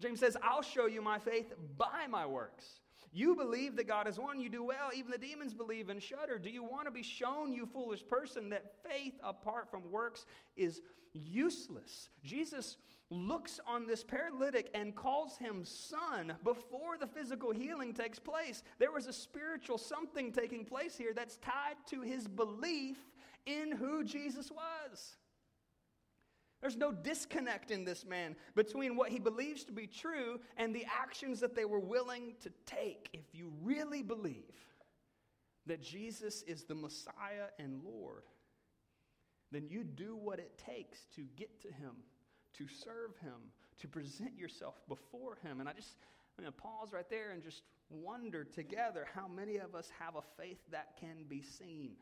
James 0.00 0.20
says, 0.20 0.36
I'll 0.42 0.62
show 0.62 0.86
you 0.86 1.02
my 1.02 1.18
faith 1.18 1.52
by 1.76 2.06
my 2.08 2.26
works. 2.26 2.80
You 3.12 3.34
believe 3.34 3.76
that 3.76 3.88
God 3.88 4.06
is 4.06 4.18
one, 4.18 4.40
you 4.40 4.48
do 4.48 4.62
well. 4.62 4.90
Even 4.94 5.10
the 5.10 5.18
demons 5.18 5.54
believe 5.54 5.88
and 5.88 6.02
shudder. 6.02 6.38
Do 6.38 6.50
you 6.50 6.62
want 6.62 6.84
to 6.84 6.90
be 6.90 7.02
shown, 7.02 7.52
you 7.52 7.66
foolish 7.66 8.06
person, 8.06 8.50
that 8.50 8.74
faith 8.88 9.14
apart 9.24 9.70
from 9.70 9.90
works 9.90 10.26
is 10.56 10.82
useless? 11.12 12.10
Jesus 12.22 12.76
looks 13.10 13.58
on 13.66 13.86
this 13.86 14.04
paralytic 14.04 14.70
and 14.74 14.94
calls 14.94 15.38
him 15.38 15.64
son 15.64 16.34
before 16.44 16.98
the 16.98 17.06
physical 17.06 17.50
healing 17.50 17.94
takes 17.94 18.18
place. 18.18 18.62
There 18.78 18.92
was 18.92 19.06
a 19.06 19.12
spiritual 19.12 19.78
something 19.78 20.30
taking 20.30 20.64
place 20.64 20.96
here 20.96 21.14
that's 21.14 21.38
tied 21.38 21.76
to 21.90 22.02
his 22.02 22.28
belief 22.28 22.98
in 23.46 23.72
who 23.72 24.04
Jesus 24.04 24.50
was. 24.50 25.16
There's 26.60 26.76
no 26.76 26.90
disconnect 26.90 27.70
in 27.70 27.84
this 27.84 28.04
man 28.04 28.34
between 28.56 28.96
what 28.96 29.10
he 29.10 29.18
believes 29.18 29.64
to 29.64 29.72
be 29.72 29.86
true 29.86 30.40
and 30.56 30.74
the 30.74 30.86
actions 30.86 31.38
that 31.40 31.54
they 31.54 31.64
were 31.64 31.78
willing 31.78 32.34
to 32.42 32.50
take. 32.66 33.08
If 33.12 33.32
you 33.32 33.52
really 33.62 34.02
believe 34.02 34.54
that 35.66 35.82
Jesus 35.82 36.42
is 36.42 36.64
the 36.64 36.74
Messiah 36.74 37.50
and 37.58 37.80
Lord, 37.84 38.24
then 39.52 39.68
you 39.68 39.84
do 39.84 40.16
what 40.16 40.40
it 40.40 40.58
takes 40.58 41.06
to 41.14 41.22
get 41.36 41.60
to 41.62 41.68
him, 41.68 41.92
to 42.54 42.66
serve 42.66 43.16
him, 43.22 43.52
to 43.78 43.88
present 43.88 44.36
yourself 44.36 44.74
before 44.88 45.38
him. 45.42 45.60
And 45.60 45.68
I 45.68 45.72
just, 45.72 45.94
I'm 46.36 46.44
going 46.44 46.52
to 46.52 46.60
pause 46.60 46.92
right 46.92 47.08
there 47.08 47.30
and 47.30 47.42
just 47.42 47.62
wonder 47.88 48.44
together 48.44 49.06
how 49.14 49.28
many 49.28 49.58
of 49.58 49.74
us 49.74 49.90
have 49.98 50.16
a 50.16 50.42
faith 50.42 50.58
that 50.72 50.98
can 51.00 51.24
be 51.28 51.42
seen. 51.42 51.92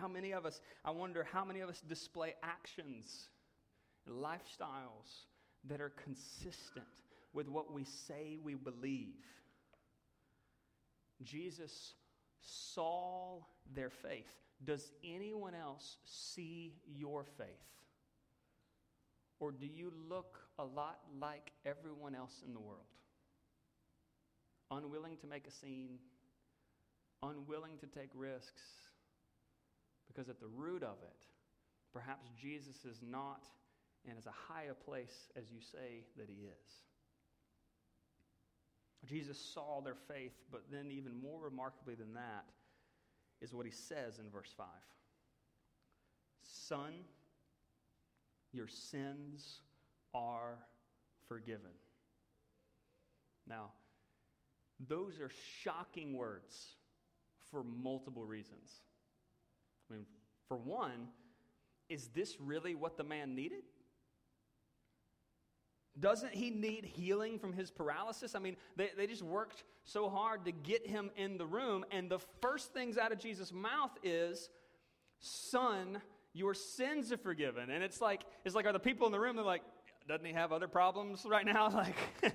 How 0.00 0.06
many 0.08 0.32
of 0.32 0.46
us, 0.46 0.60
I 0.84 0.90
wonder, 0.92 1.26
how 1.32 1.44
many 1.44 1.60
of 1.60 1.68
us 1.68 1.80
display 1.80 2.34
actions, 2.42 3.28
lifestyles 4.08 5.24
that 5.64 5.80
are 5.80 5.92
consistent 6.04 6.86
with 7.32 7.48
what 7.48 7.72
we 7.72 7.84
say 7.84 8.38
we 8.42 8.54
believe? 8.54 9.16
Jesus 11.24 11.94
saw 12.40 13.40
their 13.74 13.90
faith. 13.90 14.36
Does 14.64 14.92
anyone 15.04 15.54
else 15.54 15.96
see 16.04 16.74
your 16.86 17.24
faith? 17.36 17.46
Or 19.40 19.52
do 19.52 19.66
you 19.66 19.92
look 20.08 20.38
a 20.58 20.64
lot 20.64 21.00
like 21.20 21.52
everyone 21.64 22.14
else 22.14 22.42
in 22.46 22.52
the 22.52 22.60
world? 22.60 22.86
Unwilling 24.70 25.16
to 25.18 25.26
make 25.26 25.46
a 25.46 25.50
scene, 25.50 25.98
unwilling 27.22 27.78
to 27.80 27.86
take 27.86 28.10
risks, 28.14 28.62
because 30.18 30.28
at 30.28 30.40
the 30.40 30.48
root 30.48 30.82
of 30.82 30.96
it, 31.04 31.26
perhaps 31.92 32.28
Jesus 32.42 32.84
is 32.84 33.00
not 33.08 33.44
in 34.04 34.16
as 34.16 34.24
high 34.24 34.64
a 34.68 34.74
place 34.74 35.28
as 35.36 35.44
you 35.52 35.60
say 35.60 36.02
that 36.16 36.26
he 36.28 36.44
is. 36.44 36.72
Jesus 39.06 39.38
saw 39.38 39.80
their 39.80 39.94
faith, 39.94 40.32
but 40.50 40.64
then, 40.72 40.90
even 40.90 41.12
more 41.22 41.40
remarkably 41.40 41.94
than 41.94 42.14
that, 42.14 42.46
is 43.40 43.54
what 43.54 43.64
he 43.64 43.70
says 43.70 44.18
in 44.18 44.28
verse 44.28 44.52
5 44.56 44.66
Son, 46.42 46.92
your 48.52 48.66
sins 48.66 49.60
are 50.14 50.58
forgiven. 51.28 51.70
Now, 53.48 53.70
those 54.88 55.20
are 55.20 55.30
shocking 55.62 56.16
words 56.16 56.74
for 57.52 57.62
multiple 57.62 58.24
reasons. 58.24 58.80
I 59.90 59.94
mean, 59.94 60.06
for 60.48 60.56
one, 60.56 61.08
is 61.88 62.08
this 62.08 62.36
really 62.40 62.74
what 62.74 62.96
the 62.96 63.04
man 63.04 63.34
needed? 63.34 63.62
Doesn't 65.98 66.32
he 66.32 66.50
need 66.50 66.84
healing 66.84 67.38
from 67.38 67.52
his 67.52 67.70
paralysis? 67.70 68.34
I 68.34 68.38
mean, 68.38 68.56
they, 68.76 68.90
they 68.96 69.06
just 69.06 69.22
worked 69.22 69.64
so 69.84 70.08
hard 70.08 70.44
to 70.44 70.52
get 70.52 70.86
him 70.86 71.10
in 71.16 71.38
the 71.38 71.46
room, 71.46 71.84
and 71.90 72.10
the 72.10 72.20
first 72.40 72.72
things 72.72 72.98
out 72.98 73.10
of 73.10 73.18
Jesus' 73.18 73.52
mouth 73.52 73.90
is, 74.04 74.48
Son, 75.20 76.00
your 76.34 76.54
sins 76.54 77.10
are 77.10 77.16
forgiven. 77.16 77.70
And 77.70 77.82
it's 77.82 78.00
like, 78.00 78.22
it's 78.44 78.54
like, 78.54 78.66
are 78.66 78.72
the 78.72 78.78
people 78.78 79.06
in 79.06 79.12
the 79.12 79.18
room, 79.18 79.34
they're 79.34 79.44
like, 79.44 79.62
doesn't 80.06 80.24
he 80.24 80.32
have 80.32 80.52
other 80.52 80.68
problems 80.68 81.24
right 81.28 81.46
now? 81.46 81.68
Like, 82.22 82.34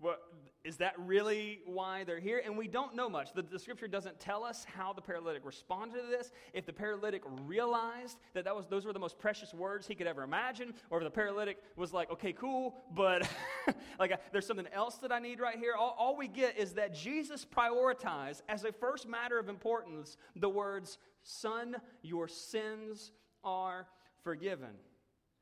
what, 0.00 0.20
is 0.64 0.78
that 0.78 0.94
really 0.98 1.60
why 1.66 2.04
they're 2.04 2.18
here? 2.18 2.40
And 2.44 2.56
we 2.56 2.66
don't 2.68 2.96
know 2.96 3.08
much. 3.08 3.34
The, 3.34 3.42
the, 3.42 3.58
scripture 3.58 3.86
doesn't 3.86 4.18
tell 4.18 4.44
us 4.44 4.64
how 4.64 4.92
the 4.92 5.02
paralytic 5.02 5.44
responded 5.44 6.00
to 6.00 6.06
this. 6.08 6.32
If 6.54 6.64
the 6.64 6.72
paralytic 6.72 7.22
realized 7.44 8.18
that, 8.32 8.44
that 8.44 8.56
was, 8.56 8.66
those 8.66 8.86
were 8.86 8.92
the 8.92 8.98
most 8.98 9.18
precious 9.18 9.52
words 9.52 9.86
he 9.86 9.94
could 9.94 10.06
ever 10.06 10.22
imagine, 10.22 10.72
or 10.90 10.98
if 10.98 11.04
the 11.04 11.10
paralytic 11.10 11.58
was 11.76 11.92
like, 11.92 12.10
okay, 12.10 12.32
cool, 12.32 12.74
but 12.94 13.28
like 13.98 14.12
uh, 14.12 14.16
there's 14.32 14.46
something 14.46 14.68
else 14.72 14.96
that 14.96 15.12
I 15.12 15.18
need 15.18 15.38
right 15.38 15.58
here. 15.58 15.74
All, 15.78 15.94
all 15.98 16.16
we 16.16 16.28
get 16.28 16.58
is 16.58 16.72
that 16.72 16.94
Jesus 16.94 17.44
prioritized 17.44 18.40
as 18.48 18.64
a 18.64 18.72
first 18.72 19.06
matter 19.06 19.38
of 19.38 19.48
importance 19.48 20.16
the 20.34 20.48
words, 20.48 20.98
Son, 21.22 21.76
your 22.02 22.26
sins 22.26 23.12
are 23.42 23.86
forgiven. 24.22 24.70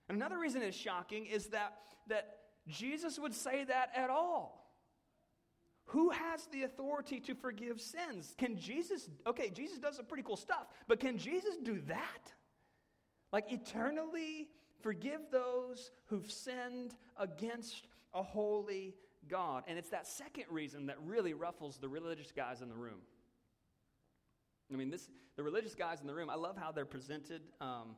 And 0.08 0.16
another 0.16 0.38
reason 0.38 0.62
it's 0.62 0.76
shocking 0.76 1.26
is 1.26 1.46
that, 1.48 1.74
that 2.08 2.41
Jesus 2.68 3.18
would 3.18 3.34
say 3.34 3.64
that 3.64 3.90
at 3.94 4.10
all. 4.10 4.62
Who 5.86 6.10
has 6.10 6.46
the 6.46 6.62
authority 6.62 7.20
to 7.20 7.34
forgive 7.34 7.80
sins? 7.80 8.34
Can 8.38 8.56
Jesus, 8.56 9.08
okay, 9.26 9.50
Jesus 9.50 9.78
does 9.78 9.96
some 9.96 10.06
pretty 10.06 10.22
cool 10.22 10.36
stuff, 10.36 10.66
but 10.86 11.00
can 11.00 11.18
Jesus 11.18 11.56
do 11.62 11.80
that? 11.88 12.32
Like 13.32 13.52
eternally 13.52 14.48
forgive 14.80 15.20
those 15.30 15.90
who've 16.06 16.30
sinned 16.30 16.94
against 17.18 17.88
a 18.14 18.22
holy 18.22 18.94
God. 19.28 19.64
And 19.66 19.78
it's 19.78 19.90
that 19.90 20.06
second 20.06 20.44
reason 20.50 20.86
that 20.86 20.96
really 21.04 21.34
ruffles 21.34 21.78
the 21.78 21.88
religious 21.88 22.32
guys 22.32 22.62
in 22.62 22.68
the 22.68 22.74
room. 22.74 23.00
I 24.72 24.76
mean, 24.76 24.90
this, 24.90 25.08
the 25.36 25.42
religious 25.42 25.74
guys 25.74 26.00
in 26.00 26.06
the 26.06 26.14
room, 26.14 26.30
I 26.30 26.36
love 26.36 26.56
how 26.56 26.72
they're 26.72 26.86
presented, 26.86 27.42
um, 27.60 27.96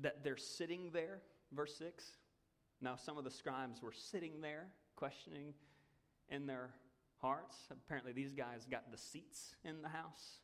that 0.00 0.24
they're 0.24 0.36
sitting 0.36 0.90
there, 0.92 1.20
verse 1.52 1.74
6. 1.76 2.04
Now, 2.82 2.96
some 2.96 3.18
of 3.18 3.24
the 3.24 3.30
scribes 3.30 3.82
were 3.82 3.92
sitting 3.92 4.40
there 4.40 4.66
questioning 4.96 5.54
in 6.28 6.46
their 6.46 6.70
hearts. 7.20 7.56
Apparently, 7.70 8.12
these 8.12 8.32
guys 8.32 8.66
got 8.70 8.90
the 8.90 8.98
seats 8.98 9.54
in 9.64 9.82
the 9.82 9.88
house. 9.88 10.40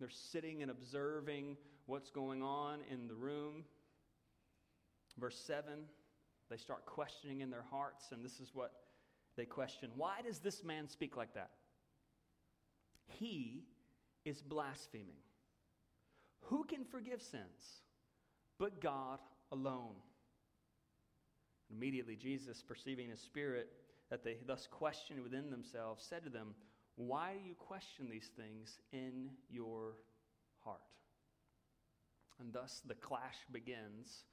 They're 0.00 0.08
sitting 0.08 0.62
and 0.62 0.70
observing 0.70 1.56
what's 1.86 2.10
going 2.10 2.42
on 2.42 2.80
in 2.90 3.06
the 3.06 3.14
room. 3.14 3.64
Verse 5.18 5.38
7, 5.46 5.84
they 6.50 6.56
start 6.56 6.84
questioning 6.84 7.40
in 7.40 7.50
their 7.50 7.64
hearts, 7.70 8.12
and 8.12 8.24
this 8.24 8.40
is 8.40 8.50
what 8.52 8.72
they 9.36 9.44
question 9.44 9.90
Why 9.96 10.20
does 10.26 10.40
this 10.40 10.64
man 10.64 10.88
speak 10.88 11.16
like 11.16 11.34
that? 11.34 11.50
He 13.06 13.64
is 14.24 14.42
blaspheming. 14.42 15.22
Who 16.42 16.64
can 16.64 16.84
forgive 16.84 17.22
sins 17.22 17.82
but 18.58 18.80
God 18.80 19.18
alone? 19.52 19.94
Immediately, 21.74 22.16
Jesus, 22.16 22.62
perceiving 22.62 23.08
his 23.08 23.20
spirit, 23.20 23.68
that 24.10 24.24
they 24.24 24.36
thus 24.46 24.68
questioned 24.70 25.22
within 25.22 25.50
themselves, 25.50 26.04
said 26.08 26.24
to 26.24 26.30
them, 26.30 26.54
Why 26.96 27.34
do 27.34 27.48
you 27.48 27.54
question 27.54 28.08
these 28.10 28.30
things 28.36 28.78
in 28.92 29.30
your 29.50 29.94
heart? 30.64 30.80
And 32.38 32.52
thus 32.52 32.82
the 32.86 32.94
clash 32.94 33.36
begins 33.50 34.24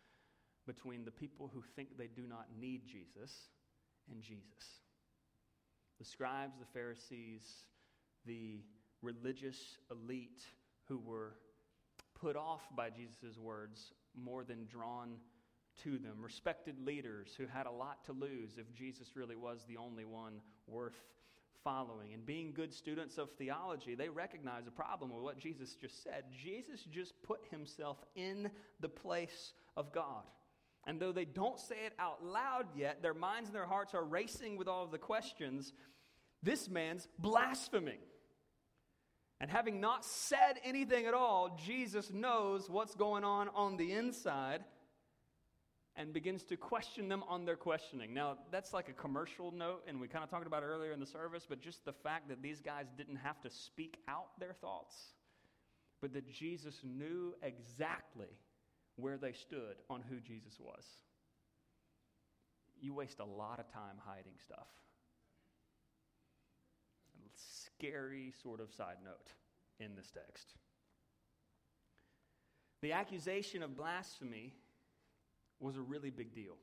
between 0.67 1.05
the 1.05 1.11
people 1.11 1.49
who 1.53 1.61
think 1.75 1.97
they 1.97 2.07
do 2.07 2.23
not 2.27 2.47
need 2.59 2.85
Jesus 2.85 3.49
and 4.11 4.21
Jesus. 4.21 4.81
The 5.99 6.05
scribes, 6.05 6.57
the 6.59 6.65
Pharisees, 6.73 7.65
the 8.25 8.61
religious 9.01 9.77
elite 9.91 10.43
who 10.87 10.99
were 10.99 11.35
put 12.19 12.35
off 12.35 12.61
by 12.75 12.89
Jesus' 12.89 13.37
words 13.37 13.91
more 14.15 14.43
than 14.43 14.65
drawn 14.65 15.15
to 15.83 15.97
them, 15.97 16.17
respected 16.21 16.79
leaders 16.85 17.33
who 17.37 17.45
had 17.47 17.65
a 17.65 17.71
lot 17.71 18.03
to 18.05 18.13
lose 18.13 18.57
if 18.57 18.71
Jesus 18.73 19.15
really 19.15 19.35
was 19.35 19.65
the 19.67 19.77
only 19.77 20.05
one 20.05 20.41
worth 20.67 20.99
following. 21.63 22.13
And 22.13 22.25
being 22.25 22.53
good 22.53 22.73
students 22.73 23.17
of 23.17 23.31
theology, 23.31 23.95
they 23.95 24.09
recognize 24.09 24.67
a 24.67 24.71
problem 24.71 25.13
with 25.13 25.23
what 25.23 25.37
Jesus 25.37 25.75
just 25.75 26.03
said. 26.03 26.25
Jesus 26.31 26.81
just 26.91 27.13
put 27.23 27.41
himself 27.49 27.97
in 28.15 28.49
the 28.79 28.89
place 28.89 29.53
of 29.75 29.91
God. 29.91 30.23
And 30.85 30.99
though 30.99 31.13
they 31.13 31.25
don't 31.25 31.59
say 31.59 31.85
it 31.85 31.93
out 31.97 32.23
loud 32.23 32.65
yet, 32.75 33.01
their 33.01 33.13
minds 33.13 33.47
and 33.47 33.55
their 33.55 33.65
hearts 33.65 33.93
are 33.93 34.03
racing 34.03 34.57
with 34.57 34.67
all 34.67 34.83
of 34.83 34.91
the 34.91 34.97
questions. 34.97 35.73
This 36.41 36.69
man's 36.69 37.07
blaspheming. 37.17 37.99
And 39.39 39.49
having 39.49 39.79
not 39.79 40.05
said 40.05 40.59
anything 40.63 41.05
at 41.05 41.13
all, 41.13 41.57
Jesus 41.65 42.11
knows 42.11 42.69
what's 42.69 42.95
going 42.95 43.23
on 43.23 43.49
on 43.55 43.77
the 43.77 43.93
inside 43.93 44.63
and 45.95 46.11
begins 46.11 46.43
to 46.43 46.57
question 46.57 47.07
them 47.07 47.23
on 47.27 47.45
their 47.45 47.55
questioning. 47.55 48.13
Now, 48.13 48.37
that's 48.51 48.73
like 48.73 48.89
a 48.89 48.93
commercial 48.93 49.51
note, 49.51 49.83
and 49.87 49.99
we 49.99 50.07
kind 50.07 50.23
of 50.23 50.29
talked 50.29 50.47
about 50.47 50.63
earlier 50.63 50.91
in 50.91 50.99
the 50.99 51.05
service, 51.05 51.45
but 51.47 51.61
just 51.61 51.85
the 51.85 51.93
fact 51.93 52.29
that 52.29 52.41
these 52.41 52.61
guys 52.61 52.87
didn't 52.97 53.17
have 53.17 53.39
to 53.41 53.49
speak 53.49 53.97
out 54.07 54.39
their 54.39 54.53
thoughts, 54.53 54.95
but 56.01 56.13
that 56.13 56.27
Jesus 56.31 56.75
knew 56.83 57.35
exactly 57.43 58.39
where 58.95 59.17
they 59.17 59.33
stood 59.33 59.75
on 59.89 60.03
who 60.09 60.19
Jesus 60.19 60.59
was. 60.59 60.83
You 62.81 62.93
waste 62.93 63.19
a 63.19 63.25
lot 63.25 63.59
of 63.59 63.71
time 63.71 63.97
hiding 64.03 64.33
stuff. 64.43 64.67
Scary 67.35 68.33
sort 68.41 68.59
of 68.59 68.71
side 68.71 68.97
note 69.03 69.33
in 69.79 69.95
this 69.95 70.11
text. 70.11 70.53
The 72.81 72.91
accusation 72.91 73.63
of 73.63 73.77
blasphemy 73.77 74.53
was 75.63 75.77
a 75.77 75.81
really 75.81 76.09
big 76.09 76.33
deal. 76.33 76.57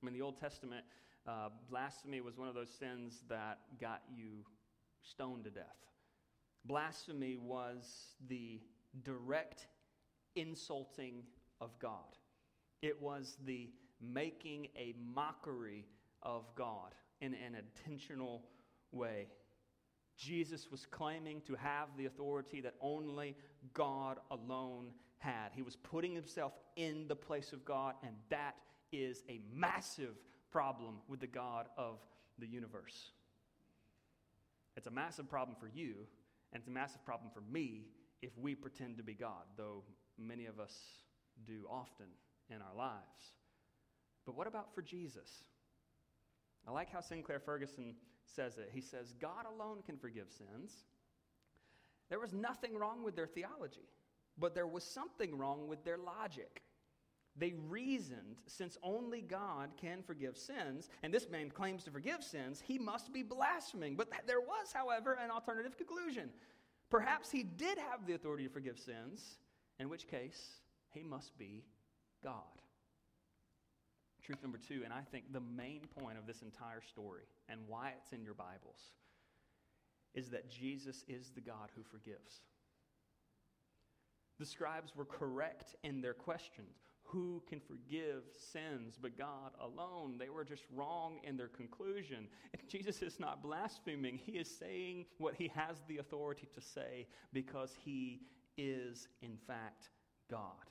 I 0.00 0.06
mean, 0.06 0.14
the 0.14 0.22
Old 0.22 0.38
Testament, 0.38 0.84
uh, 1.26 1.48
blasphemy 1.68 2.20
was 2.20 2.38
one 2.38 2.48
of 2.48 2.54
those 2.54 2.70
sins 2.70 3.22
that 3.28 3.58
got 3.80 4.02
you 4.14 4.44
stoned 5.02 5.44
to 5.44 5.50
death. 5.50 5.76
Blasphemy 6.64 7.36
was 7.36 8.14
the 8.28 8.60
direct 9.02 9.68
insulting 10.34 11.22
of 11.60 11.78
God, 11.78 12.16
it 12.82 13.00
was 13.00 13.36
the 13.44 13.70
making 14.00 14.68
a 14.76 14.94
mockery 15.14 15.86
of 16.22 16.44
God 16.54 16.94
in 17.20 17.32
an 17.34 17.56
intentional 17.56 18.42
way. 18.92 19.28
Jesus 20.18 20.70
was 20.70 20.86
claiming 20.86 21.40
to 21.42 21.54
have 21.54 21.88
the 21.96 22.06
authority 22.06 22.60
that 22.60 22.74
only 22.80 23.36
God 23.74 24.18
alone 24.30 24.92
had. 25.26 25.50
He 25.52 25.62
was 25.62 25.76
putting 25.76 26.14
himself 26.14 26.52
in 26.76 27.06
the 27.08 27.16
place 27.16 27.52
of 27.52 27.64
God, 27.64 27.94
and 28.02 28.14
that 28.30 28.54
is 28.92 29.24
a 29.28 29.40
massive 29.52 30.14
problem 30.50 30.96
with 31.08 31.20
the 31.20 31.26
God 31.26 31.66
of 31.76 31.98
the 32.38 32.46
universe. 32.46 33.10
It's 34.76 34.86
a 34.86 34.90
massive 34.90 35.28
problem 35.28 35.56
for 35.58 35.68
you, 35.68 35.94
and 36.52 36.60
it's 36.60 36.68
a 36.68 36.72
massive 36.72 37.04
problem 37.04 37.30
for 37.34 37.42
me 37.52 37.86
if 38.22 38.30
we 38.38 38.54
pretend 38.54 38.96
to 38.98 39.02
be 39.02 39.14
God, 39.14 39.44
though 39.56 39.82
many 40.18 40.46
of 40.46 40.60
us 40.60 40.74
do 41.46 41.66
often 41.70 42.06
in 42.48 42.56
our 42.62 42.76
lives. 42.76 43.34
But 44.24 44.36
what 44.36 44.46
about 44.46 44.74
for 44.74 44.82
Jesus? 44.82 45.44
I 46.66 46.70
like 46.72 46.90
how 46.90 47.00
Sinclair 47.00 47.40
Ferguson 47.40 47.94
says 48.24 48.58
it. 48.58 48.70
He 48.72 48.80
says, 48.80 49.14
God 49.20 49.46
alone 49.46 49.78
can 49.84 49.96
forgive 49.96 50.26
sins. 50.30 50.72
There 52.08 52.20
was 52.20 52.32
nothing 52.32 52.76
wrong 52.76 53.04
with 53.04 53.16
their 53.16 53.26
theology. 53.26 53.88
But 54.38 54.54
there 54.54 54.66
was 54.66 54.84
something 54.84 55.36
wrong 55.38 55.68
with 55.68 55.84
their 55.84 55.98
logic. 55.98 56.62
They 57.38 57.54
reasoned, 57.68 58.36
since 58.46 58.78
only 58.82 59.20
God 59.20 59.70
can 59.78 60.02
forgive 60.02 60.38
sins, 60.38 60.88
and 61.02 61.12
this 61.12 61.28
man 61.28 61.50
claims 61.50 61.84
to 61.84 61.90
forgive 61.90 62.22
sins, 62.22 62.62
he 62.66 62.78
must 62.78 63.12
be 63.12 63.22
blaspheming. 63.22 63.94
But 63.94 64.08
there 64.26 64.40
was, 64.40 64.72
however, 64.72 65.18
an 65.22 65.30
alternative 65.30 65.76
conclusion. 65.76 66.30
Perhaps 66.90 67.30
he 67.30 67.42
did 67.42 67.78
have 67.78 68.06
the 68.06 68.14
authority 68.14 68.44
to 68.44 68.50
forgive 68.50 68.78
sins, 68.78 69.36
in 69.78 69.88
which 69.90 70.08
case 70.08 70.60
he 70.94 71.02
must 71.02 71.36
be 71.36 71.64
God. 72.24 72.42
Truth 74.22 74.42
number 74.42 74.58
two, 74.58 74.80
and 74.84 74.92
I 74.92 75.02
think 75.12 75.32
the 75.32 75.40
main 75.40 75.82
point 76.00 76.18
of 76.18 76.26
this 76.26 76.42
entire 76.42 76.80
story 76.80 77.24
and 77.48 77.60
why 77.68 77.92
it's 77.98 78.12
in 78.12 78.24
your 78.24 78.34
Bibles, 78.34 78.92
is 80.14 80.30
that 80.30 80.50
Jesus 80.50 81.04
is 81.06 81.30
the 81.34 81.40
God 81.42 81.68
who 81.76 81.82
forgives. 81.82 82.40
The 84.38 84.46
scribes 84.46 84.94
were 84.94 85.04
correct 85.04 85.74
in 85.82 86.00
their 86.00 86.14
questions. 86.14 86.82
Who 87.04 87.42
can 87.48 87.60
forgive 87.60 88.24
sins 88.52 88.98
but 89.00 89.16
God 89.16 89.52
alone? 89.60 90.16
They 90.18 90.28
were 90.28 90.44
just 90.44 90.64
wrong 90.74 91.18
in 91.22 91.36
their 91.36 91.48
conclusion. 91.48 92.28
And 92.52 92.62
Jesus 92.68 93.00
is 93.02 93.20
not 93.20 93.42
blaspheming. 93.42 94.18
He 94.18 94.32
is 94.32 94.50
saying 94.50 95.06
what 95.18 95.34
he 95.34 95.48
has 95.54 95.76
the 95.88 95.98
authority 95.98 96.48
to 96.54 96.60
say 96.60 97.06
because 97.32 97.72
he 97.84 98.22
is, 98.58 99.08
in 99.22 99.36
fact, 99.46 99.90
God. 100.30 100.70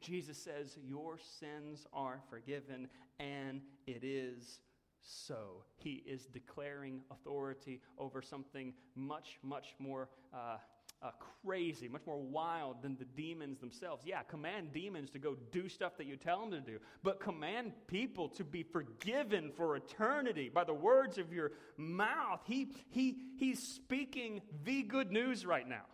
Jesus 0.00 0.38
says, 0.38 0.76
Your 0.82 1.18
sins 1.18 1.86
are 1.92 2.20
forgiven, 2.28 2.88
and 3.18 3.62
it 3.86 4.04
is 4.04 4.60
so. 5.02 5.64
He 5.76 6.02
is 6.06 6.26
declaring 6.26 7.00
authority 7.10 7.80
over 7.98 8.22
something 8.22 8.74
much, 8.94 9.38
much 9.42 9.74
more 9.78 10.08
uh, 10.32 10.56
uh, 11.04 11.10
crazy, 11.44 11.86
much 11.86 12.06
more 12.06 12.18
wild 12.18 12.80
than 12.82 12.96
the 12.96 13.04
demons 13.04 13.58
themselves. 13.60 14.04
Yeah, 14.06 14.22
command 14.22 14.72
demons 14.72 15.10
to 15.10 15.18
go 15.18 15.36
do 15.52 15.68
stuff 15.68 15.98
that 15.98 16.06
you 16.06 16.16
tell 16.16 16.40
them 16.40 16.50
to 16.52 16.60
do, 16.60 16.78
but 17.02 17.20
command 17.20 17.72
people 17.86 18.28
to 18.30 18.44
be 18.44 18.62
forgiven 18.62 19.52
for 19.54 19.76
eternity 19.76 20.50
by 20.52 20.64
the 20.64 20.72
words 20.72 21.18
of 21.18 21.30
your 21.30 21.52
mouth. 21.76 22.40
He, 22.46 22.68
he, 22.88 23.18
he's 23.36 23.62
speaking 23.62 24.40
the 24.64 24.82
good 24.82 25.12
news 25.12 25.44
right 25.44 25.68
now 25.68 25.84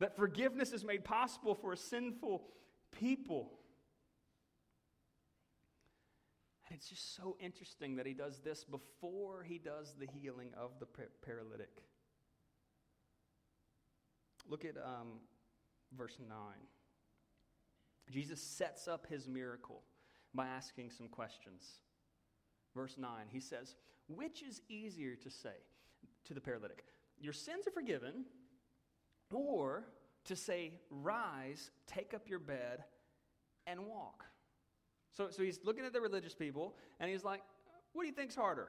that 0.00 0.16
forgiveness 0.16 0.72
is 0.72 0.84
made 0.84 1.04
possible 1.04 1.54
for 1.54 1.72
a 1.72 1.76
sinful 1.76 2.42
people. 2.90 3.52
And 6.68 6.76
it's 6.76 6.88
just 6.88 7.16
so 7.16 7.36
interesting 7.40 7.96
that 7.96 8.06
he 8.06 8.12
does 8.12 8.40
this 8.44 8.64
before 8.64 9.44
he 9.44 9.58
does 9.58 9.94
the 9.98 10.06
healing 10.06 10.50
of 10.56 10.72
the 10.80 10.86
paralytic. 11.24 11.70
Look 14.52 14.66
at 14.66 14.76
um, 14.76 15.12
verse 15.96 16.18
9. 16.20 16.28
Jesus 18.10 18.38
sets 18.38 18.86
up 18.86 19.06
his 19.06 19.26
miracle 19.26 19.80
by 20.34 20.46
asking 20.46 20.90
some 20.90 21.08
questions. 21.08 21.64
Verse 22.76 22.96
9, 22.98 23.08
he 23.30 23.40
says, 23.40 23.76
Which 24.08 24.42
is 24.42 24.60
easier 24.68 25.14
to 25.16 25.30
say 25.30 25.54
to 26.26 26.34
the 26.34 26.40
paralytic, 26.42 26.84
Your 27.18 27.32
sins 27.32 27.66
are 27.66 27.70
forgiven, 27.70 28.26
or 29.32 29.84
to 30.26 30.36
say, 30.36 30.72
Rise, 30.90 31.70
take 31.86 32.12
up 32.12 32.28
your 32.28 32.38
bed, 32.38 32.84
and 33.66 33.86
walk? 33.86 34.22
So, 35.16 35.30
so 35.30 35.42
he's 35.42 35.60
looking 35.64 35.86
at 35.86 35.94
the 35.94 36.00
religious 36.02 36.34
people, 36.34 36.76
and 37.00 37.10
he's 37.10 37.24
like, 37.24 37.40
What 37.94 38.02
do 38.02 38.08
you 38.08 38.14
think's 38.14 38.36
harder? 38.36 38.68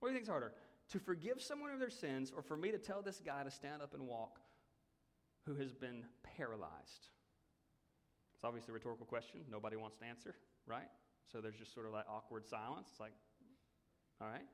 What 0.00 0.08
do 0.08 0.12
you 0.14 0.18
think's 0.20 0.30
harder? 0.30 0.54
To 0.92 0.98
forgive 0.98 1.42
someone 1.42 1.70
of 1.70 1.80
their 1.80 1.90
sins, 1.90 2.32
or 2.34 2.40
for 2.40 2.56
me 2.56 2.70
to 2.70 2.78
tell 2.78 3.02
this 3.02 3.20
guy 3.20 3.44
to 3.44 3.50
stand 3.50 3.82
up 3.82 3.92
and 3.92 4.06
walk? 4.06 4.40
Who 5.48 5.54
has 5.54 5.72
been 5.72 6.04
paralyzed? 6.36 7.08
It's 8.34 8.44
obviously 8.44 8.72
a 8.72 8.74
rhetorical 8.74 9.06
question. 9.06 9.40
Nobody 9.50 9.76
wants 9.76 9.96
to 9.96 10.04
answer, 10.04 10.34
right? 10.66 10.88
So 11.32 11.40
there's 11.40 11.56
just 11.56 11.72
sort 11.72 11.86
of 11.86 11.92
that 11.92 12.06
awkward 12.08 12.46
silence. 12.46 12.88
It's 12.90 13.00
like, 13.00 13.14
all 14.20 14.28
right. 14.28 14.46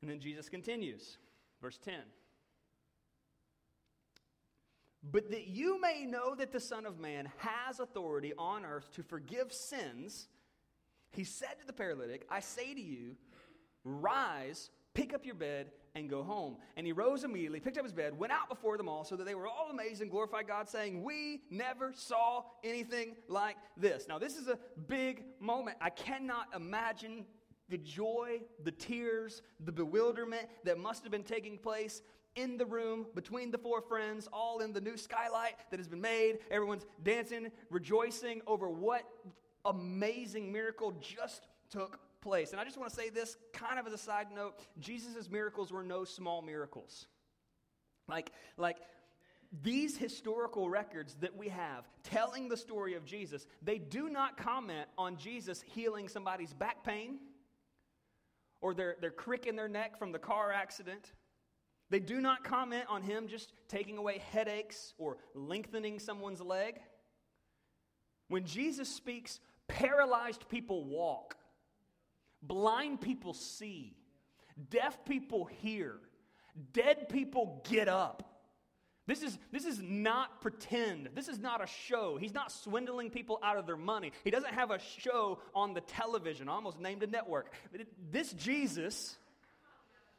And 0.00 0.10
then 0.10 0.20
Jesus 0.20 0.48
continues, 0.48 1.18
verse 1.60 1.78
10. 1.84 1.94
But 5.10 5.30
that 5.30 5.48
you 5.48 5.80
may 5.80 6.04
know 6.06 6.34
that 6.34 6.52
the 6.52 6.60
Son 6.60 6.86
of 6.86 6.98
Man 7.00 7.28
has 7.38 7.80
authority 7.80 8.32
on 8.38 8.64
earth 8.64 8.92
to 8.94 9.02
forgive 9.02 9.52
sins, 9.52 10.28
he 11.10 11.24
said 11.24 11.58
to 11.60 11.66
the 11.66 11.72
paralytic, 11.72 12.26
I 12.30 12.40
say 12.40 12.74
to 12.74 12.80
you, 12.80 13.16
rise, 13.84 14.70
pick 14.94 15.12
up 15.14 15.26
your 15.26 15.34
bed, 15.34 15.72
and 15.94 16.08
go 16.08 16.22
home. 16.22 16.56
And 16.76 16.86
he 16.86 16.92
rose 16.92 17.24
immediately, 17.24 17.60
picked 17.60 17.78
up 17.78 17.84
his 17.84 17.92
bed, 17.92 18.18
went 18.18 18.32
out 18.32 18.48
before 18.48 18.76
them 18.76 18.88
all, 18.88 19.04
so 19.04 19.16
that 19.16 19.24
they 19.24 19.34
were 19.34 19.46
all 19.46 19.70
amazed 19.70 20.02
and 20.02 20.10
glorified 20.10 20.46
God, 20.46 20.68
saying, 20.68 21.02
We 21.02 21.42
never 21.50 21.92
saw 21.94 22.44
anything 22.62 23.16
like 23.28 23.56
this. 23.76 24.06
Now, 24.08 24.18
this 24.18 24.36
is 24.36 24.48
a 24.48 24.58
big 24.88 25.24
moment. 25.40 25.76
I 25.80 25.90
cannot 25.90 26.46
imagine 26.54 27.24
the 27.68 27.78
joy, 27.78 28.40
the 28.64 28.72
tears, 28.72 29.42
the 29.64 29.72
bewilderment 29.72 30.46
that 30.64 30.78
must 30.78 31.02
have 31.02 31.12
been 31.12 31.22
taking 31.22 31.56
place 31.56 32.02
in 32.36 32.56
the 32.56 32.66
room 32.66 33.06
between 33.14 33.50
the 33.50 33.58
four 33.58 33.80
friends, 33.80 34.28
all 34.32 34.60
in 34.60 34.72
the 34.72 34.80
new 34.80 34.96
skylight 34.96 35.54
that 35.70 35.78
has 35.78 35.88
been 35.88 36.00
made. 36.00 36.38
Everyone's 36.50 36.86
dancing, 37.02 37.50
rejoicing 37.70 38.42
over 38.46 38.68
what 38.68 39.02
amazing 39.64 40.52
miracle 40.52 40.92
just 41.00 41.46
took 41.70 41.98
place. 42.20 42.52
And 42.52 42.60
I 42.60 42.64
just 42.64 42.78
want 42.78 42.90
to 42.90 42.96
say 42.96 43.10
this 43.10 43.36
kind 43.52 43.78
of 43.78 43.86
as 43.86 43.92
a 43.92 43.98
side 43.98 44.28
note 44.34 44.58
Jesus' 44.78 45.30
miracles 45.30 45.72
were 45.72 45.82
no 45.82 46.04
small 46.04 46.42
miracles. 46.42 47.06
Like, 48.08 48.32
like, 48.56 48.78
these 49.62 49.96
historical 49.96 50.68
records 50.68 51.16
that 51.20 51.36
we 51.36 51.48
have 51.48 51.88
telling 52.04 52.48
the 52.48 52.56
story 52.56 52.94
of 52.94 53.04
Jesus, 53.04 53.46
they 53.62 53.78
do 53.78 54.08
not 54.08 54.36
comment 54.36 54.86
on 54.96 55.16
Jesus 55.16 55.60
healing 55.60 56.08
somebody's 56.08 56.52
back 56.52 56.84
pain 56.84 57.18
or 58.60 58.74
their, 58.74 58.96
their 59.00 59.10
crick 59.10 59.46
in 59.46 59.56
their 59.56 59.68
neck 59.68 59.98
from 59.98 60.12
the 60.12 60.18
car 60.18 60.52
accident. 60.52 61.12
They 61.88 61.98
do 61.98 62.20
not 62.20 62.44
comment 62.44 62.84
on 62.88 63.02
him 63.02 63.26
just 63.26 63.52
taking 63.68 63.98
away 63.98 64.22
headaches 64.30 64.94
or 64.98 65.16
lengthening 65.34 65.98
someone's 65.98 66.40
leg. 66.40 66.80
When 68.28 68.44
Jesus 68.44 68.88
speaks, 68.88 69.40
paralyzed 69.66 70.48
people 70.48 70.84
walk. 70.84 71.34
Blind 72.42 73.00
people 73.00 73.34
see, 73.34 73.96
deaf 74.70 75.04
people 75.04 75.44
hear, 75.44 75.96
dead 76.72 77.08
people 77.08 77.62
get 77.68 77.88
up. 77.88 78.30
This 79.06 79.22
is, 79.22 79.36
this 79.50 79.64
is 79.64 79.80
not 79.82 80.40
pretend. 80.40 81.08
This 81.16 81.26
is 81.26 81.40
not 81.40 81.60
a 81.60 81.66
show. 81.66 82.16
He's 82.16 82.32
not 82.32 82.52
swindling 82.52 83.10
people 83.10 83.40
out 83.42 83.56
of 83.56 83.66
their 83.66 83.76
money. 83.76 84.12
He 84.22 84.30
doesn't 84.30 84.54
have 84.54 84.70
a 84.70 84.78
show 84.78 85.40
on 85.52 85.74
the 85.74 85.80
television. 85.80 86.48
Almost 86.48 86.78
named 86.78 87.02
a 87.02 87.08
network. 87.08 87.52
This 88.12 88.32
Jesus, 88.34 89.16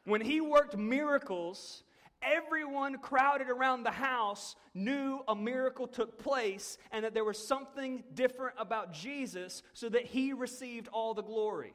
when 0.04 0.20
he 0.20 0.42
worked 0.42 0.76
miracles, 0.76 1.84
everyone 2.22 2.98
crowded 2.98 3.48
around 3.48 3.84
the 3.84 3.90
house 3.90 4.56
knew 4.74 5.20
a 5.26 5.34
miracle 5.34 5.86
took 5.86 6.18
place 6.18 6.76
and 6.90 7.04
that 7.06 7.14
there 7.14 7.24
was 7.24 7.38
something 7.38 8.04
different 8.12 8.56
about 8.58 8.92
Jesus 8.92 9.62
so 9.72 9.88
that 9.88 10.04
he 10.04 10.34
received 10.34 10.88
all 10.88 11.14
the 11.14 11.22
glory. 11.22 11.72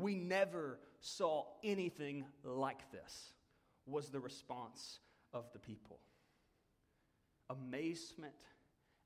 We 0.00 0.14
never 0.14 0.78
saw 1.00 1.44
anything 1.62 2.24
like 2.44 2.90
this, 2.90 3.32
was 3.86 4.08
the 4.08 4.20
response 4.20 5.00
of 5.32 5.52
the 5.52 5.58
people. 5.58 5.98
Amazement 7.50 8.34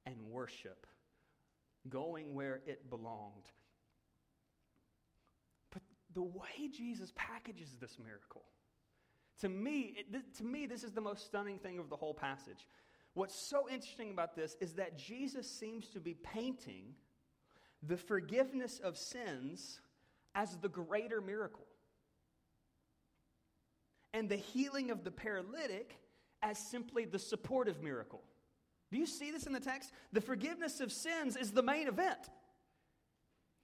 and 0.06 0.16
worship, 0.30 0.86
going 1.88 2.34
where 2.34 2.60
it 2.66 2.90
belonged. 2.90 3.50
But 5.72 5.82
the 6.14 6.22
way 6.22 6.68
Jesus 6.70 7.12
packages 7.16 7.76
this 7.80 7.98
miracle, 7.98 8.44
to 9.40 9.48
me, 9.48 9.94
it, 9.96 10.36
to 10.36 10.44
me, 10.44 10.66
this 10.66 10.84
is 10.84 10.92
the 10.92 11.00
most 11.00 11.26
stunning 11.26 11.58
thing 11.58 11.78
of 11.78 11.88
the 11.88 11.96
whole 11.96 12.14
passage. 12.14 12.68
What's 13.14 13.34
so 13.34 13.68
interesting 13.68 14.10
about 14.10 14.36
this 14.36 14.56
is 14.60 14.74
that 14.74 14.98
Jesus 14.98 15.50
seems 15.50 15.88
to 15.88 16.00
be 16.00 16.14
painting 16.14 16.94
the 17.82 17.96
forgiveness 17.96 18.80
of 18.82 18.96
sins 18.96 19.80
as 20.34 20.56
the 20.56 20.68
greater 20.68 21.20
miracle, 21.20 21.66
and 24.12 24.28
the 24.28 24.36
healing 24.36 24.90
of 24.90 25.04
the 25.04 25.10
paralytic 25.10 25.96
as 26.42 26.58
simply 26.58 27.04
the 27.04 27.18
supportive 27.18 27.82
miracle. 27.82 28.22
Do 28.90 28.98
you 28.98 29.06
see 29.06 29.30
this 29.30 29.46
in 29.46 29.52
the 29.52 29.60
text? 29.60 29.90
The 30.12 30.20
forgiveness 30.20 30.80
of 30.80 30.92
sins 30.92 31.36
is 31.36 31.50
the 31.50 31.62
main 31.62 31.88
event. 31.88 32.18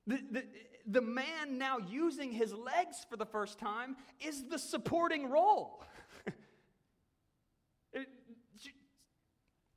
The, 0.07 0.19
the, 0.31 0.45
the 0.87 1.01
man 1.01 1.59
now 1.59 1.79
using 1.79 2.33
his 2.33 2.53
legs 2.53 3.07
for 3.09 3.17
the 3.17 3.27
first 3.27 3.59
time 3.59 3.97
is 4.21 4.45
the 4.49 4.59
supporting 4.59 5.31
role. 5.31 5.85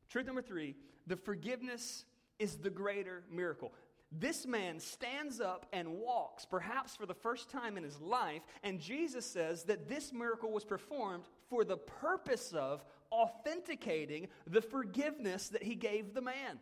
truth 0.09 0.25
number 0.25 0.41
three 0.41 0.75
the 1.07 1.15
forgiveness 1.15 2.05
is 2.39 2.57
the 2.57 2.69
greater 2.69 3.23
miracle. 3.31 3.73
This 4.20 4.45
man 4.45 4.80
stands 4.80 5.41
up 5.41 5.66
and 5.74 5.95
walks, 5.99 6.45
perhaps 6.45 6.95
for 6.95 7.07
the 7.07 7.16
first 7.16 7.49
time 7.49 7.78
in 7.78 7.84
his 7.84 7.99
life, 7.99 8.43
and 8.61 8.80
Jesus 8.80 9.26
says 9.26 9.64
that 9.64 9.89
this 9.89 10.14
miracle 10.14 10.51
was 10.51 10.66
performed 10.66 11.24
for 11.49 11.64
the 11.64 11.78
purpose 11.78 12.53
of 12.53 12.86
authenticating 13.11 14.28
the 14.45 14.61
forgiveness 14.61 15.49
that 15.49 15.64
he 15.64 15.76
gave 15.76 16.14
the 16.14 16.22
man. 16.22 16.59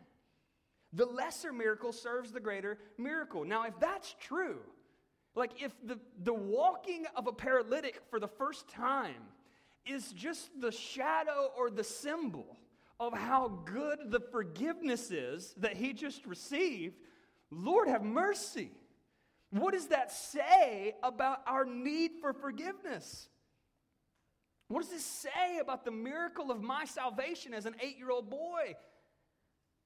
The 0.94 1.06
lesser 1.06 1.52
miracle 1.52 1.92
serves 1.92 2.32
the 2.32 2.40
greater 2.40 2.78
miracle. 2.98 3.44
Now, 3.44 3.64
if 3.64 3.78
that's 3.78 4.14
true, 4.18 4.60
Like, 5.34 5.62
if 5.62 5.72
the, 5.82 5.98
the 6.22 6.34
walking 6.34 7.06
of 7.16 7.26
a 7.26 7.32
paralytic 7.32 8.02
for 8.10 8.20
the 8.20 8.28
first 8.28 8.68
time 8.68 9.22
is 9.86 10.12
just 10.12 10.50
the 10.60 10.70
shadow 10.70 11.50
or 11.56 11.70
the 11.70 11.84
symbol 11.84 12.56
of 13.00 13.14
how 13.14 13.48
good 13.64 13.98
the 14.10 14.20
forgiveness 14.20 15.10
is 15.10 15.54
that 15.56 15.76
he 15.76 15.92
just 15.92 16.26
received, 16.26 16.96
Lord 17.52 17.88
have 17.88 18.02
mercy. 18.02 18.72
What 19.50 19.74
does 19.74 19.88
that 19.88 20.10
say 20.10 20.94
about 21.02 21.42
our 21.46 21.66
need 21.66 22.12
for 22.20 22.32
forgiveness? 22.32 23.28
What 24.68 24.80
does 24.80 24.90
this 24.90 25.04
say 25.04 25.58
about 25.60 25.84
the 25.84 25.90
miracle 25.90 26.50
of 26.50 26.62
my 26.62 26.86
salvation 26.86 27.52
as 27.52 27.66
an 27.66 27.74
eight 27.80 27.98
year 27.98 28.10
old 28.10 28.30
boy? 28.30 28.74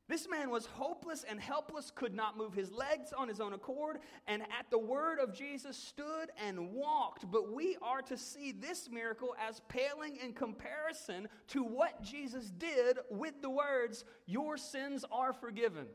This 0.09 0.29
man 0.31 0.51
was 0.51 0.67
hopeless 0.67 1.25
and 1.29 1.41
helpless, 1.41 1.91
could 1.93 2.15
not 2.15 2.39
move 2.39 2.55
his 2.55 2.71
legs 2.71 3.13
on 3.13 3.27
his 3.27 3.41
own 3.41 3.53
accord, 3.53 3.99
and 4.29 4.43
at 4.43 4.71
the 4.71 4.79
word 4.79 5.19
of 5.19 5.35
Jesus 5.35 5.77
stood 5.77 6.31
and 6.41 6.71
walked. 6.71 7.29
But 7.29 7.53
we 7.53 7.77
are 7.83 8.03
to 8.03 8.17
see 8.17 8.53
this 8.53 8.89
miracle 8.89 9.35
as 9.45 9.61
paling 9.69 10.19
in 10.23 10.33
comparison 10.33 11.27
to 11.49 11.65
what 11.65 12.01
Jesus 12.03 12.53
did 12.53 12.99
with 13.11 13.43
the 13.43 13.51
words, 13.51 14.05
Your 14.27 14.57
sins 14.57 15.05
are 15.11 15.33
forgiven. 15.33 15.87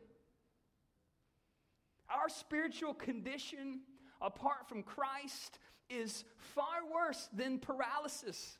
Our 2.13 2.29
spiritual 2.29 2.93
condition 2.93 3.81
apart 4.21 4.67
from 4.67 4.83
Christ 4.83 5.59
is 5.89 6.23
far 6.37 6.85
worse 6.93 7.29
than 7.33 7.59
paralysis. 7.59 8.57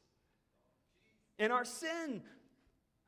In 1.40 1.52
our 1.52 1.66
sin, 1.66 2.22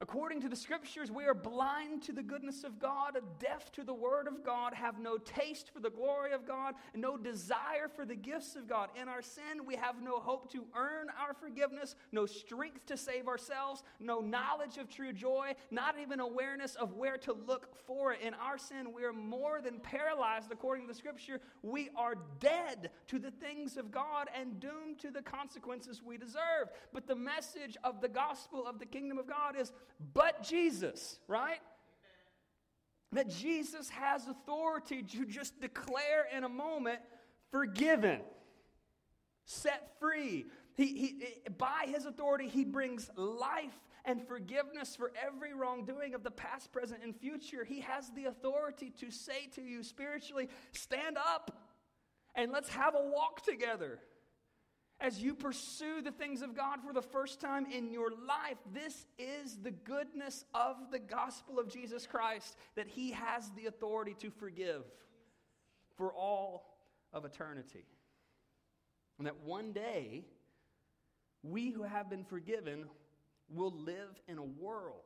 According 0.04 0.42
to 0.42 0.50
the 0.50 0.56
scriptures, 0.58 1.10
we 1.10 1.24
are 1.24 1.34
blind 1.34 2.04
to 2.04 2.12
the 2.12 2.22
goodness 2.22 2.66
of 2.66 2.78
God, 2.78 3.18
deaf 3.40 3.72
to 3.72 3.86
the 3.86 3.94
word 3.94 4.28
of 4.28 4.44
God, 4.44 4.74
have 4.74 5.00
no 5.00 5.18
taste 5.18 5.70
for 5.74 5.80
the 5.80 5.90
glory 5.90 6.34
of 6.34 6.46
God, 6.46 6.74
no 6.94 7.16
desire 7.16 7.88
for 7.88 8.06
the 8.06 8.14
gifts 8.14 8.58
of 8.58 8.68
God. 8.68 8.90
In 9.02 9.08
our 9.08 9.22
sin, 9.22 9.66
we 9.66 9.78
have 9.78 10.02
no 10.02 10.20
hope 10.20 10.52
to 10.52 10.66
earn 10.76 11.08
our 11.18 11.34
forgiveness, 11.34 11.96
no 12.12 12.26
strength 12.26 12.86
to 12.88 12.98
save 12.98 13.30
ourselves, 13.30 13.82
no 14.02 14.20
knowledge 14.20 14.78
of 14.78 14.90
true 14.90 15.14
joy, 15.14 15.54
not 15.72 15.96
even 15.98 16.20
awareness 16.20 16.76
of 16.76 16.96
where 16.96 17.18
to 17.20 17.32
look 17.32 17.74
for 17.88 18.12
it. 18.12 18.20
In 18.20 18.34
our 18.34 18.58
sin, 18.58 18.92
we 18.94 19.06
are 19.06 19.14
more 19.14 19.62
than 19.62 19.80
paralyzed, 19.80 20.52
according 20.52 20.86
to 20.86 20.92
the 20.92 21.00
scripture. 21.00 21.40
We 21.62 21.92
are 21.96 22.16
dead 22.42 22.90
to 23.08 23.20
the 23.20 23.32
things 23.32 23.78
of 23.78 23.90
God 23.90 24.28
and 24.38 24.60
doomed 24.60 25.00
to 25.00 25.12
the 25.12 25.22
consequences 25.22 26.04
we 26.04 26.18
deserve. 26.18 26.68
But 26.92 27.08
the 27.08 27.16
message 27.16 27.78
of 27.86 28.02
the 28.02 28.10
gospel 28.10 28.68
of 28.68 28.80
the 28.80 28.86
kingdom 28.86 29.18
of 29.18 29.28
God 29.28 29.56
is 29.58 29.72
but 30.14 30.44
Jesus, 30.44 31.20
right? 31.28 31.60
That 33.12 33.30
Jesus 33.30 33.90
has 33.90 34.28
authority 34.28 35.04
to 35.04 35.26
just 35.26 35.62
declare 35.62 36.28
in 36.36 36.44
a 36.44 36.50
moment, 36.50 37.00
forgiven, 37.52 38.22
set 39.46 40.00
free. 40.00 40.48
He, 40.76 40.86
he, 40.88 41.24
by 41.58 41.86
his 41.88 42.06
authority, 42.06 42.48
he 42.48 42.66
brings 42.66 43.10
life 43.16 43.80
and 44.06 44.28
forgiveness 44.28 44.96
for 44.96 45.12
every 45.26 45.54
wrongdoing 45.54 46.14
of 46.14 46.24
the 46.24 46.32
past, 46.32 46.72
present, 46.72 47.02
and 47.04 47.16
future. 47.16 47.64
He 47.64 47.82
has 47.82 48.10
the 48.16 48.26
authority 48.26 48.92
to 49.00 49.12
say 49.12 49.48
to 49.56 49.62
you 49.62 49.84
spiritually, 49.84 50.50
stand 50.72 51.18
up 51.18 51.56
and 52.36 52.52
let's 52.52 52.70
have 52.70 52.96
a 52.96 53.10
walk 53.10 53.44
together 53.44 54.00
as 55.00 55.22
you 55.22 55.34
pursue 55.34 56.02
the 56.02 56.12
things 56.12 56.42
of 56.42 56.56
God 56.56 56.80
for 56.86 56.94
the 56.94 57.02
first 57.02 57.42
time 57.42 57.66
in 57.66 57.92
your 57.92 58.10
life, 58.10 58.58
this 58.74 59.06
is 59.18 59.58
the 59.62 59.72
goodness 59.72 60.46
of 60.54 60.76
the 60.92 61.00
gospel 61.00 61.60
of 61.60 61.72
Jesus 61.72 62.08
Christ 62.08 62.56
that 62.76 62.88
He 62.88 63.12
has 63.12 63.52
the 63.52 63.66
authority 63.66 64.16
to 64.20 64.30
forgive 64.30 64.84
for 65.98 66.14
all 66.14 66.78
of 67.12 67.26
eternity. 67.26 67.86
And 69.18 69.28
that 69.28 69.42
one 69.44 69.74
day, 69.74 70.26
we 71.44 71.70
who 71.70 71.84
have 71.84 72.10
been 72.10 72.24
forgiven 72.24 72.86
will 73.50 73.72
live 73.72 74.22
in 74.28 74.38
a 74.38 74.44
world 74.44 75.02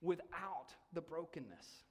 without 0.00 0.74
the 0.92 1.00
brokenness. 1.00 1.84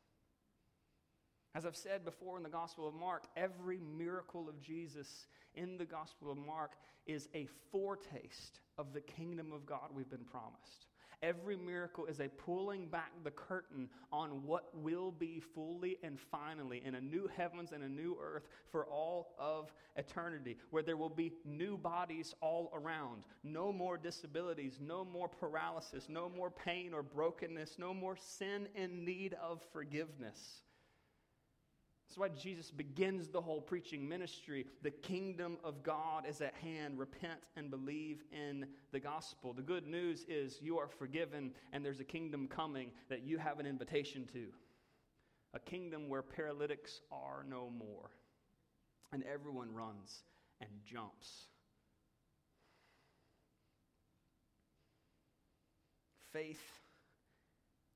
As 1.58 1.66
I've 1.66 1.76
said 1.76 2.05
before 2.05 2.38
in 2.38 2.43
the 2.43 2.49
Gospel 2.49 2.88
of 2.88 2.93
Mark, 2.93 3.24
every 3.36 3.80
miracle 3.97 4.47
of 4.47 4.62
Jesus 4.62 5.26
in 5.55 5.76
the 5.80 5.86
Gospel 5.86 6.30
of 6.30 6.38
Mark 6.38 6.74
is 7.08 7.30
a 7.34 7.47
foretaste 7.72 8.60
of 8.78 8.93
the 8.93 9.01
kingdom 9.01 9.51
of 9.51 9.66
God 9.66 9.89
we've 9.91 10.08
been 10.08 10.20
promised. 10.20 10.86
Every 11.24 11.55
miracle 11.55 12.05
is 12.05 12.20
a 12.20 12.28
pulling 12.28 12.89
back 12.89 13.12
the 13.24 13.32
curtain 13.32 13.89
on 14.12 14.45
what 14.45 14.66
will 14.76 15.12
be 15.12 15.39
fully 15.39 15.97
and 16.03 16.20
finally 16.20 16.84
in 16.86 16.93
a 16.93 17.01
new 17.01 17.28
heavens 17.36 17.72
and 17.72 17.84
a 17.84 17.89
new 17.89 18.20
earth 18.22 18.47
for 18.72 18.86
all 18.86 19.34
of 19.39 19.74
eternity, 19.95 20.58
where 20.70 20.84
there 20.84 20.95
will 20.95 21.10
be 21.10 21.34
new 21.43 21.76
bodies 21.76 22.36
all 22.39 22.72
around, 22.72 23.24
no 23.43 23.74
more 23.74 23.97
disabilities, 23.97 24.78
no 24.80 25.03
more 25.03 25.28
paralysis, 25.28 26.05
no 26.08 26.30
more 26.30 26.51
pain 26.51 26.93
or 26.93 27.01
brokenness, 27.01 27.80
no 27.80 27.95
more 27.95 28.16
sin 28.16 28.68
in 28.76 29.03
need 29.03 29.36
of 29.41 29.64
forgiveness. 29.74 30.62
That's 32.08 32.18
why 32.18 32.30
Jesus 32.30 32.72
begins 32.72 33.28
the 33.28 33.41
whole 33.41 33.60
preaching 33.60 34.08
ministry. 34.08 34.66
The 34.82 34.91
kingdom 34.91 35.58
of 35.62 35.84
God 35.84 36.26
is 36.26 36.39
at 36.39 36.53
hand. 36.55 36.97
Repent 36.97 37.41
and 37.58 37.70
believe 37.70 38.24
in 38.32 38.66
the 38.93 38.99
gospel. 38.99 39.51
The 39.51 39.62
good 39.62 39.86
news 39.86 40.26
is 40.30 40.60
you 40.62 40.78
are 40.78 40.88
forgiven, 40.88 41.51
and 41.74 41.84
there's 41.84 41.99
a 41.99 42.05
kingdom 42.05 42.47
coming 42.47 42.91
that 43.10 43.24
you 43.24 43.38
have 43.38 43.60
an 43.60 43.66
invitation 43.66 44.26
to. 44.32 44.45
A 45.53 45.60
kingdom 45.60 46.08
where 46.08 46.22
paralytics 46.22 47.01
are 47.12 47.45
no 47.49 47.70
more, 47.70 48.10
and 49.12 49.24
everyone 49.24 49.74
runs 49.74 50.24
and 50.62 50.70
jumps. 50.86 51.47
Faith 56.32 56.62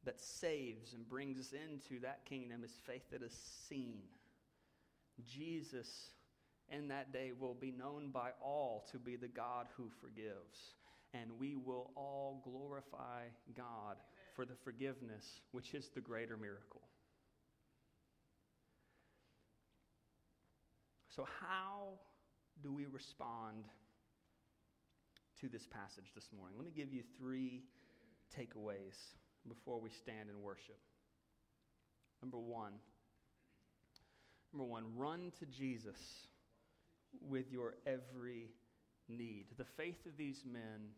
that 0.05 0.19
saves 0.19 0.93
and 0.93 1.07
brings 1.07 1.39
us 1.39 1.53
into 1.53 1.99
that 2.01 2.25
kingdom 2.25 2.63
is 2.63 2.71
faith 2.85 3.03
that 3.11 3.21
is 3.21 3.37
seen. 3.67 3.99
Jesus 5.27 6.09
in 6.69 6.87
that 6.87 7.11
day 7.11 7.31
will 7.37 7.53
be 7.53 7.71
known 7.71 8.09
by 8.11 8.29
all 8.41 8.87
to 8.91 8.97
be 8.97 9.15
the 9.15 9.27
God 9.27 9.67
who 9.75 9.89
forgives. 10.01 10.73
And 11.13 11.29
we 11.37 11.55
will 11.55 11.91
all 11.95 12.41
glorify 12.43 13.23
God 13.55 13.97
for 14.33 14.45
the 14.45 14.55
forgiveness, 14.63 15.41
which 15.51 15.73
is 15.73 15.89
the 15.89 15.99
greater 15.99 16.37
miracle. 16.37 16.81
So, 21.13 21.27
how 21.41 21.99
do 22.63 22.71
we 22.71 22.85
respond 22.85 23.65
to 25.41 25.49
this 25.49 25.67
passage 25.67 26.13
this 26.15 26.29
morning? 26.35 26.57
Let 26.57 26.65
me 26.65 26.71
give 26.73 26.93
you 26.93 27.03
three 27.17 27.63
takeaways 28.33 28.95
before 29.47 29.79
we 29.79 29.89
stand 29.89 30.29
and 30.29 30.41
worship. 30.41 30.77
Number 32.21 32.37
one, 32.37 32.73
number 34.53 34.65
one, 34.65 34.85
run 34.95 35.31
to 35.39 35.45
Jesus 35.45 36.27
with 37.19 37.51
your 37.51 37.75
every 37.85 38.49
need. 39.09 39.45
The 39.57 39.65
faith 39.65 40.05
of 40.05 40.17
these 40.17 40.43
men 40.45 40.89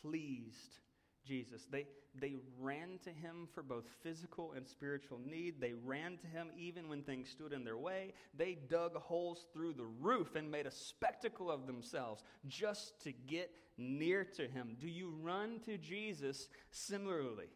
pleased 0.00 0.78
Jesus. 1.26 1.66
They, 1.70 1.86
they 2.14 2.34
ran 2.58 2.98
to 3.04 3.10
him 3.10 3.48
for 3.54 3.62
both 3.62 3.84
physical 4.02 4.52
and 4.56 4.66
spiritual 4.66 5.20
need. 5.24 5.60
They 5.60 5.72
ran 5.72 6.18
to 6.18 6.26
him 6.26 6.48
even 6.56 6.88
when 6.88 7.02
things 7.02 7.28
stood 7.28 7.52
in 7.52 7.64
their 7.64 7.76
way. 7.76 8.14
They 8.36 8.58
dug 8.68 8.96
holes 8.96 9.46
through 9.52 9.74
the 9.74 9.86
roof 10.00 10.34
and 10.34 10.50
made 10.50 10.66
a 10.66 10.70
spectacle 10.70 11.50
of 11.50 11.66
themselves 11.66 12.22
just 12.48 13.00
to 13.04 13.12
get 13.12 13.50
near 13.76 14.24
to 14.36 14.46
him. 14.46 14.76
Do 14.78 14.88
you 14.88 15.14
run 15.22 15.60
to 15.66 15.78
Jesus 15.78 16.48
similarly? 16.70 17.48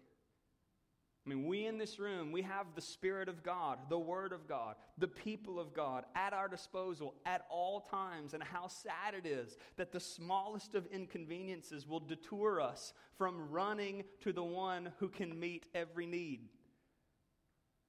I 1.26 1.28
mean, 1.28 1.46
we 1.46 1.66
in 1.66 1.76
this 1.76 1.98
room, 1.98 2.30
we 2.30 2.42
have 2.42 2.66
the 2.76 2.80
Spirit 2.80 3.28
of 3.28 3.42
God, 3.42 3.78
the 3.88 3.98
Word 3.98 4.32
of 4.32 4.46
God, 4.46 4.76
the 4.96 5.08
people 5.08 5.58
of 5.58 5.74
God 5.74 6.04
at 6.14 6.32
our 6.32 6.46
disposal 6.46 7.14
at 7.24 7.44
all 7.50 7.80
times. 7.80 8.32
And 8.32 8.42
how 8.42 8.68
sad 8.68 9.14
it 9.18 9.26
is 9.26 9.56
that 9.76 9.90
the 9.90 9.98
smallest 9.98 10.76
of 10.76 10.86
inconveniences 10.86 11.84
will 11.84 11.98
detour 11.98 12.60
us 12.60 12.92
from 13.18 13.50
running 13.50 14.04
to 14.20 14.32
the 14.32 14.44
one 14.44 14.92
who 15.00 15.08
can 15.08 15.38
meet 15.38 15.66
every 15.74 16.06
need. 16.06 16.48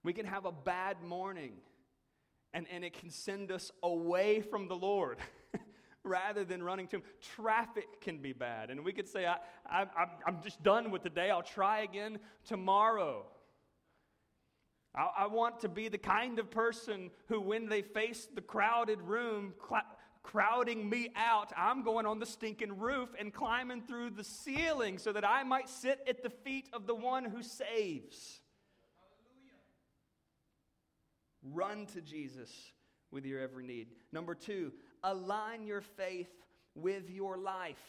We 0.03 0.13
can 0.13 0.25
have 0.25 0.45
a 0.45 0.51
bad 0.51 1.03
morning, 1.03 1.53
and, 2.53 2.65
and 2.71 2.84
it 2.84 2.99
can 2.99 3.11
send 3.11 3.51
us 3.51 3.71
away 3.84 4.41
from 4.41 4.67
the 4.67 4.75
Lord. 4.75 5.19
rather 6.07 6.43
than 6.43 6.63
running 6.63 6.87
to 6.87 6.97
Him. 6.97 7.03
Traffic 7.35 8.01
can 8.01 8.17
be 8.17 8.33
bad. 8.33 8.69
And 8.69 8.83
we 8.83 8.93
could 8.93 9.07
say, 9.07 9.25
I, 9.25 9.37
I, 9.69 9.85
I'm 10.25 10.41
just 10.41 10.63
done 10.63 10.91
with 10.91 11.03
the 11.03 11.09
day. 11.09 11.29
I'll 11.29 11.43
try 11.43 11.81
again 11.81 12.19
tomorrow. 12.45 13.25
I, 14.95 15.09
I 15.19 15.27
want 15.27 15.59
to 15.61 15.69
be 15.69 15.89
the 15.89 15.97
kind 15.97 16.39
of 16.39 16.49
person 16.49 17.11
who, 17.27 17.39
when 17.39 17.69
they 17.69 17.81
face 17.81 18.27
the 18.33 18.41
crowded 18.41 19.01
room, 19.01 19.53
cl- 19.67 19.83
crowding 20.23 20.89
me 20.89 21.09
out, 21.15 21.53
I'm 21.55 21.83
going 21.83 22.05
on 22.05 22.19
the 22.19 22.25
stinking 22.25 22.77
roof 22.77 23.09
and 23.17 23.33
climbing 23.33 23.81
through 23.81 24.11
the 24.11 24.23
ceiling 24.23 24.97
so 24.97 25.13
that 25.13 25.25
I 25.25 25.43
might 25.43 25.69
sit 25.69 25.99
at 26.07 26.23
the 26.23 26.29
feet 26.29 26.67
of 26.73 26.85
the 26.87 26.95
one 26.95 27.23
who 27.23 27.41
saves. 27.41 28.41
Run 31.43 31.85
to 31.87 32.01
Jesus 32.01 32.51
with 33.09 33.25
your 33.25 33.39
every 33.39 33.63
need. 33.63 33.87
Number 34.11 34.35
two, 34.35 34.73
align 35.07 35.65
your 35.65 35.81
faith 35.81 36.29
with 36.75 37.09
your 37.09 37.37
life. 37.37 37.81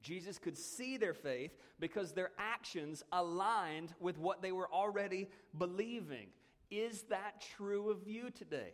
Jesus 0.00 0.38
could 0.38 0.58
see 0.58 0.96
their 0.96 1.14
faith 1.14 1.52
because 1.78 2.12
their 2.12 2.30
actions 2.38 3.04
aligned 3.12 3.94
with 4.00 4.18
what 4.18 4.42
they 4.42 4.52
were 4.52 4.72
already 4.72 5.28
believing. 5.56 6.28
Is 6.70 7.02
that 7.10 7.44
true 7.56 7.90
of 7.90 8.06
you 8.06 8.30
today? 8.30 8.72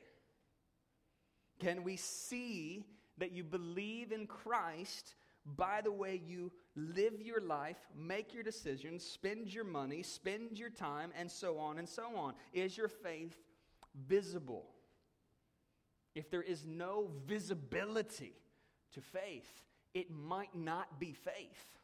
Can 1.58 1.82
we 1.82 1.96
see 1.96 2.84
that 3.18 3.32
you 3.32 3.42
believe 3.42 4.12
in 4.12 4.26
Christ 4.26 5.14
by 5.56 5.80
the 5.82 5.92
way 5.92 6.20
you 6.24 6.52
live 6.76 7.20
your 7.20 7.40
life, 7.40 7.78
make 7.96 8.32
your 8.32 8.42
decisions, 8.42 9.04
spend 9.04 9.52
your 9.52 9.64
money, 9.64 10.02
spend 10.02 10.58
your 10.58 10.70
time, 10.70 11.10
and 11.18 11.30
so 11.30 11.58
on 11.58 11.78
and 11.78 11.88
so 11.88 12.16
on? 12.16 12.34
Is 12.52 12.76
your 12.76 12.88
faith 12.88 13.36
visible? 14.06 14.66
If 16.14 16.30
there 16.30 16.42
is 16.42 16.64
no 16.66 17.10
visibility 17.26 18.34
to 18.92 19.00
faith, 19.00 19.48
it 19.94 20.10
might 20.10 20.54
not 20.54 20.98
be 20.98 21.12
faith. 21.12 21.78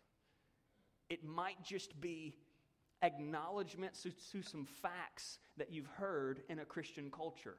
It 1.09 1.25
might 1.25 1.63
just 1.63 2.01
be 2.01 2.35
acknowledgement 3.03 3.95
to, 4.03 4.11
to 4.33 4.43
some 4.43 4.65
facts 4.65 5.39
that 5.57 5.73
you've 5.73 5.87
heard 5.87 6.43
in 6.49 6.59
a 6.59 6.65
Christian 6.65 7.11
culture, 7.11 7.57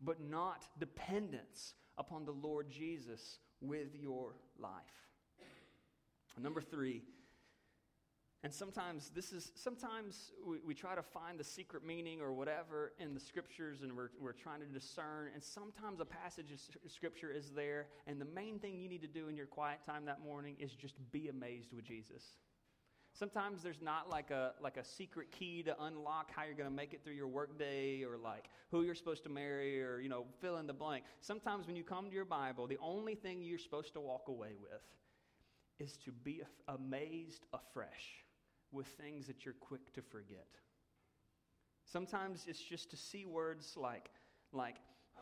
but 0.00 0.20
not 0.20 0.64
dependence 0.78 1.74
upon 1.96 2.24
the 2.24 2.32
Lord 2.32 2.70
Jesus 2.70 3.38
with 3.60 3.94
your 3.94 4.34
life. 4.58 4.72
Number 6.40 6.60
three, 6.60 7.02
and 8.44 8.52
sometimes 8.52 9.10
this 9.14 9.32
is 9.32 9.52
sometimes 9.54 10.32
we, 10.46 10.58
we, 10.66 10.74
try 10.74 10.94
to 10.94 11.02
find 11.02 11.40
the 11.40 11.44
secret 11.44 11.82
meaning 11.82 12.20
or 12.20 12.30
whatever 12.34 12.92
in 12.98 13.14
the 13.14 13.20
scriptures 13.20 13.80
and 13.80 13.96
we're, 13.96 14.10
we're 14.20 14.32
trying 14.32 14.60
to 14.60 14.66
discern. 14.66 15.30
And 15.32 15.42
sometimes 15.42 15.98
a 16.00 16.04
passage 16.04 16.52
of 16.52 16.90
scripture 16.90 17.32
is 17.32 17.52
there 17.52 17.86
and 18.06 18.20
the 18.20 18.26
main 18.26 18.58
thing 18.58 18.78
you 18.78 18.88
need 18.90 19.00
to 19.00 19.08
do 19.08 19.28
in 19.28 19.36
your 19.36 19.46
quiet 19.46 19.78
time 19.86 20.04
that 20.04 20.20
morning 20.22 20.56
is 20.58 20.72
just 20.72 20.94
be 21.10 21.28
amazed 21.28 21.72
with 21.72 21.86
jesus. 21.86 22.22
Sometimes 23.14 23.62
there's 23.62 23.80
not 23.80 24.10
like 24.10 24.30
a 24.30 24.52
like 24.60 24.76
a 24.76 24.84
secret 24.84 25.32
key 25.32 25.62
to 25.62 25.74
unlock 25.84 26.30
how 26.30 26.44
you're 26.44 26.52
going 26.52 26.68
to 26.68 26.76
make 26.76 26.92
it 26.92 27.02
through 27.02 27.14
your 27.14 27.28
workday 27.28 28.04
or 28.04 28.18
like 28.18 28.50
who 28.70 28.82
you're 28.82 28.94
supposed 28.94 29.22
to 29.22 29.30
marry 29.30 29.82
or 29.82 30.00
you 30.00 30.10
know 30.10 30.26
fill 30.42 30.58
in 30.58 30.66
the 30.66 30.74
blank. 30.74 31.04
Sometimes 31.22 31.66
when 31.66 31.76
you 31.76 31.84
come 31.84 32.10
to 32.10 32.14
your 32.14 32.26
bible 32.26 32.66
the 32.66 32.78
only 32.82 33.14
thing 33.14 33.40
you're 33.40 33.58
supposed 33.58 33.94
to 33.94 34.00
walk 34.00 34.28
away 34.28 34.52
with 34.60 34.82
is 35.80 35.96
to 36.04 36.12
be 36.12 36.42
amazed 36.68 37.46
afresh 37.54 38.23
with 38.74 38.86
things 38.86 39.26
that 39.26 39.44
you're 39.44 39.54
quick 39.54 39.92
to 39.94 40.02
forget. 40.02 40.48
Sometimes 41.84 42.44
it's 42.48 42.62
just 42.62 42.90
to 42.90 42.96
see 42.96 43.24
words 43.24 43.74
like, 43.76 44.10
like, 44.52 44.76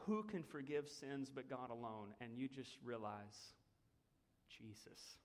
who 0.07 0.23
can 0.23 0.43
forgive 0.43 0.89
sins 0.89 1.31
but 1.33 1.49
God 1.49 1.71
alone? 1.71 2.15
And 2.21 2.37
you 2.37 2.49
just 2.49 2.79
realize, 2.83 3.53
Jesus. 4.49 5.17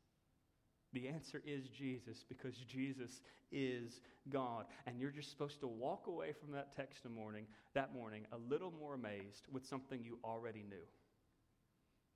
The 0.94 1.08
answer 1.08 1.42
is 1.46 1.68
Jesus 1.70 2.24
because 2.28 2.58
Jesus 2.58 3.22
is 3.52 4.02
God. 4.30 4.66
And 4.86 5.00
you're 5.00 5.12
just 5.12 5.30
supposed 5.30 5.60
to 5.62 5.68
walk 5.68 6.08
away 6.08 6.34
from 6.34 6.52
that 6.52 6.76
text 6.76 7.06
in 7.06 7.14
morning, 7.14 7.46
that 7.74 7.94
morning 7.94 8.26
a 8.32 8.38
little 8.38 8.74
more 8.80 8.96
amazed 8.96 9.48
with 9.52 9.66
something 9.66 10.02
you 10.04 10.18
already 10.24 10.64
knew. 10.68 10.86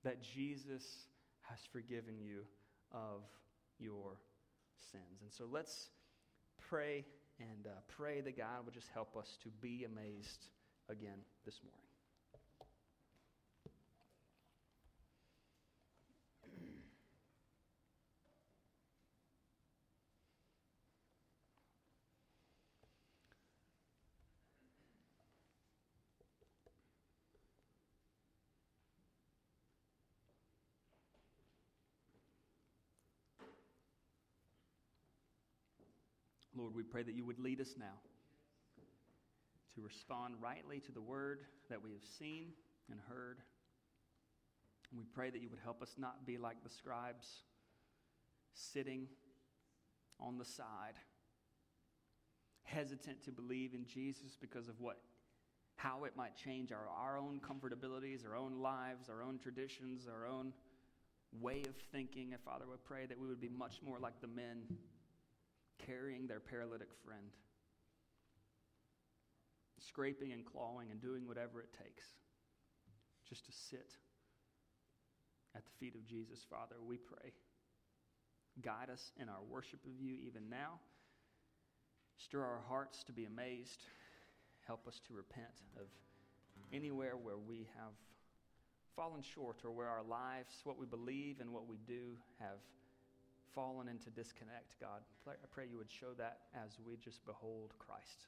That 0.03 0.21
Jesus 0.21 1.05
has 1.41 1.59
forgiven 1.71 2.15
you 2.19 2.41
of 2.91 3.23
your 3.79 4.17
sins. 4.91 5.21
And 5.21 5.31
so 5.31 5.45
let's 5.51 5.89
pray 6.71 7.03
and 7.39 7.67
uh, 7.67 7.71
pray 7.97 8.21
that 8.21 8.37
God 8.37 8.63
would 8.63 8.73
just 8.73 8.87
help 8.93 9.17
us 9.17 9.37
to 9.43 9.49
be 9.61 9.83
amazed 9.83 10.47
again 10.89 11.19
this 11.45 11.59
morning. 11.63 11.80
Lord, 36.61 36.75
we 36.75 36.83
pray 36.83 37.01
that 37.01 37.15
you 37.15 37.25
would 37.25 37.39
lead 37.39 37.59
us 37.59 37.73
now 37.75 37.97
to 39.73 39.81
respond 39.81 40.35
rightly 40.39 40.79
to 40.81 40.91
the 40.91 41.01
word 41.01 41.39
that 41.71 41.81
we 41.81 41.91
have 41.93 42.03
seen 42.19 42.49
and 42.91 42.99
heard. 43.09 43.39
And 44.91 44.99
we 44.99 45.05
pray 45.11 45.31
that 45.31 45.41
you 45.41 45.49
would 45.49 45.61
help 45.63 45.81
us 45.81 45.95
not 45.97 46.23
be 46.23 46.37
like 46.37 46.63
the 46.63 46.69
scribes 46.69 47.27
sitting 48.53 49.07
on 50.19 50.37
the 50.37 50.45
side, 50.45 50.99
hesitant 52.61 53.23
to 53.23 53.31
believe 53.31 53.73
in 53.73 53.87
Jesus 53.87 54.37
because 54.39 54.67
of 54.67 54.79
what 54.79 54.97
how 55.77 56.03
it 56.03 56.15
might 56.15 56.35
change 56.35 56.71
our, 56.71 56.87
our 56.95 57.17
own 57.17 57.39
comfortabilities, 57.39 58.23
our 58.23 58.35
own 58.35 58.61
lives, 58.61 59.09
our 59.09 59.23
own 59.23 59.39
traditions, 59.39 60.07
our 60.07 60.27
own 60.27 60.53
way 61.39 61.63
of 61.67 61.75
thinking. 61.91 62.33
And 62.33 62.41
Father, 62.43 62.65
we 62.69 62.75
pray 62.85 63.07
that 63.07 63.19
we 63.19 63.27
would 63.27 63.41
be 63.41 63.49
much 63.49 63.79
more 63.83 63.97
like 63.97 64.21
the 64.21 64.27
men 64.27 64.61
carrying 65.85 66.27
their 66.27 66.39
paralytic 66.39 66.89
friend, 67.05 67.31
scraping 69.79 70.31
and 70.31 70.45
clawing 70.45 70.91
and 70.91 71.01
doing 71.01 71.27
whatever 71.27 71.61
it 71.61 71.69
takes 71.73 72.05
just 73.27 73.45
to 73.45 73.51
sit 73.51 73.95
at 75.55 75.63
the 75.65 75.71
feet 75.79 75.95
of 75.95 76.05
Jesus, 76.05 76.45
Father, 76.49 76.75
we 76.85 76.97
pray. 76.97 77.31
Guide 78.61 78.89
us 78.91 79.11
in 79.19 79.29
our 79.29 79.43
worship 79.49 79.79
of 79.85 79.91
you 79.99 80.15
even 80.25 80.49
now. 80.49 80.79
Stir 82.17 82.41
our 82.41 82.61
hearts 82.67 83.03
to 83.05 83.11
be 83.11 83.25
amazed. 83.25 83.83
Help 84.67 84.87
us 84.87 84.99
to 85.07 85.13
repent 85.13 85.63
of 85.77 85.87
anywhere 86.73 87.15
where 87.17 87.37
we 87.37 87.67
have 87.77 87.93
fallen 88.95 89.21
short 89.21 89.57
or 89.63 89.71
where 89.71 89.87
our 89.87 90.03
lives, 90.03 90.53
what 90.63 90.77
we 90.77 90.85
believe 90.85 91.39
and 91.39 91.51
what 91.51 91.67
we 91.67 91.77
do, 91.87 92.17
have 92.39 92.59
fallen 93.53 93.87
into 93.87 94.09
disconnect, 94.09 94.79
God. 94.79 95.01
I 95.27 95.47
pray 95.51 95.65
you 95.69 95.77
would 95.77 95.91
show 95.91 96.13
that 96.17 96.39
as 96.55 96.77
we 96.85 96.97
just 96.97 97.25
behold 97.25 97.73
Christ. 97.79 98.27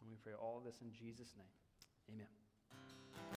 And 0.00 0.10
we 0.10 0.16
pray 0.16 0.32
all 0.32 0.62
this 0.64 0.80
in 0.82 0.92
Jesus' 0.92 1.34
name. 1.36 1.54
Amen. 2.14 2.39